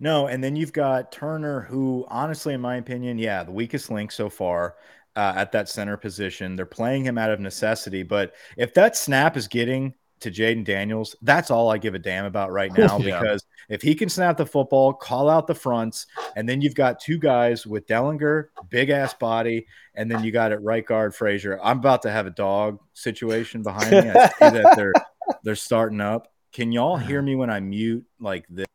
No, 0.00 0.26
and 0.26 0.42
then 0.42 0.56
you've 0.56 0.72
got 0.72 1.12
Turner, 1.12 1.62
who 1.62 2.06
honestly, 2.08 2.54
in 2.54 2.60
my 2.60 2.76
opinion, 2.76 3.18
yeah, 3.18 3.42
the 3.42 3.52
weakest 3.52 3.90
link 3.90 4.12
so 4.12 4.28
far. 4.28 4.76
Uh, 5.16 5.32
at 5.34 5.50
that 5.50 5.68
center 5.68 5.96
position. 5.96 6.54
They're 6.54 6.64
playing 6.64 7.02
him 7.02 7.18
out 7.18 7.30
of 7.30 7.40
necessity. 7.40 8.04
But 8.04 8.34
if 8.56 8.72
that 8.74 8.96
snap 8.96 9.36
is 9.36 9.48
getting 9.48 9.94
to 10.20 10.30
Jayden 10.30 10.64
Daniels, 10.64 11.16
that's 11.22 11.50
all 11.50 11.72
I 11.72 11.78
give 11.78 11.96
a 11.96 11.98
damn 11.98 12.24
about 12.24 12.52
right 12.52 12.72
now. 12.76 12.98
yeah. 12.98 13.18
Because 13.18 13.44
if 13.68 13.82
he 13.82 13.96
can 13.96 14.08
snap 14.08 14.36
the 14.36 14.46
football, 14.46 14.92
call 14.92 15.28
out 15.28 15.48
the 15.48 15.56
fronts, 15.56 16.06
and 16.36 16.48
then 16.48 16.60
you've 16.60 16.76
got 16.76 17.00
two 17.00 17.18
guys 17.18 17.66
with 17.66 17.86
Dellinger, 17.88 18.48
big 18.70 18.90
ass 18.90 19.12
body, 19.12 19.66
and 19.94 20.08
then 20.08 20.22
you 20.22 20.30
got 20.30 20.52
it 20.52 20.62
right 20.62 20.86
guard 20.86 21.16
Frazier. 21.16 21.58
I'm 21.64 21.78
about 21.78 22.02
to 22.02 22.10
have 22.10 22.26
a 22.26 22.30
dog 22.30 22.78
situation 22.94 23.64
behind 23.64 23.90
me. 23.90 24.10
I 24.10 24.28
see 24.28 24.32
that 24.40 24.74
they're 24.76 24.92
they're 25.42 25.56
starting 25.56 26.00
up. 26.00 26.32
Can 26.52 26.70
y'all 26.70 26.96
hear 26.96 27.20
me 27.20 27.34
when 27.34 27.50
I 27.50 27.58
mute 27.60 28.06
like 28.20 28.46
this? 28.48 28.66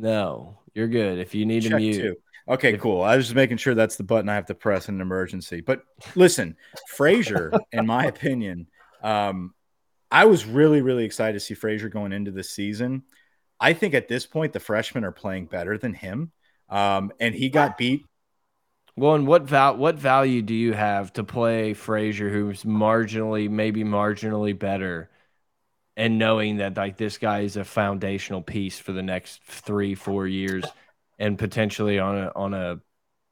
No, 0.00 0.58
you're 0.72 0.88
good. 0.88 1.18
If 1.18 1.34
you 1.34 1.44
need 1.44 1.62
Check 1.62 1.72
to 1.72 1.76
mute. 1.76 1.96
Two. 2.00 2.16
Okay, 2.48 2.74
if, 2.74 2.80
cool. 2.80 3.02
I 3.02 3.16
was 3.16 3.26
just 3.26 3.36
making 3.36 3.58
sure 3.58 3.74
that's 3.74 3.96
the 3.96 4.02
button 4.02 4.30
I 4.30 4.34
have 4.34 4.46
to 4.46 4.54
press 4.54 4.88
in 4.88 4.94
an 4.94 5.00
emergency. 5.02 5.60
But 5.60 5.82
listen, 6.14 6.56
Frazier, 6.88 7.52
in 7.70 7.86
my 7.86 8.04
opinion, 8.06 8.66
um, 9.02 9.54
I 10.10 10.24
was 10.24 10.46
really, 10.46 10.80
really 10.80 11.04
excited 11.04 11.34
to 11.34 11.40
see 11.40 11.54
Frazier 11.54 11.90
going 11.90 12.12
into 12.12 12.30
the 12.30 12.42
season. 12.42 13.02
I 13.60 13.74
think 13.74 13.92
at 13.92 14.08
this 14.08 14.24
point, 14.24 14.54
the 14.54 14.60
freshmen 14.60 15.04
are 15.04 15.12
playing 15.12 15.46
better 15.46 15.76
than 15.76 15.92
him. 15.92 16.32
Um, 16.70 17.12
and 17.20 17.34
he 17.34 17.50
got 17.50 17.76
beat. 17.76 18.06
Well, 18.96 19.14
and 19.14 19.26
what 19.26 19.42
val 19.42 19.76
what 19.76 19.96
value 19.96 20.40
do 20.40 20.54
you 20.54 20.72
have 20.72 21.12
to 21.14 21.24
play 21.24 21.74
Frazier, 21.74 22.30
who's 22.30 22.64
marginally, 22.64 23.50
maybe 23.50 23.84
marginally 23.84 24.58
better 24.58 25.10
and 26.00 26.18
knowing 26.18 26.56
that 26.56 26.78
like 26.78 26.96
this 26.96 27.18
guy 27.18 27.40
is 27.40 27.58
a 27.58 27.64
foundational 27.64 28.40
piece 28.40 28.78
for 28.78 28.92
the 28.92 29.02
next 29.02 29.42
three 29.44 29.94
four 29.94 30.26
years 30.26 30.64
and 31.18 31.38
potentially 31.38 31.98
on 31.98 32.16
a 32.16 32.32
on 32.34 32.54
a, 32.54 32.80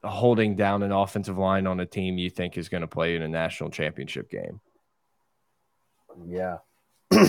a 0.02 0.10
holding 0.10 0.54
down 0.54 0.82
an 0.82 0.92
offensive 0.92 1.38
line 1.38 1.66
on 1.66 1.80
a 1.80 1.86
team 1.86 2.18
you 2.18 2.28
think 2.28 2.58
is 2.58 2.68
going 2.68 2.82
to 2.82 2.86
play 2.86 3.16
in 3.16 3.22
a 3.22 3.28
national 3.28 3.70
championship 3.70 4.30
game. 4.30 4.60
Yeah. 6.26 6.58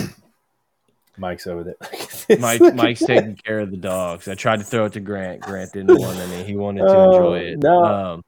Mike's 1.16 1.46
over 1.46 1.64
there. 1.64 2.38
Mike, 2.38 2.60
mike's 2.74 3.00
taking 3.00 3.34
care 3.34 3.58
of 3.58 3.70
the 3.70 3.76
dogs. 3.76 4.28
I 4.28 4.36
tried 4.36 4.58
to 4.58 4.64
throw 4.64 4.84
it 4.84 4.92
to 4.92 5.00
grant. 5.00 5.40
Grant 5.40 5.72
didn't 5.72 5.98
want 5.98 6.16
any 6.18 6.44
he 6.44 6.54
wanted 6.54 6.82
to 6.82 6.98
uh, 6.98 7.04
enjoy 7.06 7.38
it. 7.38 7.58
no. 7.62 7.84
Um, 7.84 8.22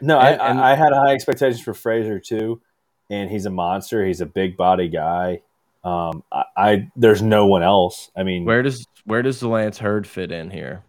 no 0.00 0.18
and, 0.18 0.40
I, 0.40 0.50
and, 0.50 0.60
I 0.60 0.74
had 0.74 0.92
high 0.92 1.12
expectations 1.12 1.62
for 1.62 1.72
frazier 1.72 2.18
too 2.18 2.60
and 3.08 3.30
he's 3.30 3.46
a 3.46 3.50
monster. 3.50 4.04
He's 4.04 4.20
a 4.20 4.26
big 4.26 4.56
body 4.56 4.88
guy 4.88 5.42
um, 5.84 6.22
I, 6.32 6.44
I, 6.56 6.90
there's 6.96 7.22
no 7.22 7.46
one 7.46 7.62
else. 7.62 8.10
I 8.16 8.22
mean, 8.22 8.44
where 8.44 8.62
does 8.62 8.86
where 9.04 9.22
does 9.22 9.40
the 9.40 9.48
Lance 9.48 9.78
Heard 9.78 10.06
fit 10.06 10.30
in 10.30 10.50
here? 10.50 10.84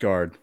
Guard. 0.00 0.38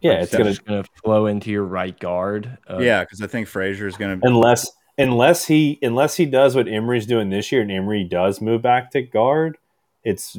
Yeah, 0.00 0.12
like, 0.12 0.22
it's 0.22 0.36
gonna, 0.36 0.54
gonna 0.66 0.84
flow 1.04 1.26
into 1.26 1.50
your 1.50 1.64
right 1.64 1.98
guard. 1.98 2.58
Uh, 2.68 2.78
yeah, 2.78 3.02
because 3.02 3.20
I 3.20 3.26
think 3.26 3.48
Frazier 3.48 3.86
is 3.86 3.96
gonna 3.96 4.18
unless 4.22 4.70
unless 4.98 5.46
he 5.46 5.78
unless 5.82 6.16
he 6.16 6.26
does 6.26 6.54
what 6.54 6.68
Emery's 6.68 7.06
doing 7.06 7.30
this 7.30 7.52
year 7.52 7.62
and 7.62 7.70
Emory 7.70 8.04
does 8.04 8.40
move 8.40 8.62
back 8.62 8.90
to 8.92 9.02
guard 9.02 9.58
it's 10.06 10.38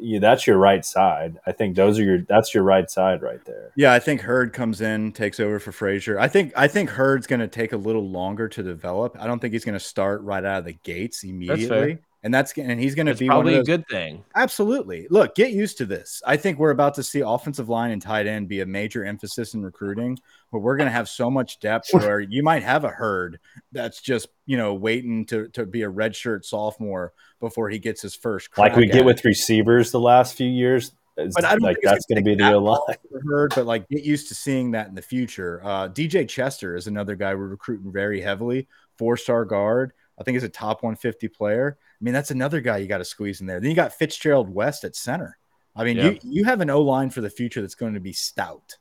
yeah, 0.00 0.18
that's 0.20 0.46
your 0.46 0.56
right 0.56 0.82
side. 0.82 1.38
I 1.46 1.52
think 1.52 1.76
those 1.76 1.98
are 1.98 2.02
your 2.02 2.22
that's 2.22 2.54
your 2.54 2.62
right 2.62 2.90
side 2.90 3.20
right 3.20 3.44
there. 3.44 3.70
Yeah, 3.76 3.92
I 3.92 3.98
think 3.98 4.22
Heard 4.22 4.54
comes 4.54 4.80
in, 4.80 5.12
takes 5.12 5.38
over 5.38 5.58
for 5.58 5.70
Frazier. 5.70 6.18
I 6.18 6.28
think 6.28 6.54
I 6.56 6.66
think 6.66 6.88
Heard's 6.88 7.26
going 7.26 7.40
to 7.40 7.46
take 7.46 7.74
a 7.74 7.76
little 7.76 8.08
longer 8.08 8.48
to 8.48 8.62
develop. 8.62 9.14
I 9.20 9.26
don't 9.26 9.38
think 9.38 9.52
he's 9.52 9.66
going 9.66 9.78
to 9.78 9.84
start 9.84 10.22
right 10.22 10.42
out 10.42 10.60
of 10.60 10.64
the 10.64 10.72
gates 10.72 11.24
immediately 11.24 11.98
and 12.24 12.32
that's 12.32 12.56
and 12.56 12.78
he's 12.78 12.94
going 12.94 13.06
to 13.06 13.14
be 13.14 13.26
probably 13.26 13.56
a 13.56 13.64
good 13.64 13.86
thing. 13.88 14.24
Absolutely. 14.36 15.08
Look, 15.10 15.34
get 15.34 15.52
used 15.52 15.78
to 15.78 15.86
this. 15.86 16.22
I 16.24 16.36
think 16.36 16.58
we're 16.58 16.70
about 16.70 16.94
to 16.94 17.02
see 17.02 17.20
offensive 17.20 17.68
line 17.68 17.90
and 17.90 18.00
tight 18.00 18.26
end 18.26 18.48
be 18.48 18.60
a 18.60 18.66
major 18.66 19.04
emphasis 19.04 19.54
in 19.54 19.62
recruiting, 19.62 20.18
but 20.52 20.60
we're 20.60 20.76
going 20.76 20.86
to 20.86 20.92
have 20.92 21.08
so 21.08 21.30
much 21.30 21.58
depth 21.58 21.88
where 21.92 22.20
you 22.20 22.42
might 22.42 22.62
have 22.62 22.84
a 22.84 22.92
Heard 22.92 23.40
that's 23.72 24.00
just 24.00 24.28
you 24.46 24.56
know 24.56 24.74
waiting 24.74 25.26
to 25.26 25.48
to 25.48 25.66
be 25.66 25.82
a 25.82 25.90
redshirt 25.90 26.44
sophomore 26.44 27.12
before 27.40 27.68
he 27.68 27.78
gets 27.78 28.02
his 28.02 28.14
first. 28.14 28.56
Like 28.56 28.76
we 28.76 28.86
get 28.86 29.04
with 29.04 29.24
receivers 29.24 29.90
the 29.90 30.00
last 30.00 30.36
few 30.36 30.48
years. 30.48 30.92
But 31.16 31.44
I 31.44 31.50
don't 31.50 31.62
like 31.62 31.76
that's 31.82 32.06
going 32.06 32.24
to 32.24 32.24
be 32.24 32.34
the 32.34 32.58
line. 32.58 32.80
Heard, 33.28 33.52
but 33.54 33.66
like 33.66 33.88
get 33.88 34.02
used 34.02 34.28
to 34.28 34.34
seeing 34.34 34.70
that 34.70 34.88
in 34.88 34.94
the 34.94 35.02
future. 35.02 35.60
Uh, 35.62 35.88
DJ 35.88 36.26
Chester 36.26 36.74
is 36.74 36.86
another 36.86 37.16
guy 37.16 37.34
we're 37.34 37.48
recruiting 37.48 37.92
very 37.92 38.20
heavily, 38.20 38.66
four 38.96 39.16
star 39.16 39.44
guard. 39.44 39.92
I 40.22 40.24
think 40.24 40.36
he's 40.36 40.44
a 40.44 40.48
top 40.48 40.84
150 40.84 41.26
player. 41.26 41.76
I 41.80 42.04
mean, 42.04 42.14
that's 42.14 42.30
another 42.30 42.60
guy 42.60 42.76
you 42.76 42.86
got 42.86 42.98
to 42.98 43.04
squeeze 43.04 43.40
in 43.40 43.48
there. 43.48 43.58
Then 43.58 43.70
you 43.70 43.74
got 43.74 43.92
Fitzgerald 43.92 44.48
West 44.48 44.84
at 44.84 44.94
center. 44.94 45.36
I 45.74 45.82
mean, 45.82 45.96
you 45.96 46.18
you 46.22 46.44
have 46.44 46.60
an 46.60 46.70
O 46.70 46.80
line 46.80 47.10
for 47.10 47.20
the 47.20 47.30
future 47.30 47.60
that's 47.60 47.74
going 47.74 47.94
to 47.94 48.00
be 48.00 48.12
stout, 48.12 48.76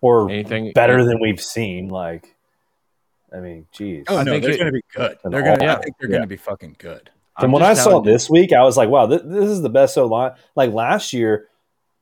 or 0.00 0.30
anything 0.30 0.70
better 0.72 1.04
than 1.04 1.18
we've 1.20 1.40
seen. 1.40 1.88
Like, 1.88 2.36
I 3.34 3.40
mean, 3.40 3.66
geez. 3.72 4.04
Oh 4.08 4.18
I 4.18 4.22
no, 4.22 4.38
they're 4.38 4.56
going 4.56 4.66
to 4.66 4.72
be 4.72 4.84
good. 4.94 5.18
They're 5.24 5.42
going. 5.42 5.60
Yeah. 5.60 5.74
I 5.74 5.80
think 5.80 5.96
they're 5.98 6.10
yeah. 6.10 6.18
going 6.18 6.22
to 6.22 6.28
be 6.28 6.36
fucking 6.36 6.76
good. 6.78 7.10
From 7.40 7.50
what 7.50 7.62
I 7.62 7.74
saw 7.74 8.00
this 8.00 8.30
week, 8.30 8.52
I 8.52 8.62
was 8.62 8.76
like, 8.76 8.88
wow, 8.88 9.06
this, 9.06 9.20
this 9.24 9.50
is 9.50 9.62
the 9.62 9.68
best 9.68 9.98
O 9.98 10.06
line. 10.06 10.32
Like 10.54 10.72
last 10.72 11.12
year, 11.12 11.48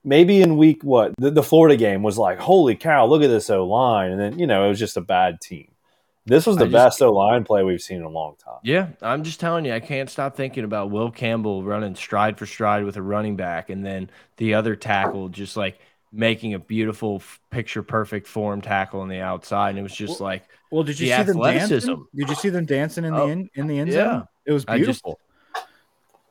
maybe 0.04 0.42
in 0.42 0.56
week 0.56 0.84
what 0.84 1.14
the, 1.18 1.30
the 1.30 1.42
Florida 1.42 1.76
game 1.76 2.02
was 2.02 2.18
like, 2.18 2.38
holy 2.38 2.76
cow, 2.76 3.06
look 3.06 3.22
at 3.22 3.28
this 3.28 3.48
O 3.48 3.66
line, 3.66 4.12
and 4.12 4.20
then 4.20 4.38
you 4.38 4.46
know 4.46 4.64
it 4.66 4.68
was 4.68 4.78
just 4.78 4.96
a 4.96 5.00
bad 5.00 5.40
team. 5.40 5.73
This 6.26 6.46
was 6.46 6.56
the 6.56 6.66
best 6.66 7.02
O 7.02 7.12
line 7.12 7.44
play 7.44 7.62
we've 7.62 7.82
seen 7.82 7.98
in 7.98 8.04
a 8.04 8.08
long 8.08 8.36
time. 8.42 8.58
Yeah, 8.62 8.88
I'm 9.02 9.24
just 9.24 9.40
telling 9.40 9.66
you, 9.66 9.74
I 9.74 9.80
can't 9.80 10.08
stop 10.08 10.36
thinking 10.36 10.64
about 10.64 10.90
Will 10.90 11.10
Campbell 11.10 11.62
running 11.62 11.94
stride 11.94 12.38
for 12.38 12.46
stride 12.46 12.84
with 12.84 12.96
a 12.96 13.02
running 13.02 13.36
back, 13.36 13.68
and 13.68 13.84
then 13.84 14.10
the 14.38 14.54
other 14.54 14.74
tackle 14.74 15.28
just 15.28 15.56
like 15.56 15.78
making 16.12 16.54
a 16.54 16.58
beautiful 16.58 17.22
picture 17.50 17.82
perfect 17.82 18.26
form 18.26 18.62
tackle 18.62 19.00
on 19.00 19.08
the 19.08 19.20
outside. 19.20 19.70
And 19.70 19.78
it 19.78 19.82
was 19.82 19.94
just 19.94 20.20
well, 20.20 20.30
like, 20.30 20.44
well, 20.70 20.82
did 20.82 20.98
you 20.98 21.08
see 21.08 21.12
athleticism. 21.12 21.86
them 21.86 21.96
dancing? 21.96 22.06
Did 22.14 22.28
you 22.28 22.34
see 22.36 22.48
them 22.48 22.64
dancing 22.64 23.04
in 23.04 23.14
oh, 23.14 23.26
the 23.26 23.32
in, 23.32 23.50
in 23.54 23.66
the 23.66 23.78
end 23.78 23.92
zone? 23.92 24.00
Yeah. 24.00 24.22
It 24.46 24.52
was 24.52 24.64
beautiful. 24.64 25.20
Just, 25.54 25.68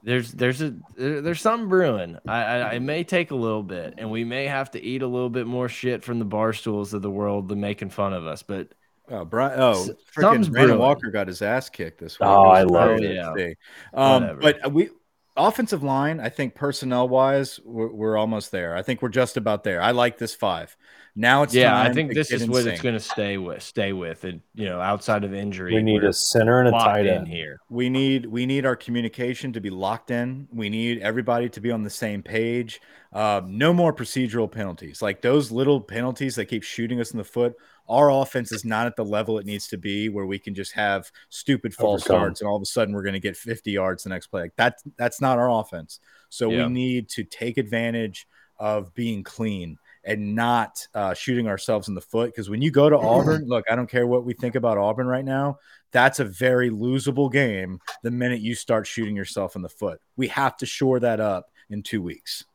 there's 0.03 0.31
there's 0.31 0.61
a 0.61 0.73
there's 0.97 1.39
something 1.39 1.69
brewing. 1.69 2.17
I, 2.27 2.43
I 2.43 2.73
it 2.73 2.81
may 2.81 3.03
take 3.03 3.31
a 3.31 3.35
little 3.35 3.63
bit, 3.63 3.93
and 3.97 4.11
we 4.11 4.23
may 4.23 4.47
have 4.47 4.71
to 4.71 4.83
eat 4.83 5.01
a 5.01 5.07
little 5.07 5.29
bit 5.29 5.47
more 5.47 5.69
shit 5.69 6.03
from 6.03 6.19
the 6.19 6.25
bar 6.25 6.51
stools 6.51 6.93
of 6.93 7.01
the 7.01 7.11
world 7.11 7.47
to 7.49 7.55
making 7.55 7.89
fun 7.89 8.13
of 8.13 8.25
us. 8.27 8.43
But 8.43 8.69
Oh, 9.09 9.25
Brian! 9.25 9.59
Oh, 9.59 9.87
freaking 10.15 10.49
Brandon 10.51 10.77
Walker 10.77 11.11
got 11.11 11.27
his 11.27 11.41
ass 11.41 11.69
kicked 11.69 11.99
this 11.99 12.19
week. 12.19 12.27
Oh, 12.27 12.43
I 12.43 12.63
love 12.63 12.99
it. 12.99 13.15
Yeah. 13.15 13.53
Um, 13.93 14.39
but 14.39 14.71
we 14.71 14.89
offensive 15.35 15.83
line, 15.83 16.19
I 16.19 16.29
think 16.29 16.55
personnel 16.55 17.09
wise, 17.09 17.59
we're, 17.63 17.91
we're, 17.91 18.17
almost 18.17 18.51
there. 18.51 18.75
I 18.75 18.81
think 18.81 19.01
we're 19.01 19.09
just 19.09 19.37
about 19.37 19.63
there. 19.63 19.81
I 19.81 19.91
like 19.91 20.17
this 20.17 20.35
five. 20.35 20.75
Now 21.15 21.43
it's 21.43 21.53
yeah. 21.53 21.79
I 21.79 21.93
think 21.93 22.13
this 22.13 22.31
is 22.31 22.47
what 22.47 22.63
sync. 22.63 22.73
it's 22.73 22.81
going 22.81 22.95
to 22.95 22.99
stay 22.99 23.37
with. 23.37 23.61
Stay 23.61 23.93
with, 23.93 24.23
and 24.23 24.41
you 24.55 24.65
know, 24.65 24.81
outside 24.81 25.23
of 25.23 25.31
injury, 25.31 25.75
we 25.75 25.83
need 25.83 26.03
a 26.03 26.11
center 26.11 26.59
and 26.59 26.69
a 26.69 26.71
tight 26.71 27.05
end 27.05 27.27
here. 27.27 27.59
We 27.69 27.87
need 27.87 28.25
we 28.25 28.47
need 28.47 28.65
our 28.65 28.75
communication 28.75 29.53
to 29.53 29.61
be 29.61 29.69
locked 29.69 30.09
in. 30.09 30.47
We 30.51 30.69
need 30.69 31.03
everybody 31.03 31.49
to 31.49 31.61
be 31.61 31.69
on 31.69 31.83
the 31.83 31.89
same 31.91 32.23
page. 32.23 32.81
Uh, 33.11 33.41
no 33.45 33.73
more 33.73 33.93
procedural 33.93 34.51
penalties, 34.51 35.03
like 35.03 35.21
those 35.21 35.51
little 35.51 35.79
penalties 35.79 36.33
that 36.35 36.45
keep 36.45 36.63
shooting 36.63 36.99
us 36.99 37.11
in 37.11 37.19
the 37.19 37.23
foot 37.23 37.53
our 37.89 38.09
offense 38.09 38.51
is 38.51 38.63
not 38.63 38.87
at 38.87 38.95
the 38.95 39.03
level 39.03 39.37
it 39.37 39.45
needs 39.45 39.67
to 39.67 39.77
be 39.77 40.09
where 40.09 40.25
we 40.25 40.39
can 40.39 40.55
just 40.55 40.73
have 40.73 41.11
stupid 41.29 41.73
false 41.73 42.01
Overcome. 42.01 42.21
starts 42.21 42.41
and 42.41 42.47
all 42.47 42.55
of 42.55 42.61
a 42.61 42.65
sudden 42.65 42.93
we're 42.93 43.03
going 43.03 43.13
to 43.13 43.19
get 43.19 43.35
50 43.35 43.71
yards 43.71 44.03
the 44.03 44.09
next 44.09 44.27
play. 44.27 44.43
Like 44.43 44.55
that, 44.55 44.81
that's 44.97 45.19
not 45.19 45.37
our 45.37 45.49
offense. 45.49 45.99
So 46.29 46.49
yeah. 46.49 46.65
we 46.65 46.71
need 46.71 47.09
to 47.09 47.23
take 47.23 47.57
advantage 47.57 48.27
of 48.57 48.93
being 48.93 49.23
clean 49.23 49.77
and 50.05 50.35
not 50.35 50.85
uh, 50.93 51.13
shooting 51.13 51.47
ourselves 51.47 51.87
in 51.87 51.95
the 51.95 52.01
foot. 52.01 52.31
Because 52.31 52.49
when 52.49 52.61
you 52.61 52.71
go 52.71 52.89
to 52.89 52.97
Auburn, 52.97 53.45
look, 53.47 53.65
I 53.69 53.75
don't 53.75 53.89
care 53.89 54.07
what 54.07 54.25
we 54.25 54.33
think 54.33 54.55
about 54.55 54.77
Auburn 54.77 55.07
right 55.07 55.25
now. 55.25 55.59
That's 55.91 56.19
a 56.19 56.25
very 56.25 56.69
losable 56.69 57.31
game 57.31 57.79
the 58.01 58.11
minute 58.11 58.41
you 58.41 58.55
start 58.55 58.87
shooting 58.87 59.15
yourself 59.15 59.55
in 59.55 59.61
the 59.61 59.69
foot. 59.69 60.01
We 60.15 60.27
have 60.29 60.57
to 60.57 60.65
shore 60.65 60.99
that 61.01 61.19
up 61.19 61.51
in 61.69 61.83
two 61.83 62.01
weeks. 62.01 62.45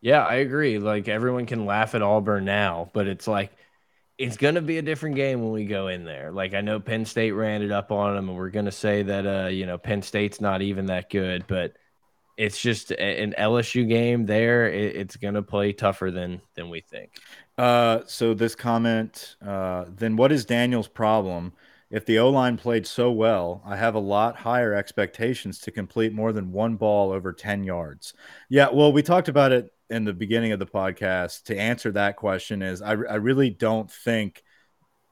Yeah, 0.00 0.24
I 0.24 0.36
agree. 0.36 0.78
Like 0.78 1.08
everyone 1.08 1.46
can 1.46 1.66
laugh 1.66 1.94
at 1.94 2.02
Auburn 2.02 2.44
now, 2.46 2.88
but 2.94 3.06
it's 3.06 3.28
like– 3.28 3.52
it's 4.18 4.36
going 4.36 4.56
to 4.56 4.60
be 4.60 4.78
a 4.78 4.82
different 4.82 5.14
game 5.14 5.40
when 5.40 5.52
we 5.52 5.64
go 5.64 5.88
in 5.88 6.04
there. 6.04 6.32
Like 6.32 6.52
I 6.52 6.60
know 6.60 6.80
Penn 6.80 7.04
State 7.04 7.32
ran 7.32 7.62
it 7.62 7.70
up 7.70 7.92
on 7.92 8.16
them, 8.16 8.28
and 8.28 8.36
we're 8.36 8.50
going 8.50 8.64
to 8.64 8.72
say 8.72 9.02
that 9.04 9.26
uh, 9.26 9.48
you 9.48 9.64
know 9.64 9.78
Penn 9.78 10.02
State's 10.02 10.40
not 10.40 10.60
even 10.60 10.86
that 10.86 11.08
good, 11.08 11.44
but 11.46 11.74
it's 12.36 12.60
just 12.60 12.90
an 12.90 13.34
LSU 13.38 13.88
game. 13.88 14.26
There, 14.26 14.68
it's 14.68 15.16
going 15.16 15.34
to 15.34 15.42
play 15.42 15.72
tougher 15.72 16.10
than 16.10 16.40
than 16.54 16.68
we 16.68 16.80
think. 16.80 17.12
Uh, 17.56 18.00
so 18.06 18.34
this 18.34 18.54
comment, 18.54 19.36
uh, 19.44 19.84
then 19.88 20.16
what 20.16 20.32
is 20.32 20.44
Daniel's 20.44 20.88
problem? 20.88 21.52
If 21.90 22.04
the 22.04 22.18
O 22.18 22.28
line 22.28 22.58
played 22.58 22.86
so 22.86 23.10
well, 23.10 23.62
I 23.64 23.76
have 23.76 23.94
a 23.94 24.00
lot 24.00 24.36
higher 24.36 24.74
expectations 24.74 25.58
to 25.60 25.70
complete 25.70 26.12
more 26.12 26.32
than 26.32 26.52
one 26.52 26.76
ball 26.76 27.12
over 27.12 27.32
10 27.32 27.64
yards. 27.64 28.12
Yeah, 28.50 28.68
well, 28.70 28.92
we 28.92 29.02
talked 29.02 29.28
about 29.28 29.52
it 29.52 29.72
in 29.90 30.04
the 30.04 30.12
beginning 30.12 30.52
of 30.52 30.58
the 30.58 30.66
podcast 30.66 31.44
to 31.44 31.58
answer 31.58 31.90
that 31.92 32.16
question 32.16 32.62
is 32.62 32.82
I, 32.82 32.90
I 32.90 33.16
really 33.16 33.50
don't 33.50 33.90
think 33.90 34.42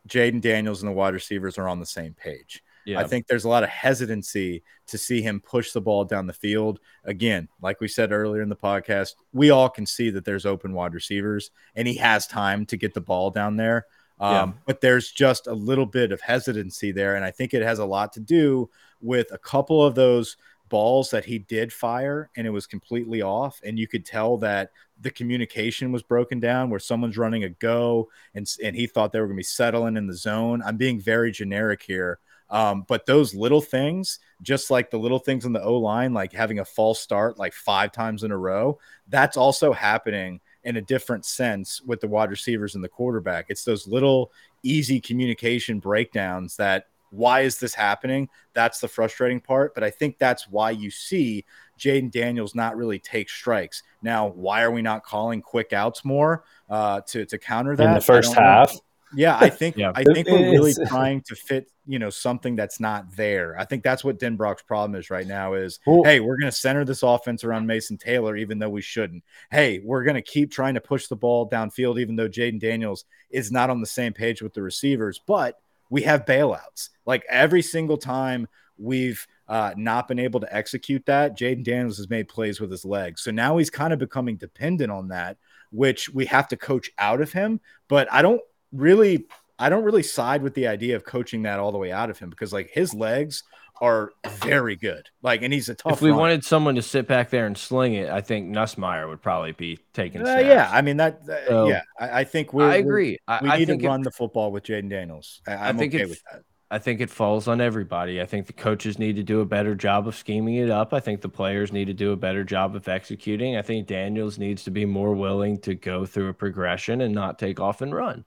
Jayden 0.09 0.41
Daniels 0.41 0.83
and 0.83 0.91
the 0.91 0.95
wide 0.95 1.15
receivers 1.15 1.59
are 1.59 1.69
on 1.69 1.81
the 1.81 1.87
same 1.87 2.15
page. 2.15 2.63
Yeah. 2.85 3.01
I 3.01 3.05
think 3.05 3.27
there's 3.27 3.45
a 3.45 3.49
lot 3.49 3.65
of 3.65 3.69
hesitancy 3.69 4.63
to 4.87 4.97
see 4.97 5.21
him 5.21 5.41
push 5.41 5.73
the 5.73 5.81
ball 5.81 6.05
down 6.05 6.29
the 6.29 6.33
field. 6.33 6.79
Again, 7.05 7.49
like 7.61 7.81
we 7.81 7.89
said 7.89 8.13
earlier 8.13 8.43
in 8.43 8.49
the 8.49 8.55
podcast, 8.55 9.15
we 9.33 9.51
all 9.51 9.69
can 9.69 9.87
see 9.87 10.11
that 10.11 10.25
there's 10.25 10.47
open 10.47 10.73
wide 10.73 10.95
receivers 10.95 11.51
and 11.75 11.89
he 11.89 11.97
has 11.97 12.29
time 12.29 12.65
to 12.67 12.77
get 12.77 12.95
the 12.95 13.01
ball 13.01 13.31
down 13.31 13.57
there. 13.57 13.87
Um, 14.21 14.33
yeah. 14.33 14.53
But 14.67 14.81
there's 14.81 15.11
just 15.11 15.49
a 15.49 15.53
little 15.53 15.85
bit 15.85 16.13
of 16.13 16.21
hesitancy 16.21 16.93
there. 16.93 17.17
And 17.17 17.25
I 17.25 17.33
think 17.33 17.55
it 17.55 17.63
has 17.63 17.81
a 17.81 17.85
lot 17.85 18.13
to 18.13 18.21
do 18.21 18.71
with 19.01 19.33
a 19.33 19.39
couple 19.39 19.85
of 19.85 19.97
those 19.97 20.37
balls 20.69 21.11
that 21.11 21.25
he 21.25 21.39
did 21.39 21.73
fire 21.73 22.31
and 22.37 22.47
it 22.47 22.51
was 22.51 22.67
completely 22.67 23.23
off 23.23 23.61
and 23.65 23.79
you 23.79 23.87
could 23.87 24.05
tell 24.05 24.37
that 24.37 24.71
the 25.01 25.11
communication 25.11 25.93
was 25.93 26.03
broken 26.03 26.41
down 26.41 26.71
where 26.71 26.81
someone's 26.81 27.19
running 27.19 27.45
a 27.45 27.49
go 27.49 28.09
and 28.35 28.51
and 28.63 28.75
he 28.75 28.87
thought 28.87 29.13
they 29.13 29.21
were 29.21 29.27
going 29.27 29.37
to 29.37 29.41
be 29.41 29.45
settling 29.45 29.97
in 29.97 30.07
the 30.07 30.15
zone. 30.15 30.63
I'm 30.65 30.77
being 30.77 31.01
very 31.01 31.31
generic 31.31 31.83
here 31.83 32.19
um, 32.49 32.85
but 32.87 33.07
those 33.07 33.35
little 33.35 33.61
things 33.61 34.21
just 34.43 34.71
like 34.71 34.91
the 34.91 34.99
little 34.99 35.19
things 35.19 35.45
in 35.45 35.53
the 35.53 35.63
o 35.63 35.77
line 35.77 36.15
like 36.15 36.33
having 36.33 36.61
a 36.61 36.65
false 36.65 37.01
start 37.01 37.39
like 37.39 37.53
five 37.53 37.91
times 37.91 38.23
in 38.23 38.31
a 38.31 38.37
row 38.37 38.79
that's 39.09 39.37
also 39.37 39.73
happening 39.73 40.41
in 40.67 40.77
a 40.77 40.83
different 40.83 41.25
sense 41.25 41.81
with 41.83 42.01
the 42.01 42.09
wide 42.09 42.29
receivers 42.29 42.75
and 42.75 42.83
the 42.83 42.89
quarterback. 42.89 43.47
It's 43.49 43.65
those 43.65 43.87
little 43.87 44.33
easy 44.65 45.01
communication 45.01 45.79
breakdowns 45.79 46.57
that 46.57 46.89
why 47.11 47.41
is 47.41 47.59
this 47.59 47.75
happening? 47.75 48.29
That's 48.53 48.81
the 48.81 48.89
frustrating 48.89 49.41
part. 49.41 49.75
But 49.75 49.85
I 49.85 49.91
think 49.91 50.19
that's 50.19 50.49
why 50.49 50.71
you 50.71 50.91
see 50.91 51.45
Jayden 51.79 52.11
Daniels 52.11 52.55
not 52.55 52.77
really 52.77 52.99
take 52.99 53.29
strikes. 53.29 53.83
Now, 54.03 54.29
why 54.29 54.63
are 54.63 54.71
we 54.71 54.83
not 54.83 55.05
calling 55.05 55.43
quick 55.43 55.73
outs 55.73 56.05
more 56.05 56.45
uh, 56.71 57.01
to 57.09 57.27
to 57.27 57.39
counter 57.39 57.77
that 57.77 57.87
in 57.87 57.95
the 57.95 58.01
first 58.01 58.35
half? 58.35 58.73
Know. 58.73 58.81
Yeah, 59.15 59.39
I 59.39 59.49
think 59.49 59.77
yeah. 59.77 59.93
I 59.95 60.03
think 60.03 60.29
we're 60.29 60.51
really 60.51 60.75
trying 60.89 61.23
to 61.23 61.37
fit, 61.37 61.71
you 61.87 61.99
know, 61.99 62.11
something 62.11 62.57
that's 62.57 62.81
not 62.81 63.15
there. 63.15 63.57
I 63.59 63.65
think 63.65 63.85
that's 63.85 64.03
what 64.03 64.19
Denbrock's 64.19 64.63
problem 64.63 64.99
is 64.99 65.11
right 65.11 65.27
now 65.27 65.55
is 65.55 65.79
well, 65.87 66.03
hey, 66.03 66.19
we're 66.19 66.37
gonna 66.37 66.51
center 66.51 66.85
this 66.85 67.03
offense 67.03 67.45
around 67.45 67.67
Mason 67.67 67.97
Taylor, 67.97 68.37
even 68.37 68.59
though 68.59 68.69
we 68.69 68.83
shouldn't. 68.83 69.23
Hey, 69.51 69.81
we're 69.85 70.03
gonna 70.03 70.23
keep 70.23 70.51
trying 70.51 70.75
to 70.75 70.81
push 70.81 71.07
the 71.07 71.17
ball 71.17 71.49
downfield, 71.49 72.01
even 72.01 72.17
though 72.17 72.29
Jayden 72.29 72.59
Daniels 72.61 73.05
is 73.31 73.53
not 73.53 73.71
on 73.71 73.81
the 73.81 73.87
same 73.87 74.13
page 74.13 74.43
with 74.43 74.55
the 74.55 74.63
receivers, 74.63 75.21
but 75.25 75.61
we 75.91 76.03
have 76.03 76.25
bailouts. 76.25 76.91
Like 77.05 77.25
every 77.29 77.63
single 77.63 77.97
time 77.97 78.49
we've 78.79 79.27
uh, 79.49 79.73
not 79.77 80.09
been 80.09 80.19
able 80.19 80.41
to 80.41 80.55
execute 80.55 81.07
that, 81.07 81.37
Jayden 81.37 81.65
Daniels 81.65 81.99
has 81.99 82.11
made 82.11 82.29
plays 82.29 82.61
with 82.61 82.71
his 82.71 82.85
legs. 82.85 83.23
So 83.23 83.31
now 83.31 83.57
he's 83.57 83.71
kind 83.71 83.93
of 83.93 83.99
becoming 83.99 84.37
dependent 84.37 84.91
on 84.91 85.09
that, 85.09 85.37
which 85.71 86.09
we 86.09 86.27
have 86.27 86.49
to 86.49 86.57
coach 86.57 86.91
out 86.99 87.21
of 87.21 87.33
him. 87.33 87.61
But 87.89 88.13
I 88.13 88.23
don't 88.23 88.43
really, 88.73 89.27
I 89.59 89.69
don't 89.69 89.85
really 89.85 90.03
side 90.03 90.43
with 90.43 90.55
the 90.55 90.67
idea 90.67 90.97
of 90.97 91.05
coaching 91.05 91.43
that 91.43 91.59
all 91.59 91.73
the 91.73 91.79
way 91.79 91.93
out 91.93 92.11
of 92.11 92.19
him 92.19 92.31
because 92.31 92.53
like 92.53 92.71
his 92.71 92.95
legs 92.95 93.43
are 93.81 94.13
very 94.39 94.77
good. 94.77 95.09
Like, 95.23 95.43
and 95.43 95.53
he's 95.53 95.69
a 95.69 95.75
tough. 95.75 95.95
If 95.95 96.03
we 96.03 96.11
runner. 96.11 96.21
wanted 96.21 96.45
someone 96.45 96.75
to 96.77 96.83
sit 96.83 97.07
back 97.07 97.31
there 97.31 97.47
and 97.47 97.57
sling 97.57 97.95
it, 97.95 98.09
I 98.09 98.21
think 98.21 98.55
Nussmeier 98.55 99.09
would 99.09 99.23
probably 99.23 99.53
be 99.53 99.79
taking. 99.93 100.27
Uh, 100.27 100.39
yeah, 100.39 100.71
I 100.73 100.83
mean 100.83 100.97
that. 100.99 101.21
Uh, 101.29 101.47
so, 101.47 101.69
yeah, 101.69 101.83
I, 101.99 102.21
I 102.21 102.25
think 102.25 102.53
we. 102.53 102.65
I 102.65 102.77
agree. 102.77 103.19
I, 103.29 103.43
we 103.43 103.65
need 103.65 103.81
to 103.81 103.89
run 103.89 104.03
the 104.03 104.11
football 104.11 104.53
with 104.53 104.65
Jayden 104.65 104.91
Daniels. 104.91 105.41
I, 105.47 105.69
am 105.69 105.77
okay 105.79 106.03
it, 106.03 106.09
with 106.09 106.23
that. 106.31 106.43
I 106.69 106.79
think 106.79 107.01
it 107.01 107.11
falls 107.11 107.47
on 107.47 107.61
everybody. 107.61 108.21
I 108.21 108.27
think 108.27 108.49
the 108.49 108.53
coaches 108.53 108.99
need 108.99 109.15
to 109.17 109.23
do 109.23 109.41
a 109.41 109.45
better 109.45 109.77
job 109.77 110.09
of 110.09 110.17
scheming 110.17 110.57
it 110.57 110.69
up. 110.69 110.93
I 110.93 110.99
think 110.99 111.21
the 111.21 111.29
players 111.29 111.73
need 111.73 111.85
to 111.85 111.95
do 111.95 112.11
a 112.11 112.17
better 112.17 112.43
job 112.43 112.75
of 112.75 112.89
executing. 112.89 113.57
I 113.57 113.63
think 113.63 113.87
Daniels 113.87 114.37
needs 114.37 114.65
to 114.65 114.73
be 114.73 114.85
more 114.85 115.15
willing 115.15 115.59
to 115.61 115.77
go 115.77 116.05
through 116.05 116.29
a 116.29 116.35
progression 116.35 117.03
and 117.03 117.15
not 117.15 117.39
take 117.39 117.61
off 117.61 117.83
and 117.83 117.95
run. 117.95 118.25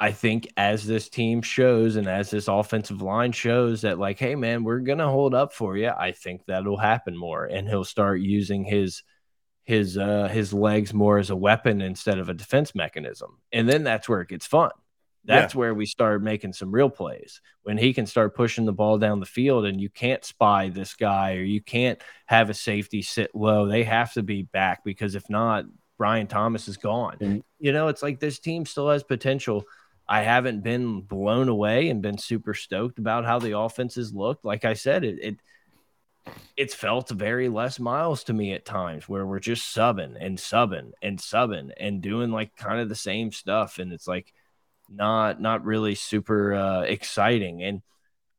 I 0.00 0.12
think 0.12 0.48
as 0.56 0.86
this 0.86 1.08
team 1.08 1.42
shows 1.42 1.96
and 1.96 2.06
as 2.06 2.30
this 2.30 2.46
offensive 2.46 3.02
line 3.02 3.32
shows 3.32 3.80
that, 3.80 3.98
like, 3.98 4.18
hey, 4.18 4.36
man, 4.36 4.62
we're 4.62 4.78
going 4.78 4.98
to 4.98 5.08
hold 5.08 5.34
up 5.34 5.52
for 5.52 5.76
you, 5.76 5.88
I 5.88 6.12
think 6.12 6.42
that'll 6.46 6.76
happen 6.76 7.16
more. 7.16 7.46
And 7.46 7.68
he'll 7.68 7.84
start 7.84 8.20
using 8.20 8.64
his 8.64 9.02
his 9.64 9.98
uh 9.98 10.28
his 10.28 10.54
legs 10.54 10.94
more 10.94 11.18
as 11.18 11.28
a 11.28 11.36
weapon 11.36 11.82
instead 11.82 12.18
of 12.18 12.30
a 12.30 12.34
defense 12.34 12.74
mechanism. 12.74 13.38
And 13.52 13.68
then 13.68 13.84
that's 13.84 14.08
where 14.08 14.22
it 14.22 14.28
gets 14.28 14.46
fun. 14.46 14.70
That's 15.24 15.52
yeah. 15.52 15.58
where 15.58 15.74
we 15.74 15.84
start 15.84 16.22
making 16.22 16.54
some 16.54 16.72
real 16.72 16.88
plays 16.88 17.42
when 17.64 17.76
he 17.76 17.92
can 17.92 18.06
start 18.06 18.34
pushing 18.34 18.64
the 18.64 18.72
ball 18.72 18.96
down 18.96 19.20
the 19.20 19.26
field 19.26 19.66
and 19.66 19.78
you 19.78 19.90
can't 19.90 20.24
spy 20.24 20.70
this 20.70 20.94
guy 20.94 21.34
or 21.34 21.42
you 21.42 21.60
can't 21.60 22.00
have 22.24 22.48
a 22.48 22.54
safety 22.54 23.02
sit 23.02 23.34
low. 23.34 23.66
They 23.66 23.84
have 23.84 24.10
to 24.14 24.22
be 24.22 24.42
back 24.42 24.84
because 24.84 25.14
if 25.14 25.28
not, 25.28 25.66
Brian 25.98 26.28
Thomas 26.28 26.66
is 26.66 26.78
gone. 26.78 27.18
And, 27.20 27.42
you 27.58 27.72
know, 27.72 27.88
it's 27.88 28.02
like 28.02 28.20
this 28.20 28.38
team 28.38 28.64
still 28.64 28.88
has 28.88 29.02
potential 29.02 29.64
I 30.08 30.22
haven't 30.22 30.62
been 30.62 31.02
blown 31.02 31.48
away 31.48 31.90
and 31.90 32.00
been 32.00 32.18
super 32.18 32.54
stoked 32.54 32.98
about 32.98 33.26
how 33.26 33.38
the 33.38 33.58
offenses 33.58 34.14
looked. 34.14 34.44
Like 34.44 34.64
I 34.64 34.72
said, 34.72 35.04
it, 35.04 35.18
it 35.22 35.36
it's 36.56 36.74
felt 36.74 37.10
very 37.10 37.48
Les 37.48 37.78
Miles 37.78 38.24
to 38.24 38.32
me 38.32 38.52
at 38.52 38.64
times 38.64 39.08
where 39.08 39.26
we're 39.26 39.38
just 39.38 39.74
subbing 39.74 40.16
and 40.18 40.38
subbing 40.38 40.92
and 41.02 41.18
subbing 41.18 41.70
and 41.78 42.02
doing 42.02 42.30
like 42.30 42.56
kind 42.56 42.80
of 42.80 42.88
the 42.88 42.94
same 42.94 43.32
stuff. 43.32 43.78
And 43.78 43.92
it's 43.92 44.08
like 44.08 44.32
not 44.88 45.40
not 45.40 45.64
really 45.64 45.94
super 45.94 46.54
uh, 46.54 46.80
exciting. 46.82 47.62
And 47.62 47.82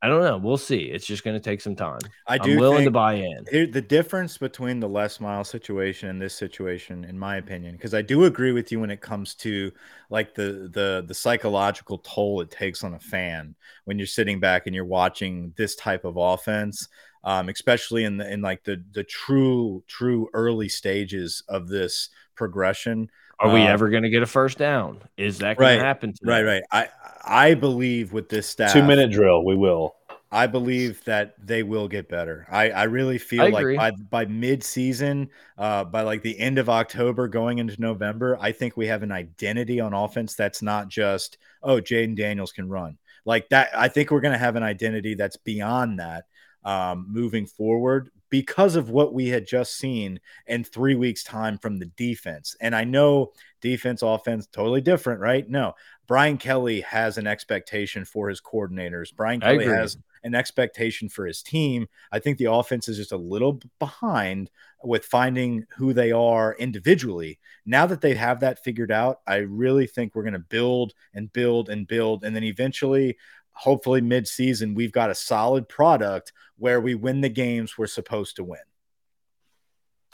I 0.01 0.07
don't 0.07 0.23
know. 0.23 0.37
We'll 0.37 0.57
see. 0.57 0.83
It's 0.83 1.05
just 1.05 1.25
going 1.25 1.35
to 1.35 1.41
take 1.41 1.59
some 1.59 1.75
time. 1.75 1.99
I 2.25 2.37
do 2.37 2.53
I'm 2.53 2.59
willing 2.59 2.85
to 2.85 2.91
buy 2.91 3.15
in. 3.15 3.43
the 3.69 3.81
difference 3.81 4.37
between 4.37 4.79
the 4.79 4.87
Les 4.87 5.19
mile 5.19 5.43
situation 5.43 6.07
and 6.07 6.21
this 6.21 6.33
situation, 6.33 7.03
in 7.03 7.19
my 7.19 7.35
opinion, 7.35 7.73
because 7.73 7.93
I 7.93 8.01
do 8.01 8.23
agree 8.23 8.53
with 8.53 8.71
you 8.71 8.79
when 8.79 8.91
it 8.91 9.01
comes 9.01 9.35
to 9.35 9.71
like 10.09 10.35
the 10.35 10.69
the 10.73 11.03
the 11.05 11.13
psychological 11.13 11.97
toll 11.97 12.39
it 12.39 12.49
takes 12.49 12.83
on 12.85 12.93
a 12.93 12.99
fan 12.99 13.55
when 13.83 13.99
you're 13.99 14.07
sitting 14.07 14.39
back 14.39 14.67
and 14.67 14.75
you're 14.75 14.85
watching 14.85 15.53
this 15.57 15.75
type 15.75 16.05
of 16.05 16.15
offense, 16.15 16.87
um, 17.25 17.49
especially 17.49 18.05
in 18.05 18.15
the 18.15 18.31
in 18.31 18.41
like 18.41 18.63
the 18.63 18.81
the 18.93 19.03
true 19.03 19.83
true 19.87 20.29
early 20.33 20.69
stages 20.69 21.43
of 21.49 21.67
this 21.67 22.09
progression. 22.35 23.09
Are 23.39 23.51
we 23.51 23.61
uh, 23.61 23.67
ever 23.67 23.89
going 23.89 24.03
to 24.03 24.09
get 24.09 24.21
a 24.21 24.27
first 24.27 24.57
down? 24.57 25.01
Is 25.17 25.39
that 25.39 25.57
going 25.57 25.69
right, 25.69 25.75
to 25.77 25.83
happen? 25.83 26.13
Today? 26.13 26.31
Right, 26.31 26.43
right. 26.43 26.63
I 26.71 26.87
I 27.23 27.53
believe 27.53 28.11
with 28.11 28.29
this 28.29 28.47
staff, 28.47 28.73
two 28.73 28.83
minute 28.83 29.11
drill, 29.11 29.45
we 29.45 29.55
will. 29.55 29.95
I 30.31 30.45
believe 30.45 31.03
that 31.05 31.33
they 31.43 31.63
will 31.63 31.87
get 31.87 32.07
better. 32.07 32.45
I, 32.51 32.69
I 32.69 32.83
really 32.83 33.17
feel 33.17 33.41
I 33.41 33.49
like 33.49 33.77
by 33.77 33.91
by 33.91 34.25
mid 34.25 34.63
season, 34.63 35.29
uh, 35.57 35.85
by 35.85 36.01
like 36.01 36.21
the 36.21 36.37
end 36.37 36.59
of 36.59 36.69
October 36.69 37.27
going 37.27 37.57
into 37.57 37.79
November, 37.81 38.37
I 38.39 38.51
think 38.51 38.77
we 38.77 38.87
have 38.87 39.01
an 39.03 39.11
identity 39.11 39.79
on 39.79 39.93
offense 39.93 40.35
that's 40.35 40.61
not 40.61 40.89
just 40.89 41.37
oh 41.63 41.77
Jayden 41.77 42.15
Daniels 42.15 42.51
can 42.51 42.69
run 42.69 42.97
like 43.25 43.49
that. 43.49 43.69
I 43.73 43.87
think 43.87 44.11
we're 44.11 44.21
going 44.21 44.33
to 44.33 44.37
have 44.37 44.55
an 44.55 44.63
identity 44.63 45.15
that's 45.15 45.37
beyond 45.37 45.99
that 45.99 46.25
um, 46.63 47.07
moving 47.09 47.45
forward 47.45 48.11
because 48.29 48.75
of 48.75 48.89
what 48.89 49.13
we 49.13 49.27
had 49.29 49.47
just 49.47 49.77
seen 49.77 50.19
in 50.47 50.63
three 50.63 50.95
weeks' 50.95 51.23
time 51.23 51.57
from 51.57 51.77
the 51.77 51.85
defense. 51.85 52.55
And 52.61 52.75
I 52.75 52.83
know 52.83 53.31
defense, 53.61 54.01
offense, 54.01 54.47
totally 54.47 54.81
different, 54.81 55.19
right? 55.19 55.49
No, 55.49 55.73
Brian 56.07 56.37
Kelly 56.37 56.81
has 56.81 57.17
an 57.17 57.27
expectation 57.27 58.05
for 58.05 58.29
his 58.29 58.41
coordinators. 58.41 59.15
Brian 59.15 59.39
Kelly 59.39 59.65
has 59.65 59.97
an 60.23 60.35
expectation 60.35 61.07
for 61.07 61.25
his 61.25 61.41
team. 61.41 61.87
I 62.11 62.19
think 62.19 62.37
the 62.37 62.51
offense 62.51 62.87
is 62.87 62.97
just 62.97 63.11
a 63.11 63.17
little 63.17 63.59
behind 63.79 64.49
with 64.83 65.05
finding 65.05 65.65
who 65.77 65.93
they 65.93 66.11
are 66.11 66.55
individually. 66.57 67.39
Now 67.65 67.85
that 67.85 68.01
they 68.01 68.15
have 68.15 68.39
that 68.39 68.63
figured 68.63 68.91
out, 68.91 69.19
I 69.27 69.37
really 69.37 69.87
think 69.87 70.15
we're 70.15 70.23
going 70.23 70.33
to 70.33 70.39
build 70.39 70.93
and 71.13 71.31
build 71.31 71.69
and 71.69 71.87
build. 71.87 72.23
And 72.23 72.35
then 72.35 72.43
eventually, 72.43 73.17
hopefully, 73.53 74.01
mid 74.01 74.27
season, 74.27 74.75
we've 74.75 74.91
got 74.91 75.09
a 75.09 75.15
solid 75.15 75.67
product 75.67 76.33
where 76.57 76.79
we 76.79 76.95
win 76.95 77.21
the 77.21 77.29
games 77.29 77.77
we're 77.77 77.87
supposed 77.87 78.35
to 78.37 78.43
win. 78.43 78.59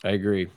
I 0.03 0.11
agree. 0.11 0.49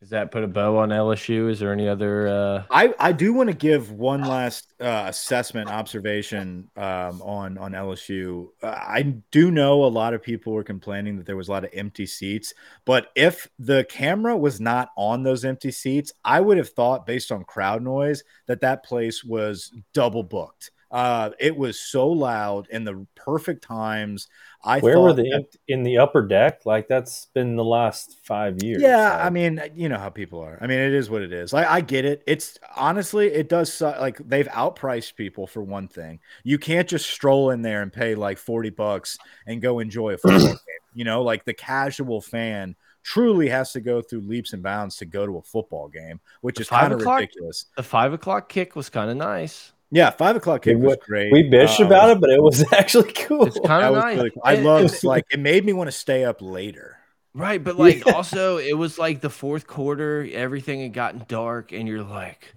Does 0.00 0.10
that 0.10 0.30
put 0.30 0.44
a 0.44 0.46
bow 0.46 0.76
on 0.76 0.90
LSU? 0.90 1.50
Is 1.50 1.58
there 1.58 1.72
any 1.72 1.88
other? 1.88 2.28
Uh... 2.28 2.62
I 2.70 2.94
I 3.00 3.10
do 3.10 3.32
want 3.32 3.48
to 3.48 3.56
give 3.56 3.90
one 3.90 4.22
last 4.22 4.72
uh, 4.80 5.06
assessment 5.08 5.68
observation 5.68 6.70
um, 6.76 7.20
on 7.20 7.58
on 7.58 7.72
LSU. 7.72 8.46
Uh, 8.62 8.68
I 8.68 9.16
do 9.32 9.50
know 9.50 9.82
a 9.84 9.86
lot 9.86 10.14
of 10.14 10.22
people 10.22 10.52
were 10.52 10.62
complaining 10.62 11.16
that 11.16 11.26
there 11.26 11.36
was 11.36 11.48
a 11.48 11.50
lot 11.50 11.64
of 11.64 11.70
empty 11.72 12.06
seats, 12.06 12.54
but 12.84 13.08
if 13.16 13.48
the 13.58 13.84
camera 13.88 14.36
was 14.36 14.60
not 14.60 14.90
on 14.96 15.24
those 15.24 15.44
empty 15.44 15.72
seats, 15.72 16.12
I 16.24 16.40
would 16.42 16.58
have 16.58 16.70
thought, 16.70 17.04
based 17.04 17.32
on 17.32 17.42
crowd 17.42 17.82
noise, 17.82 18.22
that 18.46 18.60
that 18.60 18.84
place 18.84 19.24
was 19.24 19.72
double 19.94 20.22
booked. 20.22 20.70
Uh, 20.90 21.30
it 21.38 21.56
was 21.56 21.78
so 21.78 22.08
loud 22.08 22.66
in 22.70 22.84
the 22.84 23.06
perfect 23.14 23.62
times. 23.62 24.28
I 24.64 24.80
where 24.80 24.98
were 24.98 25.12
they 25.12 25.30
in 25.68 25.82
the 25.82 25.98
upper 25.98 26.26
deck? 26.26 26.62
Like 26.64 26.88
that's 26.88 27.26
been 27.26 27.56
the 27.56 27.64
last 27.64 28.18
five 28.24 28.62
years. 28.62 28.82
Yeah, 28.82 29.16
I 29.22 29.30
mean, 29.30 29.60
you 29.74 29.88
know 29.88 29.98
how 29.98 30.08
people 30.08 30.40
are. 30.40 30.58
I 30.60 30.66
mean, 30.66 30.78
it 30.78 30.92
is 30.92 31.10
what 31.10 31.22
it 31.22 31.32
is. 31.32 31.52
Like 31.52 31.66
I 31.66 31.80
get 31.80 32.04
it. 32.04 32.22
It's 32.26 32.58
honestly, 32.74 33.28
it 33.28 33.48
does 33.48 33.72
suck. 33.72 34.00
like 34.00 34.18
they've 34.26 34.48
outpriced 34.48 35.14
people 35.14 35.46
for 35.46 35.62
one 35.62 35.88
thing. 35.88 36.20
You 36.42 36.58
can't 36.58 36.88
just 36.88 37.08
stroll 37.08 37.50
in 37.50 37.62
there 37.62 37.82
and 37.82 37.92
pay 37.92 38.14
like 38.14 38.38
forty 38.38 38.70
bucks 38.70 39.16
and 39.46 39.62
go 39.62 39.78
enjoy 39.78 40.14
a 40.14 40.18
football 40.18 40.40
game. 40.40 40.58
You 40.94 41.04
know, 41.04 41.22
like 41.22 41.44
the 41.44 41.54
casual 41.54 42.20
fan 42.20 42.74
truly 43.04 43.48
has 43.48 43.72
to 43.72 43.80
go 43.80 44.02
through 44.02 44.20
leaps 44.20 44.52
and 44.52 44.62
bounds 44.62 44.96
to 44.96 45.06
go 45.06 45.24
to 45.24 45.36
a 45.36 45.42
football 45.42 45.88
game, 45.88 46.20
which 46.40 46.56
the 46.56 46.62
is 46.62 46.68
kind 46.68 46.92
of 46.92 47.00
ridiculous. 47.00 47.66
The 47.76 47.82
five 47.82 48.12
o'clock 48.12 48.48
kick 48.48 48.74
was 48.74 48.88
kind 48.88 49.10
of 49.10 49.16
nice. 49.16 49.72
Yeah, 49.90 50.10
five 50.10 50.36
o'clock 50.36 50.62
kick 50.62 50.76
was 50.76 50.96
great. 51.06 51.32
We 51.32 51.44
bitched 51.44 51.80
uh, 51.80 51.86
about 51.86 52.10
it, 52.10 52.20
but 52.20 52.30
it 52.30 52.42
was 52.42 52.64
actually 52.72 53.12
cool. 53.12 53.46
It's 53.46 53.58
kind 53.60 53.86
of 53.86 53.94
nice. 53.94 54.16
Really 54.16 54.30
cool. 54.30 54.42
I 54.44 54.56
love 54.56 55.02
like 55.02 55.24
it 55.30 55.40
made 55.40 55.64
me 55.64 55.72
want 55.72 55.88
to 55.88 55.92
stay 55.92 56.24
up 56.24 56.42
later. 56.42 56.98
Right, 57.34 57.62
but 57.62 57.76
like 57.78 58.04
yeah. 58.04 58.12
also 58.12 58.58
it 58.58 58.74
was 58.76 58.98
like 58.98 59.20
the 59.20 59.30
fourth 59.30 59.66
quarter, 59.66 60.28
everything 60.32 60.82
had 60.82 60.92
gotten 60.92 61.24
dark, 61.26 61.72
and 61.72 61.88
you're 61.88 62.02
like, 62.02 62.54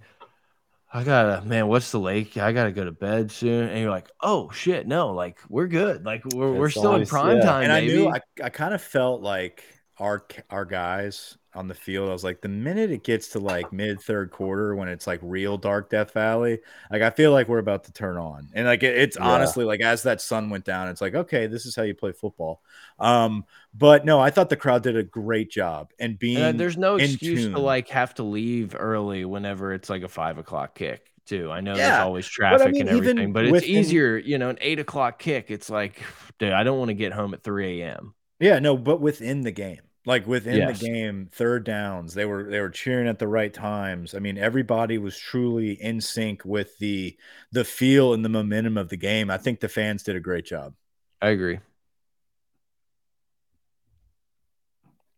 I 0.92 1.04
gotta 1.04 1.42
man, 1.46 1.68
what's 1.68 1.90
the 1.90 2.00
lake? 2.00 2.36
I 2.36 2.52
gotta 2.52 2.72
go 2.72 2.84
to 2.84 2.92
bed 2.92 3.30
soon. 3.30 3.68
And 3.68 3.80
you're 3.80 3.90
like, 3.90 4.10
oh 4.20 4.50
shit, 4.50 4.86
no, 4.86 5.12
like 5.12 5.38
we're 5.48 5.68
good. 5.68 6.04
Like 6.04 6.22
we're, 6.34 6.52
we're 6.52 6.70
still 6.70 6.96
in 6.96 7.06
prime 7.06 7.38
yeah. 7.38 7.44
time. 7.44 7.62
And 7.62 7.72
baby. 7.72 7.92
I 7.92 7.96
knew 7.96 8.08
I, 8.08 8.20
I 8.44 8.50
kind 8.50 8.74
of 8.74 8.82
felt 8.82 9.22
like 9.22 9.64
our 9.98 10.26
our 10.50 10.66
guys 10.66 11.38
on 11.54 11.68
the 11.68 11.74
field. 11.74 12.08
I 12.08 12.12
was 12.12 12.24
like, 12.24 12.40
the 12.40 12.48
minute 12.48 12.90
it 12.90 13.04
gets 13.04 13.28
to 13.28 13.38
like 13.38 13.72
mid 13.72 14.00
third 14.00 14.30
quarter 14.30 14.74
when 14.74 14.88
it's 14.88 15.06
like 15.06 15.20
real 15.22 15.58
dark 15.58 15.90
Death 15.90 16.12
Valley, 16.12 16.60
like 16.90 17.02
I 17.02 17.10
feel 17.10 17.32
like 17.32 17.48
we're 17.48 17.58
about 17.58 17.84
to 17.84 17.92
turn 17.92 18.16
on. 18.16 18.48
And 18.54 18.66
like 18.66 18.82
it, 18.82 18.96
it's 18.96 19.16
yeah. 19.16 19.26
honestly 19.26 19.64
like 19.64 19.80
as 19.80 20.04
that 20.04 20.20
sun 20.20 20.50
went 20.50 20.64
down, 20.64 20.88
it's 20.88 21.00
like, 21.00 21.14
okay, 21.14 21.46
this 21.46 21.66
is 21.66 21.76
how 21.76 21.82
you 21.82 21.94
play 21.94 22.12
football. 22.12 22.62
Um, 22.98 23.44
but 23.74 24.04
no, 24.04 24.20
I 24.20 24.30
thought 24.30 24.48
the 24.48 24.56
crowd 24.56 24.82
did 24.82 24.96
a 24.96 25.02
great 25.02 25.50
job 25.50 25.90
and 25.98 26.18
being 26.18 26.38
and 26.38 26.58
there's 26.58 26.78
no 26.78 26.96
excuse 26.96 27.42
tune. 27.42 27.52
to 27.52 27.60
like 27.60 27.88
have 27.88 28.14
to 28.14 28.22
leave 28.22 28.74
early 28.78 29.24
whenever 29.24 29.72
it's 29.72 29.90
like 29.90 30.02
a 30.02 30.08
five 30.08 30.38
o'clock 30.38 30.74
kick. 30.74 31.08
Too. 31.24 31.52
I 31.52 31.60
know 31.60 31.76
yeah. 31.76 31.90
there's 31.90 32.00
always 32.00 32.26
traffic 32.26 32.58
but 32.58 32.68
I 32.68 32.70
mean, 32.72 32.88
and 32.88 32.90
everything, 32.90 33.32
but 33.32 33.46
it's 33.46 33.64
easier, 33.64 34.18
you 34.18 34.38
know, 34.38 34.48
an 34.48 34.58
eight 34.60 34.80
o'clock 34.80 35.20
kick. 35.20 35.50
It's 35.52 35.70
like, 35.70 36.02
dude, 36.38 36.52
I 36.52 36.64
don't 36.64 36.78
want 36.78 36.88
to 36.88 36.94
get 36.94 37.12
home 37.12 37.32
at 37.32 37.42
3 37.42 37.82
a.m. 37.82 38.14
Yeah, 38.40 38.58
no, 38.58 38.76
but 38.76 39.00
within 39.00 39.42
the 39.42 39.52
game 39.52 39.82
like 40.04 40.26
within 40.26 40.56
yes. 40.56 40.80
the 40.80 40.86
game 40.86 41.28
third 41.32 41.64
downs 41.64 42.14
they 42.14 42.24
were 42.24 42.44
they 42.44 42.60
were 42.60 42.70
cheering 42.70 43.08
at 43.08 43.18
the 43.18 43.28
right 43.28 43.52
times. 43.52 44.14
I 44.14 44.18
mean 44.18 44.36
everybody 44.36 44.98
was 44.98 45.16
truly 45.16 45.72
in 45.80 46.00
sync 46.00 46.44
with 46.44 46.78
the 46.78 47.16
the 47.52 47.64
feel 47.64 48.14
and 48.14 48.24
the 48.24 48.28
momentum 48.28 48.76
of 48.76 48.88
the 48.88 48.96
game. 48.96 49.30
I 49.30 49.38
think 49.38 49.60
the 49.60 49.68
fans 49.68 50.02
did 50.02 50.16
a 50.16 50.20
great 50.20 50.44
job. 50.44 50.74
I 51.20 51.28
agree. 51.28 51.60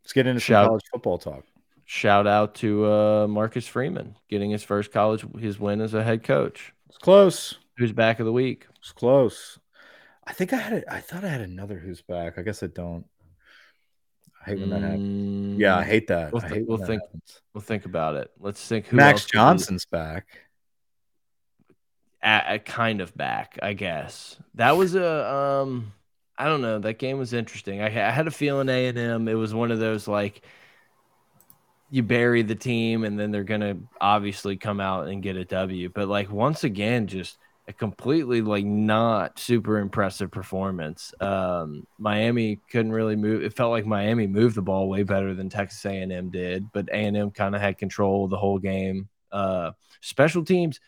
Let's 0.03 0.13
get 0.13 0.27
into 0.27 0.39
shout, 0.39 0.67
college 0.67 0.83
football 0.91 1.17
talk. 1.17 1.45
Shout 1.85 2.27
out 2.27 2.55
to 2.55 2.85
uh, 2.85 3.27
marcus 3.27 3.67
freeman 3.67 4.15
getting 4.29 4.51
his 4.51 4.63
first 4.63 4.91
college 4.91 5.25
his 5.39 5.59
win 5.59 5.81
as 5.81 5.95
a 5.95 6.03
head 6.03 6.23
coach. 6.23 6.73
It's 6.89 6.99
close. 6.99 7.57
Who's 7.77 7.91
back 7.91 8.19
of 8.19 8.25
the 8.27 8.31
week? 8.31 8.67
It's 8.79 8.91
close. 8.91 9.57
I 10.27 10.33
think 10.33 10.53
i 10.53 10.57
had 10.57 10.73
it 10.73 10.85
i 10.89 11.01
thought 11.01 11.23
i 11.23 11.27
had 11.27 11.41
another 11.41 11.77
who's 11.77 12.01
back. 12.01 12.37
I 12.37 12.41
guess 12.41 12.63
i 12.63 12.67
don't 12.67 13.05
I 14.45 14.49
hate 14.49 14.59
when 14.59 14.69
that 14.69 14.81
happens. 14.81 15.59
Yeah, 15.59 15.77
I 15.77 15.83
mm, 15.83 15.87
hate 15.87 16.07
that. 16.07 16.31
We'll, 16.31 16.41
th- 16.41 16.53
hate 16.53 16.67
we'll 16.67 16.77
think. 16.77 17.01
Happens. 17.01 17.41
We'll 17.53 17.61
think 17.61 17.85
about 17.85 18.15
it. 18.15 18.31
Let's 18.39 18.65
think. 18.67 18.87
Who 18.87 18.97
Max 18.97 19.25
Johnson's 19.25 19.85
back. 19.85 20.27
At, 22.21 22.65
kind 22.65 23.01
of 23.01 23.15
back, 23.15 23.59
I 23.61 23.73
guess. 23.73 24.37
That 24.55 24.77
was 24.77 24.95
a. 24.95 25.33
Um, 25.33 25.93
I 26.37 26.45
don't 26.45 26.61
know. 26.61 26.79
That 26.79 26.99
game 26.99 27.17
was 27.17 27.33
interesting. 27.33 27.81
I, 27.81 27.87
I 27.87 28.11
had 28.11 28.27
a 28.27 28.31
feeling 28.31 28.69
A 28.69 28.87
and 28.87 28.97
M. 28.97 29.27
It 29.27 29.35
was 29.35 29.53
one 29.53 29.71
of 29.71 29.79
those 29.79 30.07
like 30.07 30.41
you 31.89 32.03
bury 32.03 32.41
the 32.41 32.55
team 32.55 33.03
and 33.03 33.17
then 33.17 33.31
they're 33.31 33.43
gonna 33.43 33.77
obviously 34.01 34.57
come 34.57 34.79
out 34.79 35.07
and 35.07 35.23
get 35.23 35.37
a 35.37 35.45
W. 35.45 35.89
But 35.93 36.07
like 36.07 36.31
once 36.31 36.63
again, 36.63 37.07
just 37.07 37.37
a 37.67 37.73
completely 37.73 38.41
like 38.41 38.65
not 38.65 39.39
super 39.39 39.79
impressive 39.79 40.29
performance. 40.29 41.13
Um, 41.19 41.87
Miami 41.97 42.59
couldn't 42.69 42.91
really 42.91 43.15
move. 43.15 43.43
It 43.43 43.55
felt 43.55 43.71
like 43.71 43.85
Miami 43.85 44.27
moved 44.27 44.55
the 44.55 44.61
ball 44.61 44.87
way 44.87 45.03
better 45.03 45.33
than 45.33 45.49
Texas 45.49 45.83
A&M 45.85 46.29
did, 46.29 46.71
but 46.71 46.89
A&M 46.89 47.31
kind 47.31 47.55
of 47.55 47.61
had 47.61 47.77
control 47.77 48.27
the 48.27 48.37
whole 48.37 48.59
game. 48.59 49.09
Uh, 49.31 49.71
special 50.01 50.45
teams, 50.45 50.79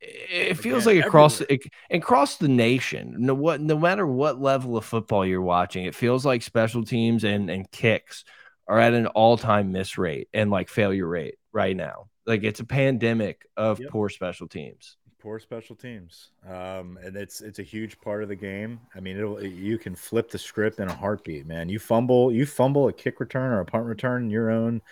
it 0.00 0.54
feels 0.54 0.86
like 0.86 1.04
across 1.04 1.40
it, 1.42 1.62
across 1.90 2.36
the 2.36 2.48
nation. 2.48 3.16
No 3.18 3.34
what 3.34 3.60
no 3.60 3.76
matter 3.76 4.06
what 4.06 4.40
level 4.40 4.76
of 4.76 4.84
football 4.84 5.26
you're 5.26 5.42
watching, 5.42 5.84
it 5.84 5.94
feels 5.94 6.24
like 6.24 6.42
special 6.42 6.84
teams 6.84 7.24
and 7.24 7.50
and 7.50 7.70
kicks 7.70 8.24
are 8.66 8.78
at 8.78 8.94
an 8.94 9.08
all 9.08 9.36
time 9.36 9.72
miss 9.72 9.98
rate 9.98 10.28
and 10.32 10.50
like 10.50 10.68
failure 10.68 11.06
rate 11.06 11.34
right 11.52 11.76
now. 11.76 12.08
Like 12.26 12.44
it's 12.44 12.60
a 12.60 12.64
pandemic 12.64 13.46
of 13.56 13.80
yep. 13.80 13.90
poor 13.90 14.08
special 14.08 14.46
teams 14.46 14.97
poor 15.18 15.38
special 15.38 15.76
teams, 15.76 16.30
um, 16.48 16.98
and 17.02 17.16
it's 17.16 17.40
it's 17.40 17.58
a 17.58 17.62
huge 17.62 18.00
part 18.00 18.22
of 18.22 18.28
the 18.28 18.36
game. 18.36 18.80
I 18.94 19.00
mean, 19.00 19.16
it'll 19.16 19.42
you 19.44 19.78
can 19.78 19.94
flip 19.94 20.30
the 20.30 20.38
script 20.38 20.80
in 20.80 20.88
a 20.88 20.94
heartbeat, 20.94 21.46
man. 21.46 21.68
You 21.68 21.78
fumble, 21.78 22.32
you 22.32 22.46
fumble 22.46 22.88
a 22.88 22.92
kick 22.92 23.20
return 23.20 23.52
or 23.52 23.60
a 23.60 23.64
punt 23.64 23.84
return 23.84 24.24
in 24.24 24.30
your 24.30 24.50
own 24.50 24.82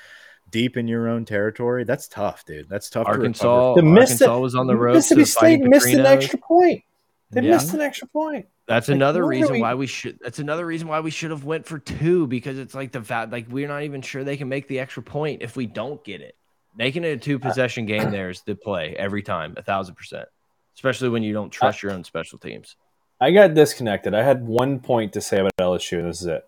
deep 0.50 0.76
in 0.76 0.88
your 0.88 1.08
own 1.08 1.24
territory. 1.24 1.84
That's 1.84 2.08
tough, 2.08 2.44
dude. 2.44 2.68
That's 2.68 2.88
tough. 2.90 3.06
Arkansas, 3.06 3.74
to 3.74 3.80
Arkansas 3.80 4.38
was 4.38 4.54
on 4.54 4.66
the 4.66 4.76
road. 4.76 4.94
Mississippi 4.94 5.24
State 5.24 5.60
missed 5.60 5.88
an 5.88 6.06
extra 6.06 6.38
point. 6.38 6.82
They 7.30 7.42
yeah. 7.42 7.50
missed 7.50 7.74
an 7.74 7.80
extra 7.80 8.08
point. 8.08 8.46
That's 8.66 8.88
like, 8.88 8.96
another 8.96 9.24
reason 9.26 9.54
we... 9.54 9.60
why 9.60 9.74
we 9.74 9.86
should. 9.86 10.18
That's 10.20 10.38
another 10.38 10.64
reason 10.64 10.88
why 10.88 11.00
we 11.00 11.10
should 11.10 11.30
have 11.30 11.44
went 11.44 11.66
for 11.66 11.78
two 11.78 12.26
because 12.26 12.58
it's 12.58 12.74
like 12.74 12.92
the 12.92 13.02
fact 13.02 13.32
like 13.32 13.46
we're 13.48 13.68
not 13.68 13.82
even 13.82 14.02
sure 14.02 14.24
they 14.24 14.36
can 14.36 14.48
make 14.48 14.68
the 14.68 14.78
extra 14.80 15.02
point 15.02 15.42
if 15.42 15.56
we 15.56 15.66
don't 15.66 16.02
get 16.04 16.20
it. 16.20 16.36
Making 16.76 17.04
it 17.04 17.08
a 17.08 17.16
two 17.16 17.38
possession 17.38 17.86
game 17.86 18.10
there 18.10 18.30
is 18.30 18.42
the 18.42 18.54
play 18.54 18.94
every 18.96 19.22
time, 19.22 19.54
a 19.56 19.62
thousand 19.62 19.94
percent. 19.94 20.28
Especially 20.74 21.08
when 21.08 21.22
you 21.22 21.32
don't 21.32 21.50
trust 21.50 21.82
your 21.82 21.92
own 21.92 22.04
special 22.04 22.38
teams. 22.38 22.76
I 23.20 23.30
got 23.30 23.54
disconnected. 23.54 24.14
I 24.14 24.22
had 24.22 24.46
one 24.46 24.80
point 24.80 25.14
to 25.14 25.20
say 25.20 25.38
about 25.38 25.56
LSU, 25.58 25.98
and 25.98 26.08
this 26.08 26.20
is 26.20 26.26
it. 26.26 26.44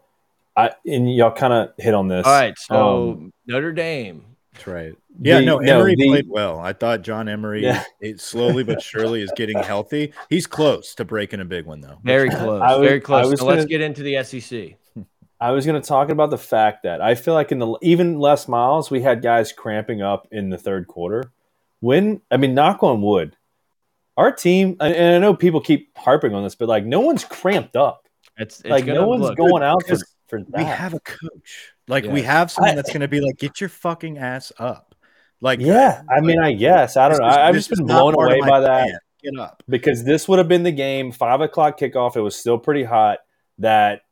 I 0.55 0.73
and 0.85 1.15
y'all 1.15 1.31
kind 1.31 1.53
of 1.53 1.71
hit 1.79 1.95
on 1.95 2.09
this. 2.09 2.27
All 2.27 2.33
right, 2.33 2.59
so 2.59 3.13
um, 3.13 3.33
Notre 3.47 3.73
Dame. 3.73 4.25
That's 4.53 4.67
right. 4.67 4.95
Yeah, 5.21 5.39
the, 5.39 5.47
no, 5.47 5.59
Emory 5.59 5.95
no, 5.97 6.05
the, 6.05 6.09
played 6.09 6.29
well. 6.29 6.59
I 6.59 6.73
thought 6.73 7.03
John 7.03 7.29
Emery 7.29 7.63
yeah. 7.63 7.85
slowly 8.17 8.65
but 8.65 8.83
surely 8.83 9.23
is 9.23 9.33
getting 9.37 9.57
healthy. 9.59 10.13
He's 10.29 10.49
close 10.49 10.95
to 10.97 11.05
breaking 11.05 11.41
a 11.41 11.45
big 11.45 11.65
one, 11.65 11.81
though. 11.81 11.99
Very 12.03 12.29
close. 12.29 12.61
Was, 12.61 12.81
very 12.81 13.01
close. 13.01 13.31
So 13.31 13.37
gonna, 13.37 13.57
let's 13.57 13.67
get 13.67 13.81
into 13.81 14.03
the 14.03 14.23
SEC. 14.25 14.77
I 15.41 15.53
was 15.53 15.65
going 15.67 15.81
to 15.81 15.87
talk 15.87 16.09
about 16.09 16.31
the 16.31 16.39
fact 16.39 16.83
that 16.83 17.01
I 17.01 17.15
feel 17.15 17.35
like 17.35 17.53
in 17.53 17.59
the 17.59 17.79
even 17.83 18.19
Les 18.19 18.49
Miles, 18.49 18.91
we 18.91 19.03
had 19.03 19.23
guys 19.23 19.53
cramping 19.53 20.03
up 20.03 20.27
in 20.33 20.51
the 20.51 20.59
third 20.59 20.89
quarter. 20.89 21.33
When 21.81 22.23
I 22.31 22.37
mean, 22.39 22.55
knock 22.55 22.83
on 22.83 23.03
wood, 23.03 23.37
our 24.17 24.33
team, 24.33 24.77
and 24.81 25.17
I 25.17 25.19
know 25.19 25.35
people 25.35 25.61
keep 25.61 25.97
harping 25.97 26.35
on 26.35 26.43
this, 26.43 26.57
but 26.57 26.69
like 26.69 26.85
no 26.85 27.01
one's 27.01 27.25
cramped 27.25 27.77
up. 27.77 28.09
It's, 28.37 28.61
it's 28.61 28.69
like 28.69 28.87
no 28.87 29.07
one's 29.07 29.23
look, 29.23 29.37
going 29.37 29.63
out 29.63 29.87
for, 29.87 29.97
for 30.27 30.41
that. 30.41 30.57
We 30.57 30.65
have 30.65 30.95
a 30.95 31.01
coach. 31.01 31.73
Like 31.87 32.05
yeah. 32.05 32.13
we 32.13 32.23
have 32.23 32.51
someone 32.51 32.75
that's 32.75 32.91
going 32.91 33.01
to 33.01 33.09
be 33.09 33.21
like, 33.21 33.39
get 33.39 33.61
your 33.61 33.71
fucking 33.71 34.19
ass 34.19 34.53
up. 34.59 34.97
Like 35.41 35.61
yeah, 35.61 36.03
I 36.11 36.21
mean, 36.21 36.41
I 36.41 36.53
guess 36.53 36.97
I 36.97 37.09
don't 37.09 37.19
know. 37.19 37.27
I've 37.27 37.55
just 37.55 37.71
been 37.71 37.87
blown 37.87 38.15
away 38.15 38.41
by 38.41 38.61
that. 38.61 39.01
Get 39.23 39.39
up 39.39 39.63
because 39.69 40.05
this 40.05 40.29
would 40.29 40.39
have 40.39 40.49
been 40.49 40.65
the 40.65 40.73
game. 40.73 41.13
Five 41.13 41.41
o'clock 41.41 41.79
kickoff. 41.79 42.17
It 42.17 42.21
was 42.21 42.37
still 42.37 42.59
pretty 42.59 42.85
hot. 42.85 43.19
That 43.59 44.03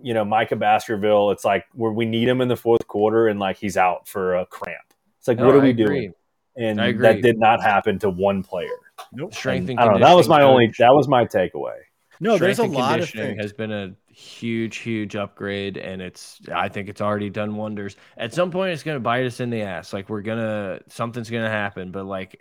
you 0.00 0.14
know, 0.14 0.24
Micah 0.24 0.56
Baskerville. 0.56 1.30
It's 1.30 1.44
like 1.44 1.64
where 1.72 1.92
we 1.92 2.06
need 2.06 2.28
him 2.28 2.40
in 2.40 2.48
the 2.48 2.56
fourth 2.56 2.86
quarter, 2.86 3.28
and 3.28 3.38
like 3.40 3.56
he's 3.56 3.76
out 3.76 4.08
for 4.08 4.36
a 4.36 4.46
cramp. 4.46 4.84
It's 5.18 5.28
like, 5.28 5.38
no, 5.38 5.46
what 5.46 5.54
are 5.54 5.60
I 5.60 5.64
we 5.64 5.70
agree. 5.70 6.00
doing? 6.00 6.14
And 6.56 6.78
that 6.78 7.22
did 7.22 7.38
not 7.38 7.62
happen 7.62 7.98
to 8.00 8.10
one 8.10 8.42
player. 8.42 8.68
Nope. 9.12 9.34
Strength 9.34 9.70
and, 9.70 9.70
and 9.70 9.80
I 9.80 9.84
don't 9.84 10.00
know. 10.00 10.06
That 10.06 10.14
was 10.14 10.28
my 10.28 10.40
coach. 10.40 10.50
only. 10.50 10.72
That 10.78 10.92
was 10.92 11.08
my 11.08 11.24
takeaway. 11.24 11.78
No, 12.20 12.36
Strength 12.36 12.58
there's 12.58 12.58
a 12.58 12.72
lot 12.72 13.00
of 13.00 13.08
things. 13.08 13.40
Has 13.40 13.52
been 13.52 13.72
a 13.72 13.94
huge, 14.08 14.78
huge 14.78 15.16
upgrade, 15.16 15.76
and 15.76 16.02
it's. 16.02 16.40
I 16.54 16.68
think 16.68 16.88
it's 16.88 17.00
already 17.00 17.30
done 17.30 17.56
wonders. 17.56 17.96
At 18.16 18.34
some 18.34 18.50
point, 18.50 18.72
it's 18.72 18.82
going 18.82 18.96
to 18.96 19.00
bite 19.00 19.24
us 19.24 19.40
in 19.40 19.50
the 19.50 19.62
ass. 19.62 19.92
Like 19.92 20.08
we're 20.08 20.22
gonna, 20.22 20.80
something's 20.88 21.30
going 21.30 21.44
to 21.44 21.50
happen. 21.50 21.90
But 21.90 22.04
like, 22.04 22.40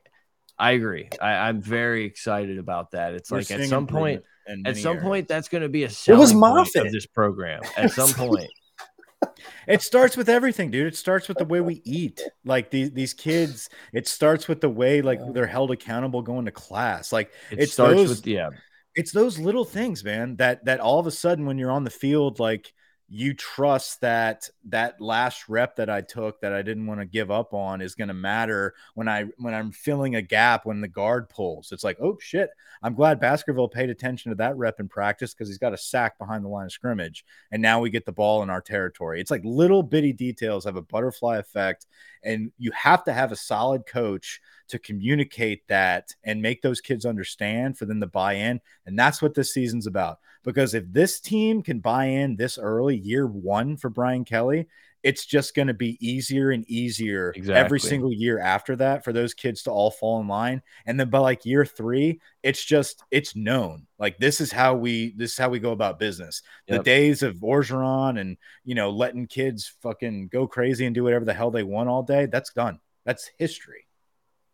I 0.58 0.72
agree. 0.72 1.10
I, 1.22 1.50
am 1.50 1.62
very 1.62 2.06
excited 2.06 2.60
about 2.60 2.92
that. 2.92 3.14
It's 3.14 3.32
we're 3.32 3.40
like 3.40 3.52
at 3.52 3.68
some 3.68 3.88
point, 3.88 4.24
at 4.66 4.78
some 4.78 4.92
areas. 4.92 5.04
point, 5.04 5.28
that's 5.28 5.48
going 5.48 5.64
to 5.64 5.70
be 5.70 5.84
a 5.84 5.90
it 6.08 6.16
was 6.18 6.34
Moffitt. 6.34 6.86
of 6.86 6.92
this 6.92 7.06
program. 7.06 7.62
At 7.78 7.92
some 7.92 8.12
point. 8.14 8.50
It 9.68 9.82
starts 9.82 10.18
with 10.18 10.30
everything, 10.30 10.72
dude. 10.72 10.88
It 10.88 10.96
starts 10.96 11.28
with 11.28 11.38
the 11.38 11.46
way 11.46 11.62
we 11.62 11.82
eat. 11.86 12.22
Like 12.44 12.72
these 12.72 12.92
these 12.92 13.14
kids, 13.14 13.70
it 13.94 14.08
starts 14.08 14.48
with 14.48 14.62
the 14.62 14.70
way 14.70 15.02
like 15.02 15.20
they're 15.34 15.46
held 15.46 15.72
accountable 15.72 16.22
going 16.22 16.46
to 16.46 16.52
class. 16.52 17.12
Like 17.12 17.32
it, 17.52 17.60
it 17.60 17.70
starts 17.70 17.96
those, 17.96 18.10
with 18.10 18.28
yeah. 18.28 18.50
It's 18.96 19.12
those 19.12 19.38
little 19.38 19.64
things, 19.64 20.04
man, 20.04 20.36
that 20.38 20.66
that 20.66 20.80
all 20.80 21.00
of 21.00 21.08
a 21.08 21.12
sudden 21.12 21.46
when 21.46 21.58
you're 21.58 21.72
on 21.72 21.84
the 21.84 21.92
field, 21.92 22.40
like 22.40 22.74
you 23.14 23.34
trust 23.34 24.00
that 24.00 24.50
that 24.64 25.02
last 25.02 25.50
rep 25.50 25.76
that 25.76 25.90
I 25.90 26.00
took 26.00 26.40
that 26.40 26.54
I 26.54 26.62
didn't 26.62 26.88
want 26.88 27.02
to 27.02 27.06
give 27.06 27.30
up 27.30 27.54
on 27.54 27.82
is 27.82 27.94
going 27.94 28.08
to 28.08 28.14
matter 28.14 28.74
when 28.94 29.10
I 29.10 29.26
when 29.38 29.54
I'm 29.54 29.74
filling 29.74 30.16
a 30.16 30.22
gap 30.22 30.66
when 30.66 30.80
the 30.80 30.88
guard 30.88 31.28
pulls. 31.28 31.74
It's 31.74 31.84
like, 31.84 31.98
oh 32.00 32.18
shit! 32.22 32.52
I'm 32.82 32.96
glad 32.96 33.20
Baskerville 33.20 33.68
paid 33.68 33.90
attention 33.90 34.32
to 34.32 34.36
that 34.38 34.56
rep 34.56 34.80
in 34.80 34.88
practice 34.88 35.34
because 35.34 35.50
he's 35.50 35.58
got 35.58 35.74
a 35.74 35.78
sack 35.78 36.18
behind 36.20 36.46
the 36.46 36.50
line 36.50 36.68
of 36.68 36.72
scrimmage, 36.72 37.26
and 37.52 37.62
now 37.62 37.82
we 37.82 37.90
get 37.90 38.06
the 38.06 38.14
ball 38.14 38.44
in 38.44 38.50
our 38.50 38.62
territory. 38.62 39.20
It's 39.20 39.32
like 39.32 39.42
little 39.44 39.84
bitty 39.84 40.14
details 40.14 40.64
have 40.64 40.78
a 40.78 40.82
butterfly 40.82 41.38
effect, 41.38 41.88
and 42.24 42.52
you 42.58 42.72
have 42.72 43.04
to 43.06 43.14
have 43.14 43.32
a 43.32 43.36
solid 43.36 43.86
coach 43.86 44.40
to 44.70 44.80
communicate 44.80 45.68
that 45.68 46.14
and 46.24 46.42
make 46.42 46.62
those 46.62 46.82
kids 46.82 47.06
understand 47.06 47.78
for 47.78 47.86
them 47.86 48.00
to 48.00 48.08
buy 48.08 48.34
in. 48.34 48.60
And 48.86 48.98
that's 48.98 49.22
what 49.22 49.34
this 49.34 49.54
season's 49.54 49.88
about. 49.88 50.20
Because 50.44 50.74
if 50.74 50.86
this 50.92 51.20
team 51.20 51.62
can 51.62 51.80
buy 51.80 52.06
in 52.06 52.36
this 52.36 52.58
early, 52.58 52.96
year 52.98 53.28
one 53.28 53.78
for 53.78 53.90
Brian 53.90 54.26
Kelly, 54.26 54.68
it's 55.04 55.26
just 55.26 55.56
going 55.56 55.68
to 55.68 55.74
be 55.74 55.98
easier 56.00 56.52
and 56.52 56.70
easier 56.70 57.32
exactly. 57.36 57.60
every 57.60 57.80
single 57.80 58.14
year 58.14 58.40
after 58.40 58.76
that 58.76 59.04
for 59.04 59.14
those 59.14 59.34
kids 59.34 59.64
to 59.64 59.72
all 59.72 59.92
fall 59.92 60.22
in 60.22 60.28
line. 60.28 60.62
And 60.86 61.00
then 61.00 61.10
by 61.10 61.20
like 61.20 61.46
year 61.46 61.66
three, 61.66 62.20
it's 62.44 62.64
just 62.64 63.04
it's 63.12 63.36
known. 63.36 63.88
Like 63.98 64.18
this 64.18 64.42
is 64.42 64.52
how 64.52 64.76
we 64.76 65.14
this 65.16 65.32
is 65.34 65.38
how 65.38 65.50
we 65.50 65.60
go 65.60 65.72
about 65.72 66.00
business. 66.00 66.42
Yep. 66.68 66.78
The 66.78 66.84
days 66.84 67.24
of 67.24 67.38
Orgeron 67.38 68.20
and 68.20 68.38
you 68.64 68.76
know 68.76 68.92
letting 68.92 69.28
kids 69.28 69.74
fucking 69.82 70.28
go 70.28 70.48
crazy 70.48 70.86
and 70.86 70.94
do 70.94 71.04
whatever 71.04 71.26
the 71.26 71.34
hell 71.34 71.52
they 71.52 71.64
want 71.64 71.90
all 71.90 72.04
day, 72.04 72.28
that's 72.28 72.54
done. 72.54 72.80
That's 73.06 73.30
history. 73.38 73.88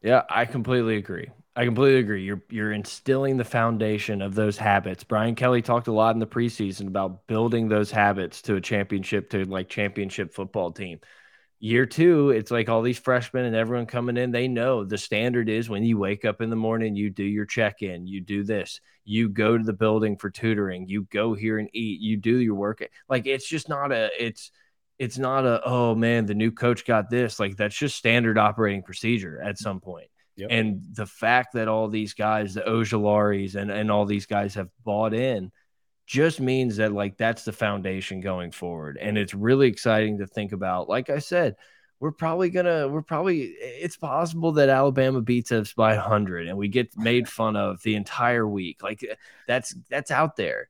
Yeah, 0.02 0.24
I 0.30 0.45
completely 0.45 0.98
agree. 0.98 1.30
I 1.58 1.66
completely 1.66 1.99
agree. 1.99 2.24
You're 2.24 2.43
you're 2.51 2.72
instilling 2.72 3.38
the 3.38 3.43
foundation 3.43 4.22
of 4.22 4.36
those 4.36 4.58
habits. 4.60 5.03
Brian 5.03 5.34
Kelly 5.34 5.64
talked 5.64 5.88
a 5.88 5.91
lot 5.91 6.16
in 6.16 6.20
the 6.20 6.28
preseason 6.28 6.88
about 6.88 7.26
building 7.26 7.68
those 7.68 7.89
habits 7.89 8.43
to 8.43 8.58
a 8.58 8.62
championship 8.62 9.32
to 9.32 9.43
like 9.45 9.68
championship 9.68 10.36
football 10.36 10.72
team. 10.72 10.99
Year 11.60 11.88
two, 11.88 12.30
it's 12.30 12.51
like 12.51 12.70
all 12.70 12.84
these 12.84 12.99
freshmen 12.99 13.45
and 13.45 13.55
everyone 13.55 13.88
coming 13.88 14.18
in, 14.18 14.30
they 14.32 14.47
know 14.47 14.84
the 14.86 14.99
standard 14.99 15.49
is 15.49 15.68
when 15.68 15.84
you 15.84 15.97
wake 15.97 16.26
up 16.26 16.41
in 16.41 16.51
the 16.51 16.55
morning, 16.55 16.95
you 16.95 17.10
do 17.10 17.24
your 17.24 17.47
check-in, 17.47 18.05
you 18.05 18.22
do 18.22 18.43
this, 18.43 18.80
you 19.05 19.28
go 19.28 19.58
to 19.58 19.64
the 19.64 19.74
building 19.74 20.18
for 20.18 20.30
tutoring, 20.30 20.88
you 20.88 21.05
go 21.05 21.34
here 21.34 21.58
and 21.58 21.70
eat, 21.74 21.99
you 22.01 22.18
do 22.18 22.38
your 22.38 22.53
work. 22.53 22.88
Like 23.10 23.26
it's 23.26 23.47
just 23.49 23.68
not 23.68 23.91
a 23.91 24.12
it's 24.24 24.51
it's 24.99 25.18
not 25.18 25.45
a 25.47 25.62
oh 25.66 25.95
man, 25.95 26.28
the 26.28 26.36
new 26.36 26.51
coach 26.51 26.86
got 26.86 27.10
this. 27.10 27.39
Like 27.39 27.58
that's 27.58 27.76
just 27.76 27.97
standard 27.97 28.38
operating 28.38 28.84
procedure 28.84 29.41
at 29.41 29.58
some 29.58 29.80
point. 29.80 30.10
Yep. 30.38 30.50
And 30.52 30.84
the 30.94 31.06
fact 31.06 31.54
that 31.54 31.68
all 31.68 31.88
these 31.88 32.14
guys, 32.14 32.54
the 32.54 32.62
Ojularis 32.62 33.56
and, 33.56 33.72
and 33.72 33.92
all 33.92 34.06
these 34.06 34.28
guys 34.28 34.54
have 34.54 34.70
bought 34.84 35.14
in 35.14 35.52
just 36.06 36.40
means 36.40 36.78
that 36.78 36.94
like 36.94 37.18
that's 37.18 37.44
the 37.44 37.52
foundation 37.52 38.22
going 38.22 38.52
forward. 38.52 38.98
And 39.02 39.18
it's 39.18 39.34
really 39.34 39.68
exciting 39.68 40.20
to 40.20 40.28
think 40.28 40.52
about. 40.52 40.88
Like 40.88 41.10
I 41.10 41.20
said, 41.20 41.56
we're 42.00 42.12
probably 42.12 42.52
gonna 42.52 42.88
we're 42.88 43.02
probably 43.02 43.42
it's 43.60 43.98
possible 43.98 44.52
that 44.54 44.70
Alabama 44.70 45.22
beats 45.22 45.52
us 45.52 45.74
by 45.74 45.96
100 45.96 46.48
and 46.48 46.58
we 46.58 46.68
get 46.68 46.96
made 46.96 47.28
fun 47.28 47.56
of 47.56 47.82
the 47.82 47.96
entire 47.96 48.48
week. 48.48 48.84
Like 48.84 49.04
eh, 49.04 49.16
that's 49.48 49.76
that's 49.90 50.12
out 50.12 50.36
there 50.36 50.70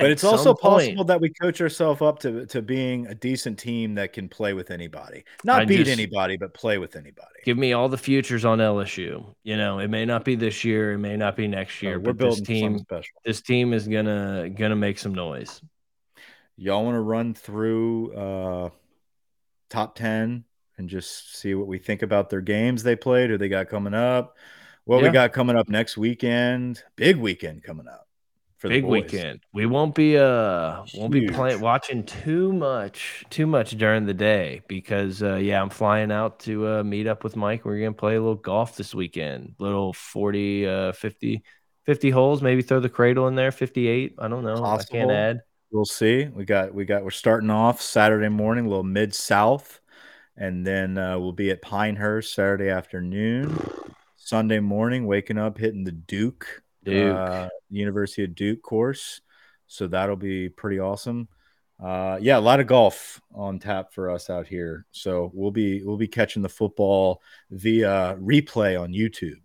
but 0.00 0.10
it's 0.10 0.24
also 0.24 0.54
point, 0.54 0.62
possible 0.62 1.04
that 1.04 1.20
we 1.20 1.30
coach 1.30 1.60
ourselves 1.60 2.02
up 2.02 2.18
to, 2.20 2.46
to 2.46 2.62
being 2.62 3.06
a 3.06 3.14
decent 3.14 3.58
team 3.58 3.94
that 3.94 4.12
can 4.12 4.28
play 4.28 4.52
with 4.52 4.70
anybody. 4.70 5.24
Not 5.44 5.62
I 5.62 5.64
beat 5.64 5.78
just, 5.78 5.90
anybody, 5.90 6.36
but 6.36 6.54
play 6.54 6.78
with 6.78 6.96
anybody. 6.96 7.28
Give 7.44 7.58
me 7.58 7.72
all 7.72 7.88
the 7.88 7.98
futures 7.98 8.44
on 8.44 8.58
LSU. 8.58 9.24
You 9.42 9.56
know, 9.56 9.78
it 9.78 9.88
may 9.88 10.04
not 10.04 10.24
be 10.24 10.34
this 10.34 10.64
year, 10.64 10.92
it 10.92 10.98
may 10.98 11.16
not 11.16 11.36
be 11.36 11.48
next 11.48 11.82
year, 11.82 11.98
we're 11.98 12.12
but 12.12 12.30
this 12.30 12.40
team 12.40 12.84
this 13.24 13.40
team 13.40 13.72
is 13.72 13.86
gonna 13.88 14.50
gonna 14.50 14.76
make 14.76 14.98
some 14.98 15.14
noise. 15.14 15.60
Y'all 16.56 16.84
want 16.84 16.96
to 16.96 17.00
run 17.00 17.34
through 17.34 18.12
uh 18.14 18.70
top 19.70 19.94
10 19.94 20.44
and 20.78 20.88
just 20.88 21.36
see 21.36 21.54
what 21.54 21.66
we 21.66 21.78
think 21.78 22.02
about 22.02 22.30
their 22.30 22.40
games 22.40 22.82
they 22.82 22.96
played, 22.96 23.30
who 23.30 23.38
they 23.38 23.48
got 23.48 23.68
coming 23.68 23.94
up, 23.94 24.36
what 24.84 24.98
yeah. 24.98 25.08
we 25.08 25.12
got 25.12 25.32
coming 25.32 25.56
up 25.56 25.68
next 25.68 25.96
weekend. 25.96 26.82
Big 26.96 27.16
weekend 27.16 27.62
coming 27.62 27.86
up 27.86 28.07
big 28.62 28.84
weekend. 28.84 29.40
We 29.52 29.66
won't 29.66 29.94
be 29.94 30.16
uh 30.16 30.82
won't 30.94 31.12
be 31.12 31.28
playing 31.28 31.60
watching 31.60 32.04
too 32.04 32.52
much 32.52 33.24
too 33.30 33.46
much 33.46 33.72
during 33.72 34.06
the 34.06 34.14
day 34.14 34.62
because 34.68 35.22
uh 35.22 35.36
yeah, 35.36 35.62
I'm 35.62 35.70
flying 35.70 36.10
out 36.10 36.40
to 36.40 36.66
uh 36.66 36.84
meet 36.84 37.06
up 37.06 37.24
with 37.24 37.36
Mike. 37.36 37.64
We're 37.64 37.78
going 37.78 37.94
to 37.94 37.98
play 37.98 38.16
a 38.16 38.20
little 38.20 38.34
golf 38.34 38.76
this 38.76 38.94
weekend. 38.94 39.54
Little 39.58 39.92
40 39.92 40.66
uh 40.66 40.92
50 40.92 41.42
50 41.84 42.10
holes, 42.10 42.42
maybe 42.42 42.60
throw 42.60 42.80
the 42.80 42.88
cradle 42.90 43.28
in 43.28 43.34
there, 43.34 43.50
58. 43.50 44.16
I 44.18 44.28
don't 44.28 44.44
know. 44.44 44.60
Possible. 44.60 44.96
I 44.96 44.98
can't 44.98 45.10
add. 45.10 45.40
We'll 45.70 45.86
see. 45.86 46.26
We 46.26 46.44
got 46.44 46.74
we 46.74 46.84
got 46.84 47.04
we're 47.04 47.10
starting 47.10 47.50
off 47.50 47.80
Saturday 47.80 48.28
morning, 48.28 48.66
a 48.66 48.68
little 48.68 48.84
mid 48.84 49.14
south, 49.14 49.80
and 50.36 50.66
then 50.66 50.98
uh, 50.98 51.18
we'll 51.18 51.32
be 51.32 51.50
at 51.50 51.62
Pinehurst 51.62 52.34
Saturday 52.34 52.68
afternoon. 52.68 53.58
Sunday 54.16 54.60
morning, 54.60 55.06
waking 55.06 55.38
up, 55.38 55.56
hitting 55.56 55.84
the 55.84 55.92
Duke 55.92 56.62
Duke. 56.90 57.16
Uh, 57.16 57.48
University 57.70 58.24
of 58.24 58.34
Duke 58.34 58.62
course. 58.62 59.20
So 59.66 59.86
that'll 59.86 60.16
be 60.16 60.48
pretty 60.48 60.78
awesome. 60.78 61.28
Uh, 61.82 62.18
yeah, 62.20 62.38
a 62.38 62.40
lot 62.40 62.58
of 62.58 62.66
golf 62.66 63.20
on 63.32 63.58
tap 63.58 63.92
for 63.92 64.10
us 64.10 64.30
out 64.30 64.46
here. 64.46 64.86
So 64.90 65.30
we'll 65.32 65.52
be 65.52 65.82
we'll 65.84 65.96
be 65.96 66.08
catching 66.08 66.42
the 66.42 66.48
football 66.48 67.22
via 67.50 68.16
replay 68.20 68.80
on 68.80 68.92
YouTube. 68.92 69.40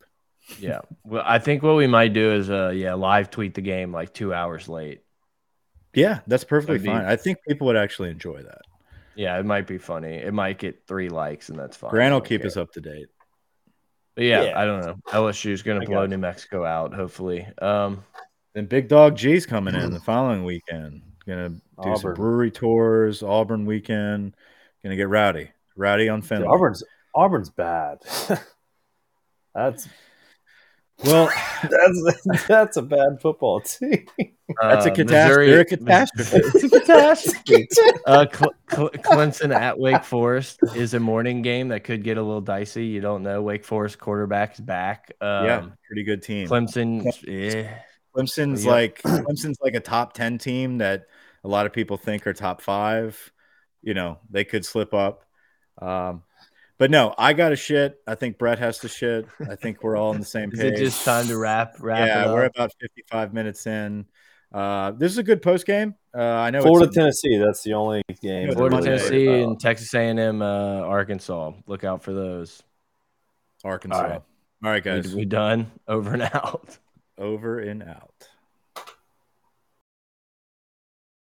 Yeah, 0.59 0.79
well, 1.03 1.23
I 1.25 1.39
think 1.39 1.63
what 1.63 1.75
we 1.75 1.87
might 1.87 2.13
do 2.13 2.33
is 2.33 2.49
uh, 2.49 2.69
yeah, 2.69 2.95
live 2.95 3.29
tweet 3.29 3.53
the 3.53 3.61
game 3.61 3.91
like 3.91 4.13
two 4.13 4.33
hours 4.33 4.67
late. 4.67 5.01
Yeah, 5.93 6.19
that's 6.25 6.43
perfectly 6.43 6.79
be, 6.79 6.87
fine. 6.87 7.05
I 7.05 7.15
think 7.17 7.37
people 7.47 7.67
would 7.67 7.77
actually 7.77 8.09
enjoy 8.09 8.41
that. 8.41 8.61
Yeah, 9.15 9.37
it 9.37 9.45
might 9.45 9.67
be 9.67 9.77
funny. 9.77 10.15
It 10.15 10.33
might 10.33 10.57
get 10.57 10.87
three 10.87 11.09
likes, 11.09 11.49
and 11.49 11.59
that's 11.59 11.77
fine. 11.77 11.91
Grant 11.91 12.13
will 12.13 12.21
keep 12.21 12.41
care. 12.41 12.47
us 12.47 12.57
up 12.57 12.71
to 12.73 12.81
date. 12.81 13.07
But 14.15 14.25
yeah, 14.25 14.43
yeah, 14.43 14.59
I 14.59 14.65
don't 14.65 14.81
know. 14.81 14.95
LSU 15.07 15.51
is 15.51 15.63
going 15.63 15.81
to 15.81 15.87
blow 15.87 16.05
New 16.05 16.17
Mexico 16.17 16.63
out, 16.63 16.93
hopefully. 16.93 17.47
Um, 17.59 18.03
then 18.53 18.67
Big 18.67 18.87
Dog 18.87 19.15
G's 19.15 19.45
coming 19.45 19.73
in 19.73 19.91
the 19.91 19.99
following 19.99 20.43
weekend. 20.43 21.01
Going 21.25 21.39
to 21.39 21.49
do 21.49 21.61
Auburn. 21.77 21.97
some 21.97 22.13
brewery 22.13 22.51
tours, 22.51 23.23
Auburn 23.23 23.65
weekend. 23.65 24.35
Going 24.83 24.91
to 24.91 24.95
get 24.95 25.09
rowdy, 25.09 25.49
rowdy 25.75 26.09
on 26.09 26.21
Finley. 26.21 26.47
Auburn's 26.47 26.83
Auburn's 27.15 27.49
bad. 27.49 27.99
That's 29.55 29.87
Well, 31.03 31.29
that's 31.69 32.47
that's 32.47 32.77
a 32.77 32.81
bad 32.81 33.19
football 33.21 33.61
team. 33.61 34.05
That's 34.61 34.85
a 34.85 34.91
uh, 34.91 34.95
catastrophe. 34.95 35.51
Missouri, 35.51 35.53
a 35.53 35.65
catastrophe. 35.65 36.37
it's 36.37 36.63
a 36.63 36.69
catastrophe. 36.69 37.67
uh, 38.05 38.25
Cl- 38.31 38.53
Cl- 38.69 38.89
Clemson 38.89 39.53
at 39.53 39.79
Wake 39.79 40.03
Forest 40.03 40.59
is 40.75 40.93
a 40.93 40.99
morning 40.99 41.41
game 41.41 41.69
that 41.69 41.83
could 41.83 42.03
get 42.03 42.17
a 42.17 42.21
little 42.21 42.41
dicey. 42.41 42.85
You 42.85 43.01
don't 43.01 43.23
know. 43.23 43.41
Wake 43.41 43.65
Forest 43.65 43.99
quarterback's 43.99 44.59
back. 44.59 45.11
Um, 45.19 45.45
yeah, 45.45 45.65
pretty 45.87 46.03
good 46.03 46.21
team. 46.21 46.47
Clemson, 46.47 47.03
yeah. 47.27 47.79
Clemson's 48.15 48.65
yeah. 48.65 48.71
like 48.71 49.01
Clemson's 49.01 49.57
like 49.61 49.75
a 49.75 49.79
top 49.79 50.13
ten 50.13 50.37
team 50.37 50.77
that 50.77 51.07
a 51.43 51.47
lot 51.47 51.65
of 51.65 51.73
people 51.73 51.97
think 51.97 52.27
are 52.27 52.33
top 52.33 52.61
five. 52.61 53.31
You 53.81 53.93
know, 53.93 54.19
they 54.29 54.45
could 54.45 54.63
slip 54.63 54.93
up. 54.93 55.25
Um, 55.81 56.23
but 56.77 56.91
no, 56.91 57.13
I 57.17 57.33
got 57.33 57.51
a 57.51 57.55
shit. 57.55 57.99
I 58.07 58.15
think 58.15 58.37
Brett 58.37 58.59
has 58.59 58.79
to 58.79 58.87
shit. 58.87 59.27
I 59.49 59.55
think 59.55 59.83
we're 59.83 59.95
all 59.95 60.09
on 60.09 60.19
the 60.19 60.25
same 60.25 60.51
page. 60.51 60.59
Is 60.73 60.79
it 60.79 60.83
just 60.83 61.05
time 61.05 61.27
to 61.27 61.37
wrap? 61.37 61.75
wrap 61.79 62.07
yeah, 62.07 62.31
we're 62.31 62.45
about 62.45 62.71
55 62.79 63.33
minutes 63.33 63.67
in. 63.67 64.05
Uh, 64.53 64.91
this 64.91 65.11
is 65.11 65.17
a 65.17 65.23
good 65.23 65.41
post 65.41 65.65
game. 65.65 65.95
Uh, 66.15 66.21
I 66.21 66.51
know 66.51 66.61
Florida, 66.61 66.91
Tennessee. 66.93 67.37
That's 67.37 67.63
the 67.63 67.73
only 67.73 68.03
game. 68.21 68.51
Florida, 68.51 68.81
Tennessee, 68.81 69.41
and 69.41 69.59
Texas 69.59 69.93
A&M, 69.93 70.41
uh, 70.41 70.45
Arkansas. 70.81 71.53
Look 71.65 71.83
out 71.83 72.03
for 72.03 72.13
those. 72.13 72.61
Arkansas. 73.63 73.97
All 73.97 74.03
right, 74.03 74.21
all 74.63 74.71
right 74.71 74.83
guys. 74.83 75.09
We, 75.09 75.21
we 75.21 75.25
done. 75.25 75.71
Over 75.87 76.13
and 76.13 76.21
out. 76.33 76.77
Over 77.17 77.59
and 77.59 77.81
out. 77.81 78.27